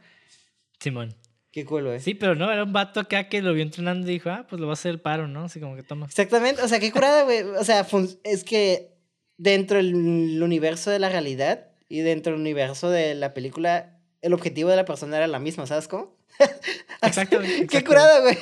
[0.81, 1.15] Simón.
[1.53, 2.01] Qué culo, eh.
[2.01, 4.61] Sí, pero no, era un vato acá que lo vio entrenando y dijo, ah, pues
[4.61, 5.45] lo va a hacer el paro, ¿no?
[5.45, 6.07] Así como que toma.
[6.07, 7.43] Exactamente, o sea, qué curada, güey.
[7.43, 7.87] O sea,
[8.25, 8.97] es que
[9.37, 13.96] dentro del universo de la realidad y dentro del universo de la película,
[14.27, 16.17] el objetivo de la persona era la misma, ¿sabes cómo?
[17.03, 17.67] Exactamente.
[17.71, 18.37] Qué curada, güey.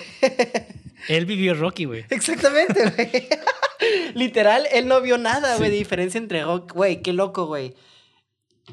[1.08, 2.06] Él vivió Rocky, güey.
[2.08, 3.28] Exactamente, güey.
[4.14, 6.72] Literal, él no vio nada, güey, de diferencia entre Rocky.
[6.72, 7.74] Güey, qué loco, güey.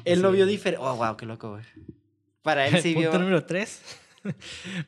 [0.06, 0.88] Él no vio diferencia.
[0.88, 1.64] Oh, wow, qué loco, güey.
[2.40, 3.82] Para él sí Punto número tres.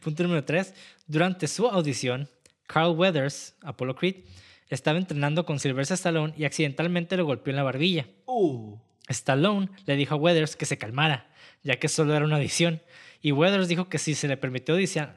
[0.00, 0.72] Punto número tres.
[1.06, 2.30] Durante su audición,
[2.66, 4.24] Carl Weathers, Apollo Creed,
[4.70, 8.06] estaba entrenando con Sylvester Stallone y accidentalmente lo golpeó en la barbilla.
[8.24, 8.78] Uh.
[9.08, 11.28] Stallone le dijo a Weathers que se calmara,
[11.64, 12.82] ya que solo era una audición.
[13.20, 15.16] Y Weathers dijo que si se le permitió audicionar,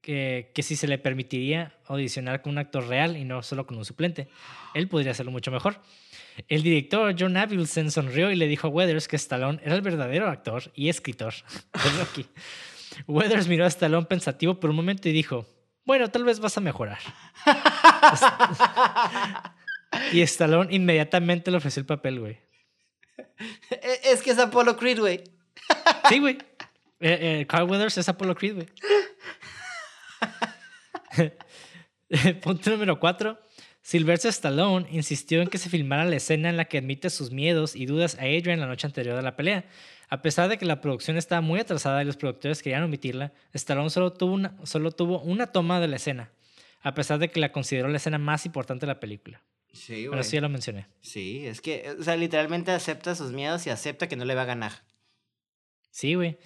[0.00, 3.76] que, que si se le permitiría audicionar con un actor real y no solo con
[3.76, 4.28] un suplente,
[4.74, 5.80] él podría hacerlo mucho mejor.
[6.48, 10.28] El director John Avildsen sonrió y le dijo a Weathers que Stallone era el verdadero
[10.28, 11.34] actor y escritor
[11.72, 12.26] de Rocky.
[13.06, 15.46] Weathers miró a Stallone pensativo por un momento y dijo,
[15.84, 16.98] bueno, tal vez vas a mejorar.
[20.12, 22.38] y Stallone inmediatamente le ofreció el papel, güey.
[23.70, 25.24] E, es que es Apollo Creed, güey.
[26.08, 26.38] Sí, güey.
[27.00, 28.68] Eh, eh, Carl Weathers es Apollo Creed, güey.
[32.42, 33.38] Punto número cuatro.
[33.82, 37.74] Sylvester Stallone insistió en que se filmara la escena en la que admite sus miedos
[37.74, 39.64] y dudas a Adrian la noche anterior de la pelea.
[40.08, 43.90] A pesar de que la producción estaba muy atrasada y los productores querían omitirla, Stallone
[43.90, 46.30] solo tuvo una, solo tuvo una toma de la escena,
[46.82, 49.42] a pesar de que la consideró la escena más importante de la película.
[49.72, 50.10] Sí, güey.
[50.10, 50.86] Pero sí ya lo mencioné.
[51.00, 54.42] Sí, es que, o sea, literalmente acepta sus miedos y acepta que no le va
[54.42, 54.72] a ganar.
[55.90, 56.38] Sí, güey.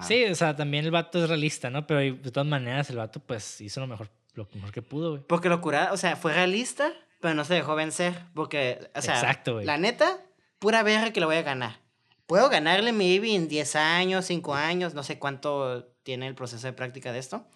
[0.00, 1.86] Sí, o sea, también el vato es realista, ¿no?
[1.86, 5.22] Pero de todas maneras el vato pues hizo lo mejor lo mejor que pudo, güey.
[5.26, 8.14] Porque lo curada, o sea, fue realista, pero no se dejó vencer.
[8.34, 10.20] Porque, o sea, Exacto, la neta,
[10.58, 11.80] pura verga que lo voy a ganar.
[12.26, 16.72] Puedo ganarle maybe en 10 años, 5 años, no sé cuánto tiene el proceso de
[16.72, 17.46] práctica de esto,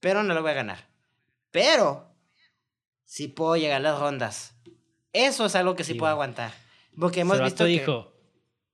[0.00, 0.88] pero no lo voy a ganar.
[1.50, 2.14] Pero,
[3.04, 4.54] sí puedo llegar a las rondas.
[5.12, 6.52] Eso es algo que sí, puedo aguantar.
[6.98, 7.70] Porque hemos visto que...
[7.70, 8.12] dijo,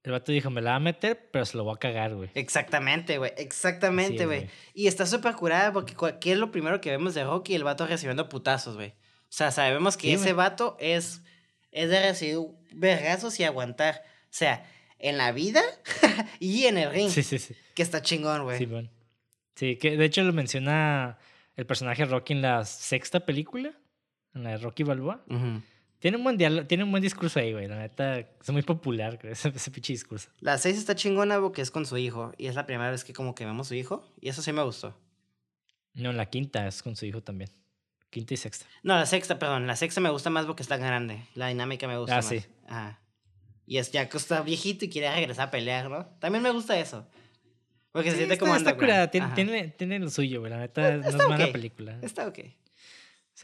[0.04, 2.28] el vato dijo, me la va a meter, pero se lo voy a cagar, güey.
[2.34, 3.32] Exactamente, güey.
[3.38, 4.48] Exactamente, güey.
[4.74, 7.54] y está súper curada porque ¿qué es lo primero que vemos de Rocky?
[7.54, 8.90] El vato recibiendo putazos, güey.
[8.90, 11.22] O sea, sabemos que ese vato es,
[11.72, 12.38] es de recibir
[12.72, 14.02] vergazos y aguantar.
[14.24, 14.66] O sea,
[14.98, 15.62] en la vida
[16.38, 17.08] y en el ring.
[17.08, 17.56] Sí, sí, sí.
[17.74, 18.58] Que está chingón, güey.
[18.58, 18.90] Sí, bueno.
[19.54, 21.18] Sí, que de hecho lo menciona
[21.56, 23.72] el personaje Rocky en la sexta película,
[24.34, 25.24] en la de Rocky Balboa.
[26.04, 26.36] Tiene un buen
[26.66, 27.66] tiene un buen discurso ahí, güey.
[27.66, 30.28] La neta, es muy popular, creo, ese, ese pinche discurso.
[30.40, 32.30] La 6 está chingona porque es con su hijo.
[32.36, 34.06] Y es la primera vez que como que vemos a su hijo.
[34.20, 34.94] Y eso sí me gustó.
[35.94, 37.48] No, la quinta es con su hijo también.
[38.10, 38.66] Quinta y sexta.
[38.82, 39.66] No, la sexta, perdón.
[39.66, 41.22] La sexta me gusta más porque está grande.
[41.34, 42.26] La dinámica me gusta ah, más.
[42.26, 42.44] sí.
[42.68, 43.00] Ajá.
[43.64, 46.04] Y es ya que está viejito y quiere regresar a pelear, ¿no?
[46.18, 47.08] También me gusta eso.
[47.92, 50.50] Porque se siente como Está curada, tiene, tiene, lo suyo, güey.
[50.50, 51.98] La neta, no es mala película.
[52.02, 52.40] Está ok.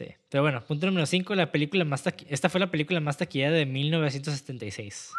[0.01, 3.55] Sí, pero bueno, punto número 5, la película más esta fue la película más taquillada
[3.55, 5.11] de 1976.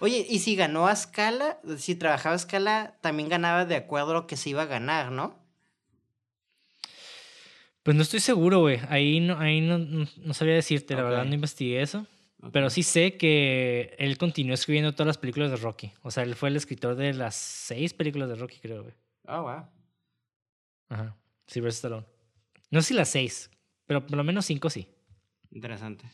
[0.00, 4.14] Oye, y si ganó a escala, si trabajaba a escala, también ganaba de acuerdo a
[4.14, 5.38] lo que se iba a ganar, ¿no?
[7.82, 8.78] Pues no estoy seguro, güey.
[8.88, 12.06] Ahí no, ahí no, no, sabía decirte, la verdad no investigué eso.
[12.52, 15.92] Pero sí sé que él continuó escribiendo todas las películas de Rocky.
[16.02, 18.94] O sea, él fue el escritor de las seis películas de Rocky, creo, güey.
[19.26, 19.66] Oh, wow.
[20.88, 21.16] Ajá.
[21.46, 22.06] Silver Stallone.
[22.70, 23.50] No sé si las seis,
[23.90, 24.86] pero por lo menos cinco sí.
[25.50, 26.04] Interesante.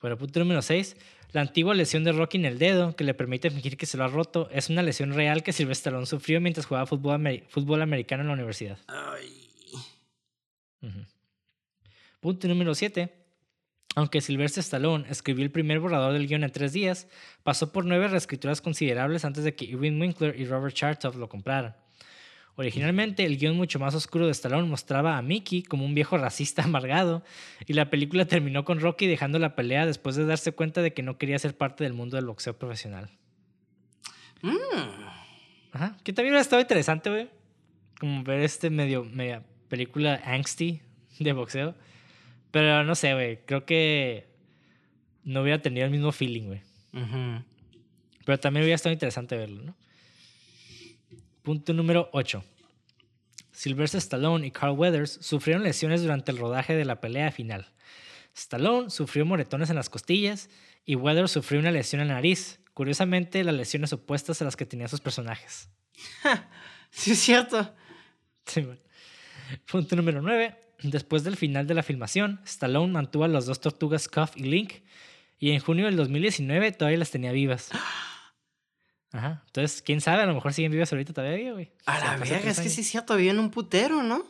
[0.00, 0.96] Bueno, punto número seis.
[1.32, 4.04] La antigua lesión de Rocky en el dedo, que le permite fingir que se lo
[4.04, 8.22] ha roto, es una lesión real que Silver Stallone sufrió mientras jugaba fútbol, fútbol americano
[8.22, 8.78] en la universidad.
[8.86, 9.48] Ay.
[12.20, 13.12] Punto número siete.
[13.96, 17.08] Aunque Sylvester Stallone escribió el primer borrador del guion en tres días,
[17.42, 21.74] pasó por nueve reescrituras considerables antes de que Irving Winkler y Robert Chartoff lo compraran.
[22.56, 26.62] Originalmente, el guion mucho más oscuro de Stallone mostraba a Mickey como un viejo racista
[26.64, 27.24] amargado,
[27.66, 31.02] y la película terminó con Rocky dejando la pelea después de darse cuenta de que
[31.02, 33.10] no quería ser parte del mundo del boxeo profesional.
[34.42, 35.24] Mm.
[35.72, 37.28] Ajá, que también hubiera estado interesante, güey.
[37.98, 40.82] Como ver este medio, media película angsty
[41.18, 41.74] de boxeo.
[42.50, 43.38] Pero no sé, güey.
[43.44, 44.28] Creo que
[45.24, 46.60] no hubiera tenido el mismo feeling, güey.
[48.24, 49.76] Pero también hubiera estado interesante verlo, ¿no?
[51.44, 52.42] Punto número 8.
[53.52, 57.66] Sylvester Stallone y Carl Weathers sufrieron lesiones durante el rodaje de la pelea final.
[58.34, 60.48] Stallone sufrió moretones en las costillas
[60.86, 62.60] y Weathers sufrió una lesión en la nariz.
[62.72, 65.68] Curiosamente, las lesiones opuestas a las que tenían sus personajes.
[66.90, 67.74] sí, es cierto.
[69.70, 70.56] Punto número 9.
[70.82, 74.76] Después del final de la filmación, Stallone mantuvo a las dos tortugas Cuff y Link
[75.38, 77.68] y en junio del 2019 todavía las tenía vivas.
[79.14, 79.44] Ajá.
[79.46, 81.70] Entonces, quién sabe, a lo mejor siguen vivas ahorita todavía, güey.
[81.86, 84.26] A la verga, es que sí es cierto, viven un putero, ¿no?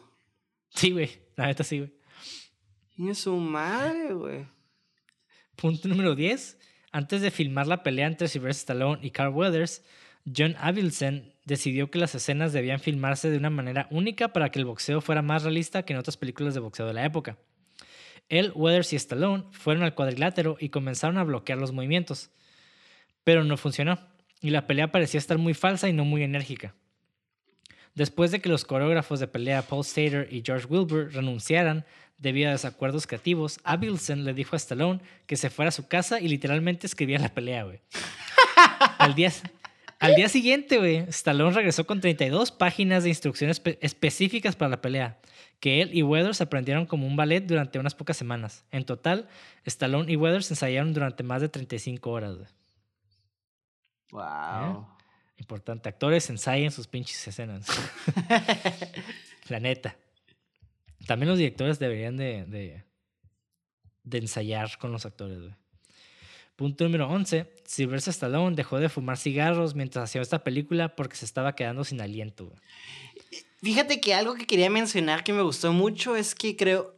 [0.69, 1.11] Sí, güey.
[1.37, 1.95] La neta sí, güey.
[2.95, 4.47] Tiene su madre, güey.
[5.57, 6.59] Punto número 10.
[6.93, 9.83] Antes de filmar la pelea entre Sylvester Stallone y Carl Weathers,
[10.27, 14.67] John Avildsen decidió que las escenas debían filmarse de una manera única para que el
[14.67, 17.39] boxeo fuera más realista que en otras películas de boxeo de la época.
[18.29, 22.31] Él, Weathers y Stallone fueron al cuadrilátero y comenzaron a bloquear los movimientos.
[23.25, 23.99] Pero no funcionó
[24.45, 26.75] y la pelea parecía estar muy falsa y no muy enérgica.
[27.95, 31.87] Después de que los coreógrafos de pelea Paul Stater y George Wilbur renunciaran
[32.19, 36.21] debido a desacuerdos creativos, Abilson le dijo a Stallone que se fuera a su casa
[36.21, 37.81] y literalmente escribía la pelea, güey.
[38.99, 39.33] al, día,
[39.99, 45.21] al día siguiente, güey, Stallone regresó con 32 páginas de instrucciones específicas para la pelea,
[45.59, 48.67] que él y Weathers aprendieron como un ballet durante unas pocas semanas.
[48.73, 49.27] En total,
[49.65, 52.37] Stallone y Weathers ensayaron durante más de 35 horas.
[52.37, 52.49] Güey.
[54.15, 54.87] Wow.
[55.39, 55.89] Importante.
[55.89, 57.67] Actores ensayen sus pinches escenas.
[59.49, 59.97] La neta.
[61.07, 62.85] También los directores deberían de, de,
[64.05, 65.55] de ensayar con los actores, güey.
[66.55, 67.53] Punto número 11.
[67.65, 72.01] Sylvester Stallone dejó de fumar cigarros mientras hacía esta película porque se estaba quedando sin
[72.01, 72.47] aliento.
[72.47, 72.59] Güey.
[73.61, 76.95] Fíjate que algo que quería mencionar que me gustó mucho es que creo...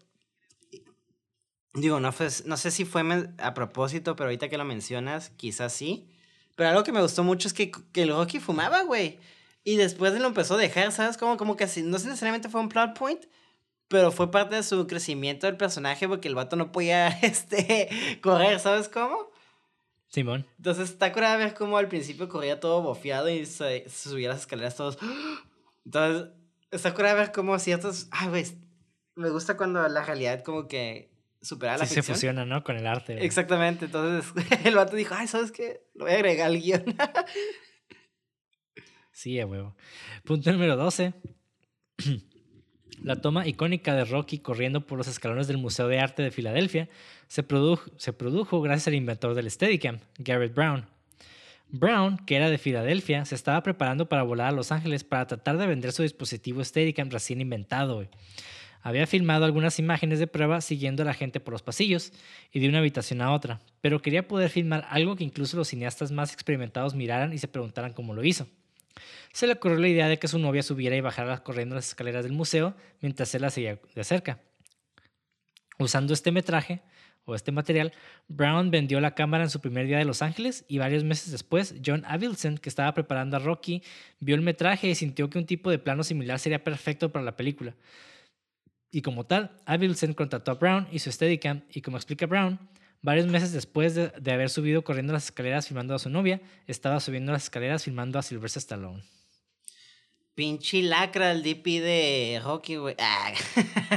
[1.73, 2.15] Digo, no,
[2.45, 3.03] no sé si fue
[3.39, 6.11] a propósito, pero ahorita que lo mencionas, quizás sí.
[6.57, 9.21] Pero algo que me gustó mucho es que, que el Rocky fumaba, güey.
[9.63, 11.17] Y después lo empezó a dejar, ¿sabes?
[11.17, 13.25] Como, como que así, no necesariamente fue un plot point,
[13.89, 17.89] pero fue parte de su crecimiento del personaje porque el vato no podía, este,
[18.23, 19.31] correr, ¿sabes cómo?
[20.09, 20.47] Simón.
[20.57, 24.77] Entonces está curada ver cómo al principio corría todo bofeado y se, subía las escaleras
[24.77, 24.99] todos.
[25.85, 26.33] Entonces,
[26.71, 28.09] está curada ver cómo ciertos...
[28.13, 28.47] Ay, güey,
[29.15, 31.11] me gusta cuando la realidad como que
[31.47, 32.63] superar la sí se fusiona, ¿no?
[32.63, 33.25] Con el arte.
[33.25, 33.87] Exactamente.
[33.87, 34.33] Entonces
[34.65, 35.83] el vato dijo, ay, ¿sabes qué?
[35.95, 36.85] Lo voy a agregar al guion.
[39.13, 39.75] sí, a huevo.
[40.25, 41.15] Punto número 12.
[43.03, 46.89] La toma icónica de Rocky corriendo por los escalones del Museo de Arte de Filadelfia
[47.29, 50.87] se produjo, se produjo gracias al inventor del Steadicam, Garrett Brown.
[51.69, 55.59] Brown, que era de Filadelfia, se estaba preparando para volar a Los Ángeles para tratar
[55.59, 58.07] de vender su dispositivo Steadicam recién inventado.
[58.83, 62.13] Había filmado algunas imágenes de prueba siguiendo a la gente por los pasillos
[62.53, 66.13] y de una habitación a otra, pero quería poder filmar algo que incluso los cineastas
[66.13, 68.47] más experimentados miraran y se preguntaran cómo lo hizo.
[69.33, 72.25] Se le ocurrió la idea de que su novia subiera y bajara corriendo las escaleras
[72.25, 74.41] del museo mientras él la seguía de cerca.
[75.79, 76.81] Usando este metraje,
[77.27, 77.93] o este material,
[78.29, 81.75] Brown vendió la cámara en su primer día de Los Ángeles y varios meses después,
[81.85, 83.83] John Avildsen, que estaba preparando a Rocky,
[84.21, 87.37] vio el metraje y sintió que un tipo de plano similar sería perfecto para la
[87.37, 87.75] película.
[88.97, 92.59] Y como tal, Avildsen contrató a Brown y su Steadicam, y como explica Brown,
[93.03, 97.31] varios meses después de, haber subido corriendo las escaleras filmando a su novia, estaba subiendo
[97.31, 99.03] las escaleras filmando a Sylvester Stallone.
[100.35, 102.97] Pinche lacra el DP de Rocky, güey.
[102.99, 103.35] Ah.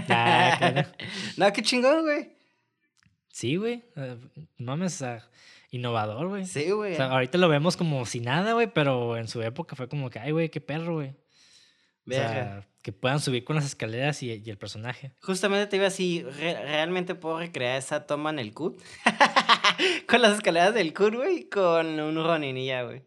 [0.09, 0.85] Ah,
[1.38, 2.31] no, qué chingón, güey.
[3.31, 3.85] Sí, güey.
[3.95, 4.17] Uh,
[4.57, 5.01] mames,
[5.71, 6.45] innovador, güey.
[6.45, 6.91] Sí, güey.
[6.91, 10.09] O sea, ahorita lo vemos como si nada, güey, pero en su época fue como
[10.09, 11.13] que, ay, güey, qué perro, güey.
[12.10, 15.14] O sea, que puedan subir con las escaleras y, el personaje.
[15.22, 18.81] Justamente te iba así, realmente puedo recrear esa toma en el CUT.
[20.07, 23.03] con las escaleras del CUT, güey, con un Ronin y ya, güey.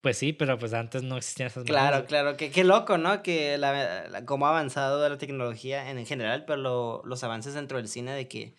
[0.00, 3.22] Pues sí, pero pues antes no existían esas Claro, claro, que qué loco, ¿no?
[3.22, 8.12] Que la, cómo ha avanzado la tecnología en, general, pero los avances dentro del cine
[8.12, 8.54] de que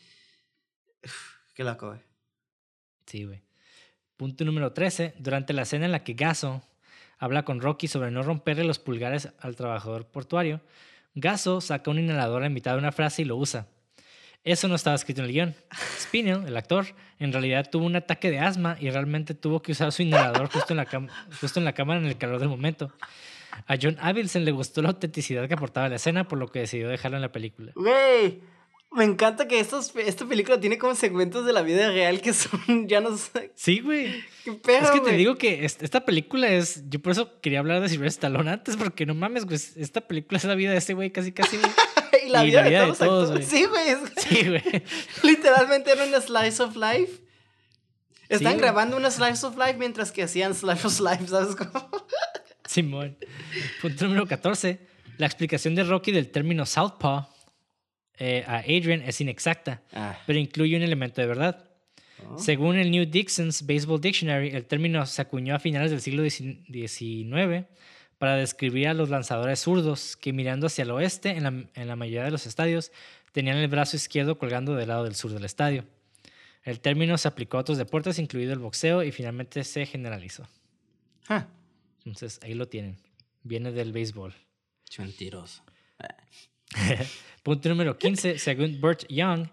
[1.54, 2.00] Qué loco, güey.
[3.06, 3.42] Sí, güey.
[4.18, 5.16] Punto número 13.
[5.20, 6.62] Durante la escena en la que Gaso
[7.18, 10.62] habla con Rocky sobre no romperle los pulgares al trabajador portuario,
[11.14, 13.68] Gaso saca un inhalador a mitad de una frase y lo usa.
[14.44, 15.56] Eso no estaba escrito en el guion.
[16.00, 16.86] Spinell, el actor,
[17.20, 20.74] en realidad tuvo un ataque de asma y realmente tuvo que usar su inhalador justo
[20.74, 21.10] en la,
[21.42, 22.92] justo en la cámara en el calor del momento.
[23.68, 26.90] A John Avildsen le gustó la autenticidad que aportaba la escena, por lo que decidió
[26.90, 27.72] dejarlo en la película.
[27.76, 28.42] Güey,
[28.96, 32.60] me encanta que estos, esta película tiene como segmentos de la vida real que son,
[32.88, 33.52] ya no sé.
[33.56, 34.24] Sí, güey.
[34.46, 38.30] Es que te digo que esta película es, yo por eso quería hablar de Sylvester
[38.30, 41.32] Stallone antes, porque no mames, güey, esta película es la vida de ese güey casi,
[41.32, 41.58] casi,
[42.26, 43.44] y la vida, de, todos, güey.
[43.44, 43.96] Sí, güey.
[44.18, 44.84] Sí, güey.
[45.24, 47.22] Literalmente era una slice of life.
[48.30, 51.90] Están grabando una slice of life mientras que hacían slice of life, ¿sabes cómo?
[52.66, 53.18] Simón.
[53.82, 54.80] Punto número 14.
[55.18, 57.35] La explicación de Rocky del término Southpaw
[58.18, 60.18] eh, a Adrian es inexacta, ah.
[60.26, 61.66] pero incluye un elemento de verdad.
[62.28, 62.38] Oh.
[62.38, 67.66] Según el New Dixon's Baseball Dictionary, el término se acuñó a finales del siglo XIX
[68.18, 71.96] para describir a los lanzadores zurdos que mirando hacia el oeste en la, en la,
[71.96, 72.92] mayoría de los estadios
[73.34, 75.86] tenían el brazo izquierdo colgando del lado del sur del estadio.
[76.64, 80.48] El término se aplicó a otros deportes, incluido el boxeo, y finalmente se generalizó.
[81.28, 81.48] Ah.
[82.00, 82.98] Entonces, ahí lo tienen.
[83.44, 84.34] Viene del béisbol.
[84.98, 85.64] Mentiroso.
[87.44, 88.38] Punto número 15.
[88.38, 89.48] Según Burt Young,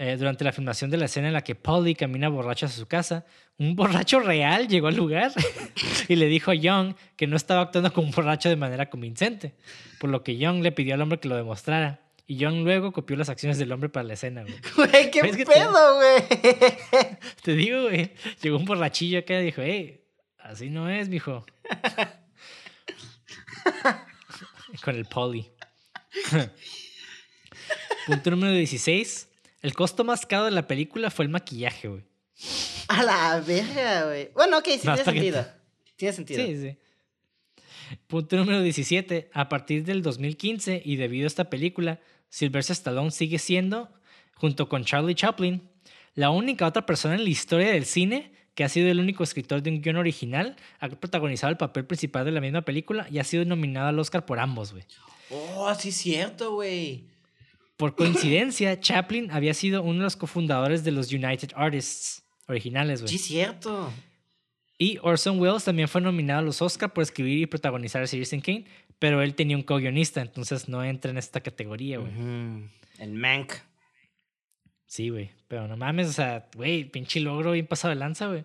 [0.00, 2.86] eh, durante la filmación de la escena en la que Polly camina borracho a su
[2.86, 3.26] casa,
[3.58, 5.32] un borracho real llegó al lugar
[6.08, 9.54] y le dijo a Young que no estaba actuando como un borracho de manera convincente,
[9.98, 12.00] por lo que Young le pidió al hombre que lo demostrara.
[12.28, 14.54] Y Young luego copió las acciones del hombre para la escena, güey.
[14.76, 16.22] Güey, qué pedo, güey.
[17.42, 18.12] Te, digo, güey.
[18.42, 20.04] Llegó un borrachillo acá y dijo, hey,
[20.38, 21.46] así no es, mijo.
[24.84, 25.50] Con el Polly.
[28.06, 29.28] Punto número 16.
[29.62, 32.04] El costo más caro de la película fue el maquillaje, güey.
[32.88, 34.30] A la verga, güey.
[34.34, 35.46] Bueno, ok, sí, tiene sentido.
[35.96, 36.46] Tiene sentido.
[36.46, 36.76] Sí, sí.
[38.06, 39.30] Punto número 17.
[39.32, 43.92] A partir del 2015 y debido a esta película, Sylvester Stallone sigue siendo,
[44.34, 45.68] junto con Charlie Chaplin,
[46.14, 49.62] la única otra persona en la historia del cine que ha sido el único escritor
[49.62, 53.24] de un guion original, ha protagonizado el papel principal de la misma película y ha
[53.24, 54.84] sido nominado al Oscar por ambos, güey.
[55.30, 57.04] Oh, sí es cierto, güey.
[57.76, 63.10] Por coincidencia, Chaplin había sido uno de los cofundadores de los United Artists originales, güey.
[63.10, 63.92] Sí, cierto.
[64.78, 68.40] Y Orson Welles también fue nominado a los Oscar por escribir y protagonizar a Citizen
[68.40, 68.64] Kane,
[68.98, 72.12] pero él tenía un co-guionista, entonces no entra en esta categoría, güey.
[72.98, 73.52] El Mank.
[74.86, 75.30] Sí, güey.
[75.48, 78.44] Pero no mames, o sea, güey, pinche logro bien pasado de lanza, güey.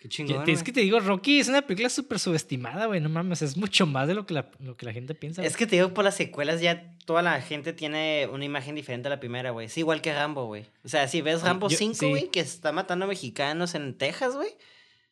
[0.00, 0.48] Qué chingón.
[0.48, 3.00] Es que te digo, Rocky es una película súper subestimada, güey.
[3.00, 5.44] No mames, es mucho más de lo que la, lo que la gente piensa.
[5.44, 9.08] Es que te digo, por las secuelas ya toda la gente tiene una imagen diferente
[9.08, 9.66] a la primera, güey.
[9.66, 10.66] Es igual que Rambo, güey.
[10.84, 14.50] O sea, si ves Rambo 5, güey, que está matando a mexicanos en Texas, güey,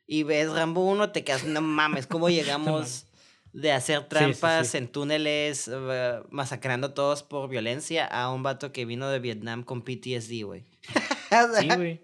[0.06, 3.06] y ves Rambo 1, te quedas, no mames, ¿cómo llegamos
[3.52, 8.84] de hacer trampas en túneles, uh, masacrando a todos por violencia, a un vato que
[8.84, 10.64] vino de Vietnam con PTSD, güey?
[11.58, 12.02] sí, güey.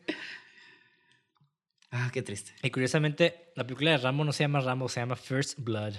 [1.95, 2.53] Ah, qué triste.
[2.63, 5.93] Y curiosamente, la película de Rambo no se llama Rambo, se llama First Blood.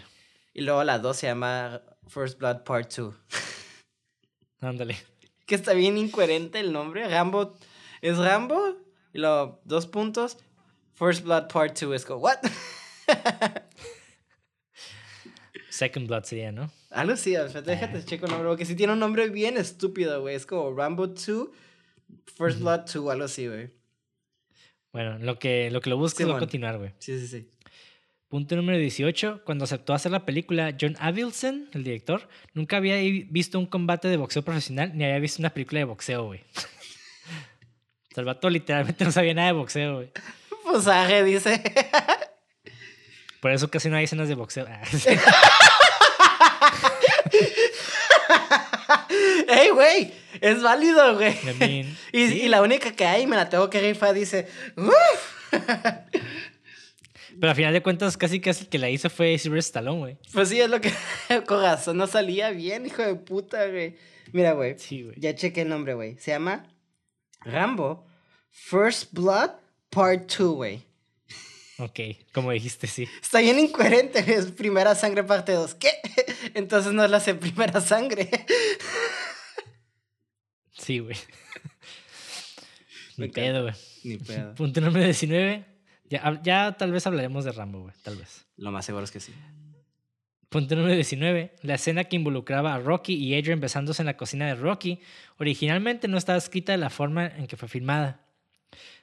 [0.52, 3.14] Y luego la 2 se llama First Blood Part 2.
[4.61, 4.98] Ándale.
[5.45, 7.07] Que está bien incoherente el nombre.
[7.07, 7.56] Rambo
[8.02, 8.76] es Rambo.
[9.14, 10.40] Y luego, dos puntos.
[10.95, 12.40] First Blood Part 2 es como, ¿what?
[15.70, 16.72] Second Blood sería, ¿no?
[16.90, 18.06] Algo sí, déjate ah.
[18.06, 20.34] checo el nombre, porque si tiene un nombre bien estúpido, güey.
[20.36, 21.49] Es como Rambo 2,
[22.36, 23.82] First Blood 2, algo así, güey.
[24.94, 26.91] Bueno, lo que lo, que lo busques va a continuar, güey.
[26.99, 27.49] Sí, sí, sí.
[28.30, 29.41] Punto número 18.
[29.44, 32.95] Cuando aceptó hacer la película, John Avildsen, el director, nunca había
[33.30, 36.41] visto un combate de boxeo profesional ni había visto una película de boxeo, güey.
[38.15, 40.11] Salvato literalmente no sabía nada de boxeo, güey.
[40.64, 40.86] Pues
[41.26, 41.61] dice.
[43.41, 44.65] Por eso casi no hay escenas de boxeo.
[49.64, 50.14] ¡Ey, güey!
[50.41, 51.35] Es válido, güey.
[52.11, 54.48] y, la única que hay, me la tengo que rifar, dice.
[57.40, 60.18] Pero al final de cuentas, casi casi el que la hizo fue Silver Stallone, güey.
[60.34, 60.91] Pues sí, es lo que.
[61.48, 63.95] Corazón no salía bien, hijo de puta, güey.
[64.31, 64.77] Mira, güey.
[64.77, 65.15] Sí, güey.
[65.18, 66.18] Ya chequé el nombre, güey.
[66.18, 66.65] Se llama
[67.41, 68.06] Rambo
[68.52, 69.52] First Blood
[69.90, 70.84] Part 2, güey.
[71.80, 71.99] Ok,
[72.34, 73.07] como dijiste, sí.
[73.22, 75.76] Está bien incoherente, es primera sangre parte 2.
[75.76, 75.90] ¿Qué?
[76.53, 78.30] Entonces no es la primera sangre.
[80.84, 81.15] Sí, güey.
[83.18, 83.73] Ni pedo, güey.
[84.03, 84.55] Ni pedo.
[84.55, 85.65] Punto número 19.
[86.10, 87.93] Ya, ya tal vez hablaremos de Rambo, güey.
[88.03, 88.45] Tal vez.
[88.57, 89.34] Lo más seguro es que sí.
[90.49, 91.55] Punto número 19.
[91.61, 94.99] La escena que involucraba a Rocky y Adrian besándose en la cocina de Rocky
[95.38, 98.19] originalmente no estaba escrita de la forma en que fue filmada.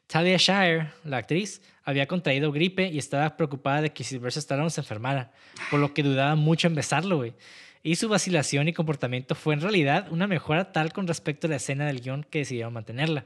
[0.06, 4.80] Talia Shire, la actriz, había contraído gripe y estaba preocupada de que Sylvester Stallone se
[4.80, 5.32] enfermara,
[5.70, 7.34] por lo que dudaba mucho en besarlo, güey.
[7.82, 11.56] Y su vacilación y comportamiento fue en realidad una mejora tal con respecto a la
[11.56, 13.24] escena del guion que decidieron mantenerla.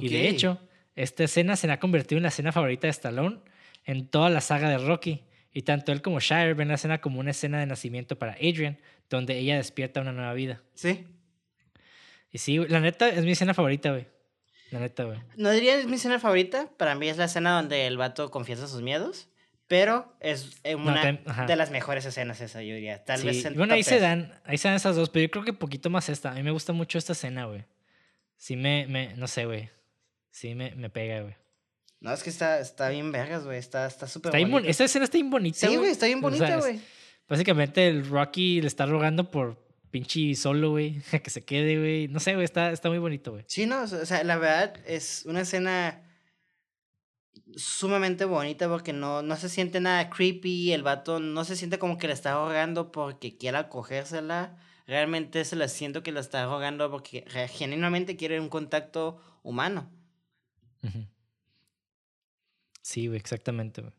[0.00, 0.58] Y de hecho,
[0.96, 3.38] esta escena se ha convertido en la escena favorita de Stallone
[3.84, 5.22] en toda la saga de Rocky.
[5.52, 8.78] Y tanto él como Shire ven la escena como una escena de nacimiento para Adrian,
[9.10, 10.62] donde ella despierta una nueva vida.
[10.74, 11.06] Sí.
[12.30, 14.06] Y sí, la neta es mi escena favorita, güey.
[14.70, 15.18] La neta, güey.
[15.36, 16.70] No diría es mi escena favorita.
[16.76, 19.28] Para mí es la escena donde el vato confiesa sus miedos.
[19.68, 21.12] Pero es eh, una
[21.46, 23.04] de las mejores escenas esa, yo diría.
[23.04, 25.44] Tal vez en Bueno, ahí se, dan, ahí se dan esas dos, pero yo creo
[25.44, 26.32] que poquito más esta.
[26.32, 27.64] A mí me gusta mucho esta escena, güey.
[28.36, 29.68] Sí me, me, no sé, güey.
[30.30, 31.34] Sí me, me pega, güey.
[32.00, 33.58] No, es que está, está bien vergas, güey.
[33.58, 34.70] Está súper está bonita.
[34.70, 36.80] Esa escena está bien bonita, Sí, güey, está bien bonita, güey.
[37.28, 42.08] básicamente el Rocky le está rogando por pinche solo, güey, que se quede, güey.
[42.08, 43.44] No sé, güey, está, está muy bonito, güey.
[43.48, 46.07] Sí, no, o sea, la verdad es una escena
[47.56, 51.98] sumamente bonita porque no, no se siente nada creepy, el vato no se siente como
[51.98, 54.56] que le está rogando porque quiera cogérsela,
[54.86, 59.90] realmente se la siento que la está rogando porque genuinamente quiere un contacto humano.
[62.82, 63.92] Sí, güey, exactamente, güey.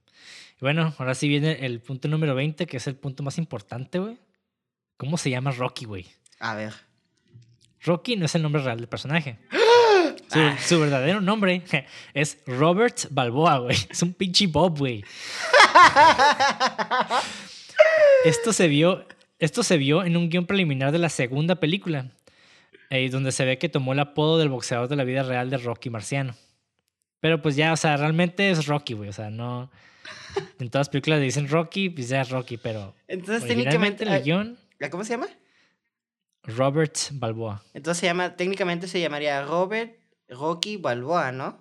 [0.60, 4.18] bueno, ahora sí viene el punto número 20, que es el punto más importante, güey.
[4.98, 6.08] ¿Cómo se llama Rocky, güey?
[6.40, 6.74] A ver.
[7.82, 9.38] Rocky no es el nombre real del personaje.
[10.60, 11.64] Su, verdadero nombre
[12.14, 13.78] es Robert Balboa, güey.
[13.90, 15.04] Es un pinche Bob, güey.
[18.26, 19.06] Esto se vio,
[19.40, 22.12] esto se vio en un guion preliminar de la segunda película,
[22.90, 25.58] eh, donde se ve que tomó el apodo del boxeador de la vida real de
[25.58, 26.36] Rocky Marciano.
[27.22, 29.10] Pero pues ya, o sea, realmente es Rocky, güey.
[29.10, 29.70] O sea, no.
[30.60, 32.94] En todas las películas le dicen Rocky, pues ya es Rocky, pero.
[33.08, 34.04] Entonces, técnicamente.
[34.04, 34.58] El guion.
[34.90, 35.28] ¿Cómo se llama?
[36.44, 37.62] Robert Balboa.
[37.74, 39.99] Entonces se llama, técnicamente se llamaría Robert
[40.30, 41.60] Rocky Balboa, ¿no?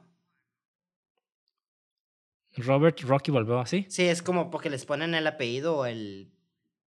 [2.56, 3.86] Robert Rocky Balboa, ¿sí?
[3.88, 6.30] Sí, es como porque les ponen el apellido o el...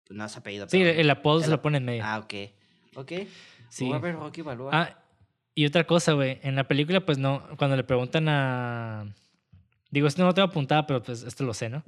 [0.08, 0.68] No es apellido.
[0.68, 2.02] Sí, el apodo se lo ponen en medio.
[2.04, 2.34] Ah, ok.
[2.94, 3.12] Ok.
[3.68, 3.90] Sí.
[3.92, 4.70] Robert Rocky Balboa.
[4.72, 4.98] Ah,
[5.54, 6.38] y otra cosa, güey.
[6.42, 9.12] En la película, pues no, cuando le preguntan a...
[9.90, 11.82] Digo, esto no lo tengo apuntado, pero pues esto lo sé, ¿no?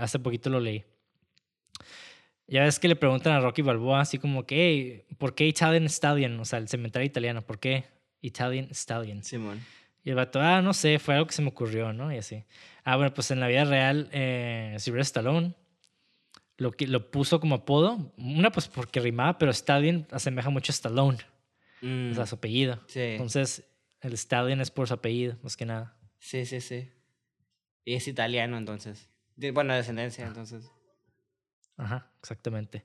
[0.00, 0.84] hace poquito lo leí.
[2.46, 6.40] Ya ves que le preguntan a Rocky Balboa así como que, ¿por qué Italian Stallion?
[6.40, 7.84] O sea, el cementerio italiano, ¿por qué
[8.20, 9.22] Italian Stallion?
[9.22, 9.60] Simón.
[10.04, 12.12] Y el vato, ah, no sé, fue algo que se me ocurrió, ¿no?
[12.12, 12.44] Y así.
[12.84, 15.54] Ah, bueno, pues en la vida real, eh, Sylvester Stallone
[16.56, 18.12] lo, lo puso como apodo.
[18.16, 21.18] Una, pues porque rimaba, pero Stallion asemeja mucho a Stallone.
[21.82, 22.26] O sea, mm.
[22.26, 22.82] su apellido.
[22.88, 23.00] Sí.
[23.00, 23.64] Entonces,
[24.00, 25.96] el Stallion es por su apellido, más que nada.
[26.18, 26.90] Sí, sí, sí.
[27.84, 29.08] Y es italiano, entonces.
[29.52, 30.70] bueno, descendencia, entonces.
[31.76, 32.84] Ajá, exactamente.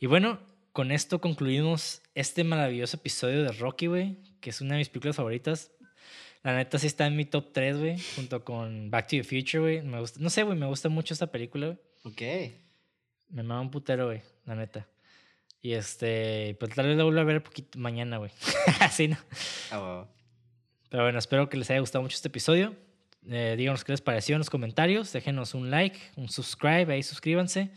[0.00, 0.40] Y bueno,
[0.72, 5.16] con esto concluimos este maravilloso episodio de Rocky, güey, que es una de mis películas
[5.16, 5.70] favoritas.
[6.42, 9.60] La neta sí está en mi top 3, güey, junto con Back to the Future,
[9.60, 9.82] güey.
[9.82, 11.78] Me gusta, no sé, güey, me gusta mucho esta película, güey.
[12.04, 12.52] Ok.
[13.30, 14.86] Me mama un putero, güey, la neta.
[15.62, 18.32] Y este, pues tal vez la vuelva a ver poquito mañana, güey.
[18.80, 19.16] Así, ¿no?
[19.72, 20.06] Oh.
[20.90, 22.74] Pero bueno, espero que les haya gustado mucho este episodio.
[23.30, 25.12] Eh, díganos qué les pareció en los comentarios.
[25.12, 27.70] Déjenos un like, un subscribe, ahí suscríbanse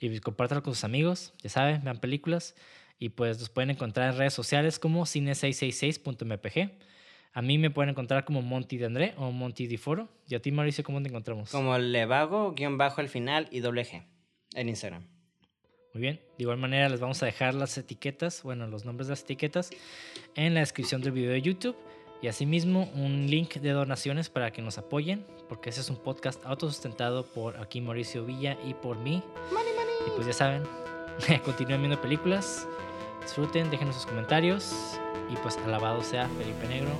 [0.00, 2.54] y compártelo con sus amigos, ya saben, vean películas.
[3.00, 6.70] Y pues los pueden encontrar en redes sociales como cine666.mpg.
[7.32, 10.08] A mí me pueden encontrar como Monty de André o Monty de Foro.
[10.28, 11.50] ¿Y a ti, Mauricio, cómo te encontramos?
[11.50, 14.04] Como Levago, guion bajo al final y doble G
[14.54, 15.06] en Instagram.
[15.94, 19.12] Muy bien, de igual manera les vamos a dejar las etiquetas, bueno, los nombres de
[19.12, 19.70] las etiquetas
[20.36, 21.76] en la descripción del video de YouTube
[22.22, 26.44] y asimismo un link de donaciones para que nos apoyen, porque ese es un podcast
[26.44, 29.22] autosustentado por aquí Mauricio Villa y por mí.
[30.06, 30.62] Y pues ya saben,
[31.44, 32.68] continúen viendo películas,
[33.22, 34.98] disfruten, déjenos sus comentarios
[35.28, 36.90] y pues alabado sea Felipe Negro.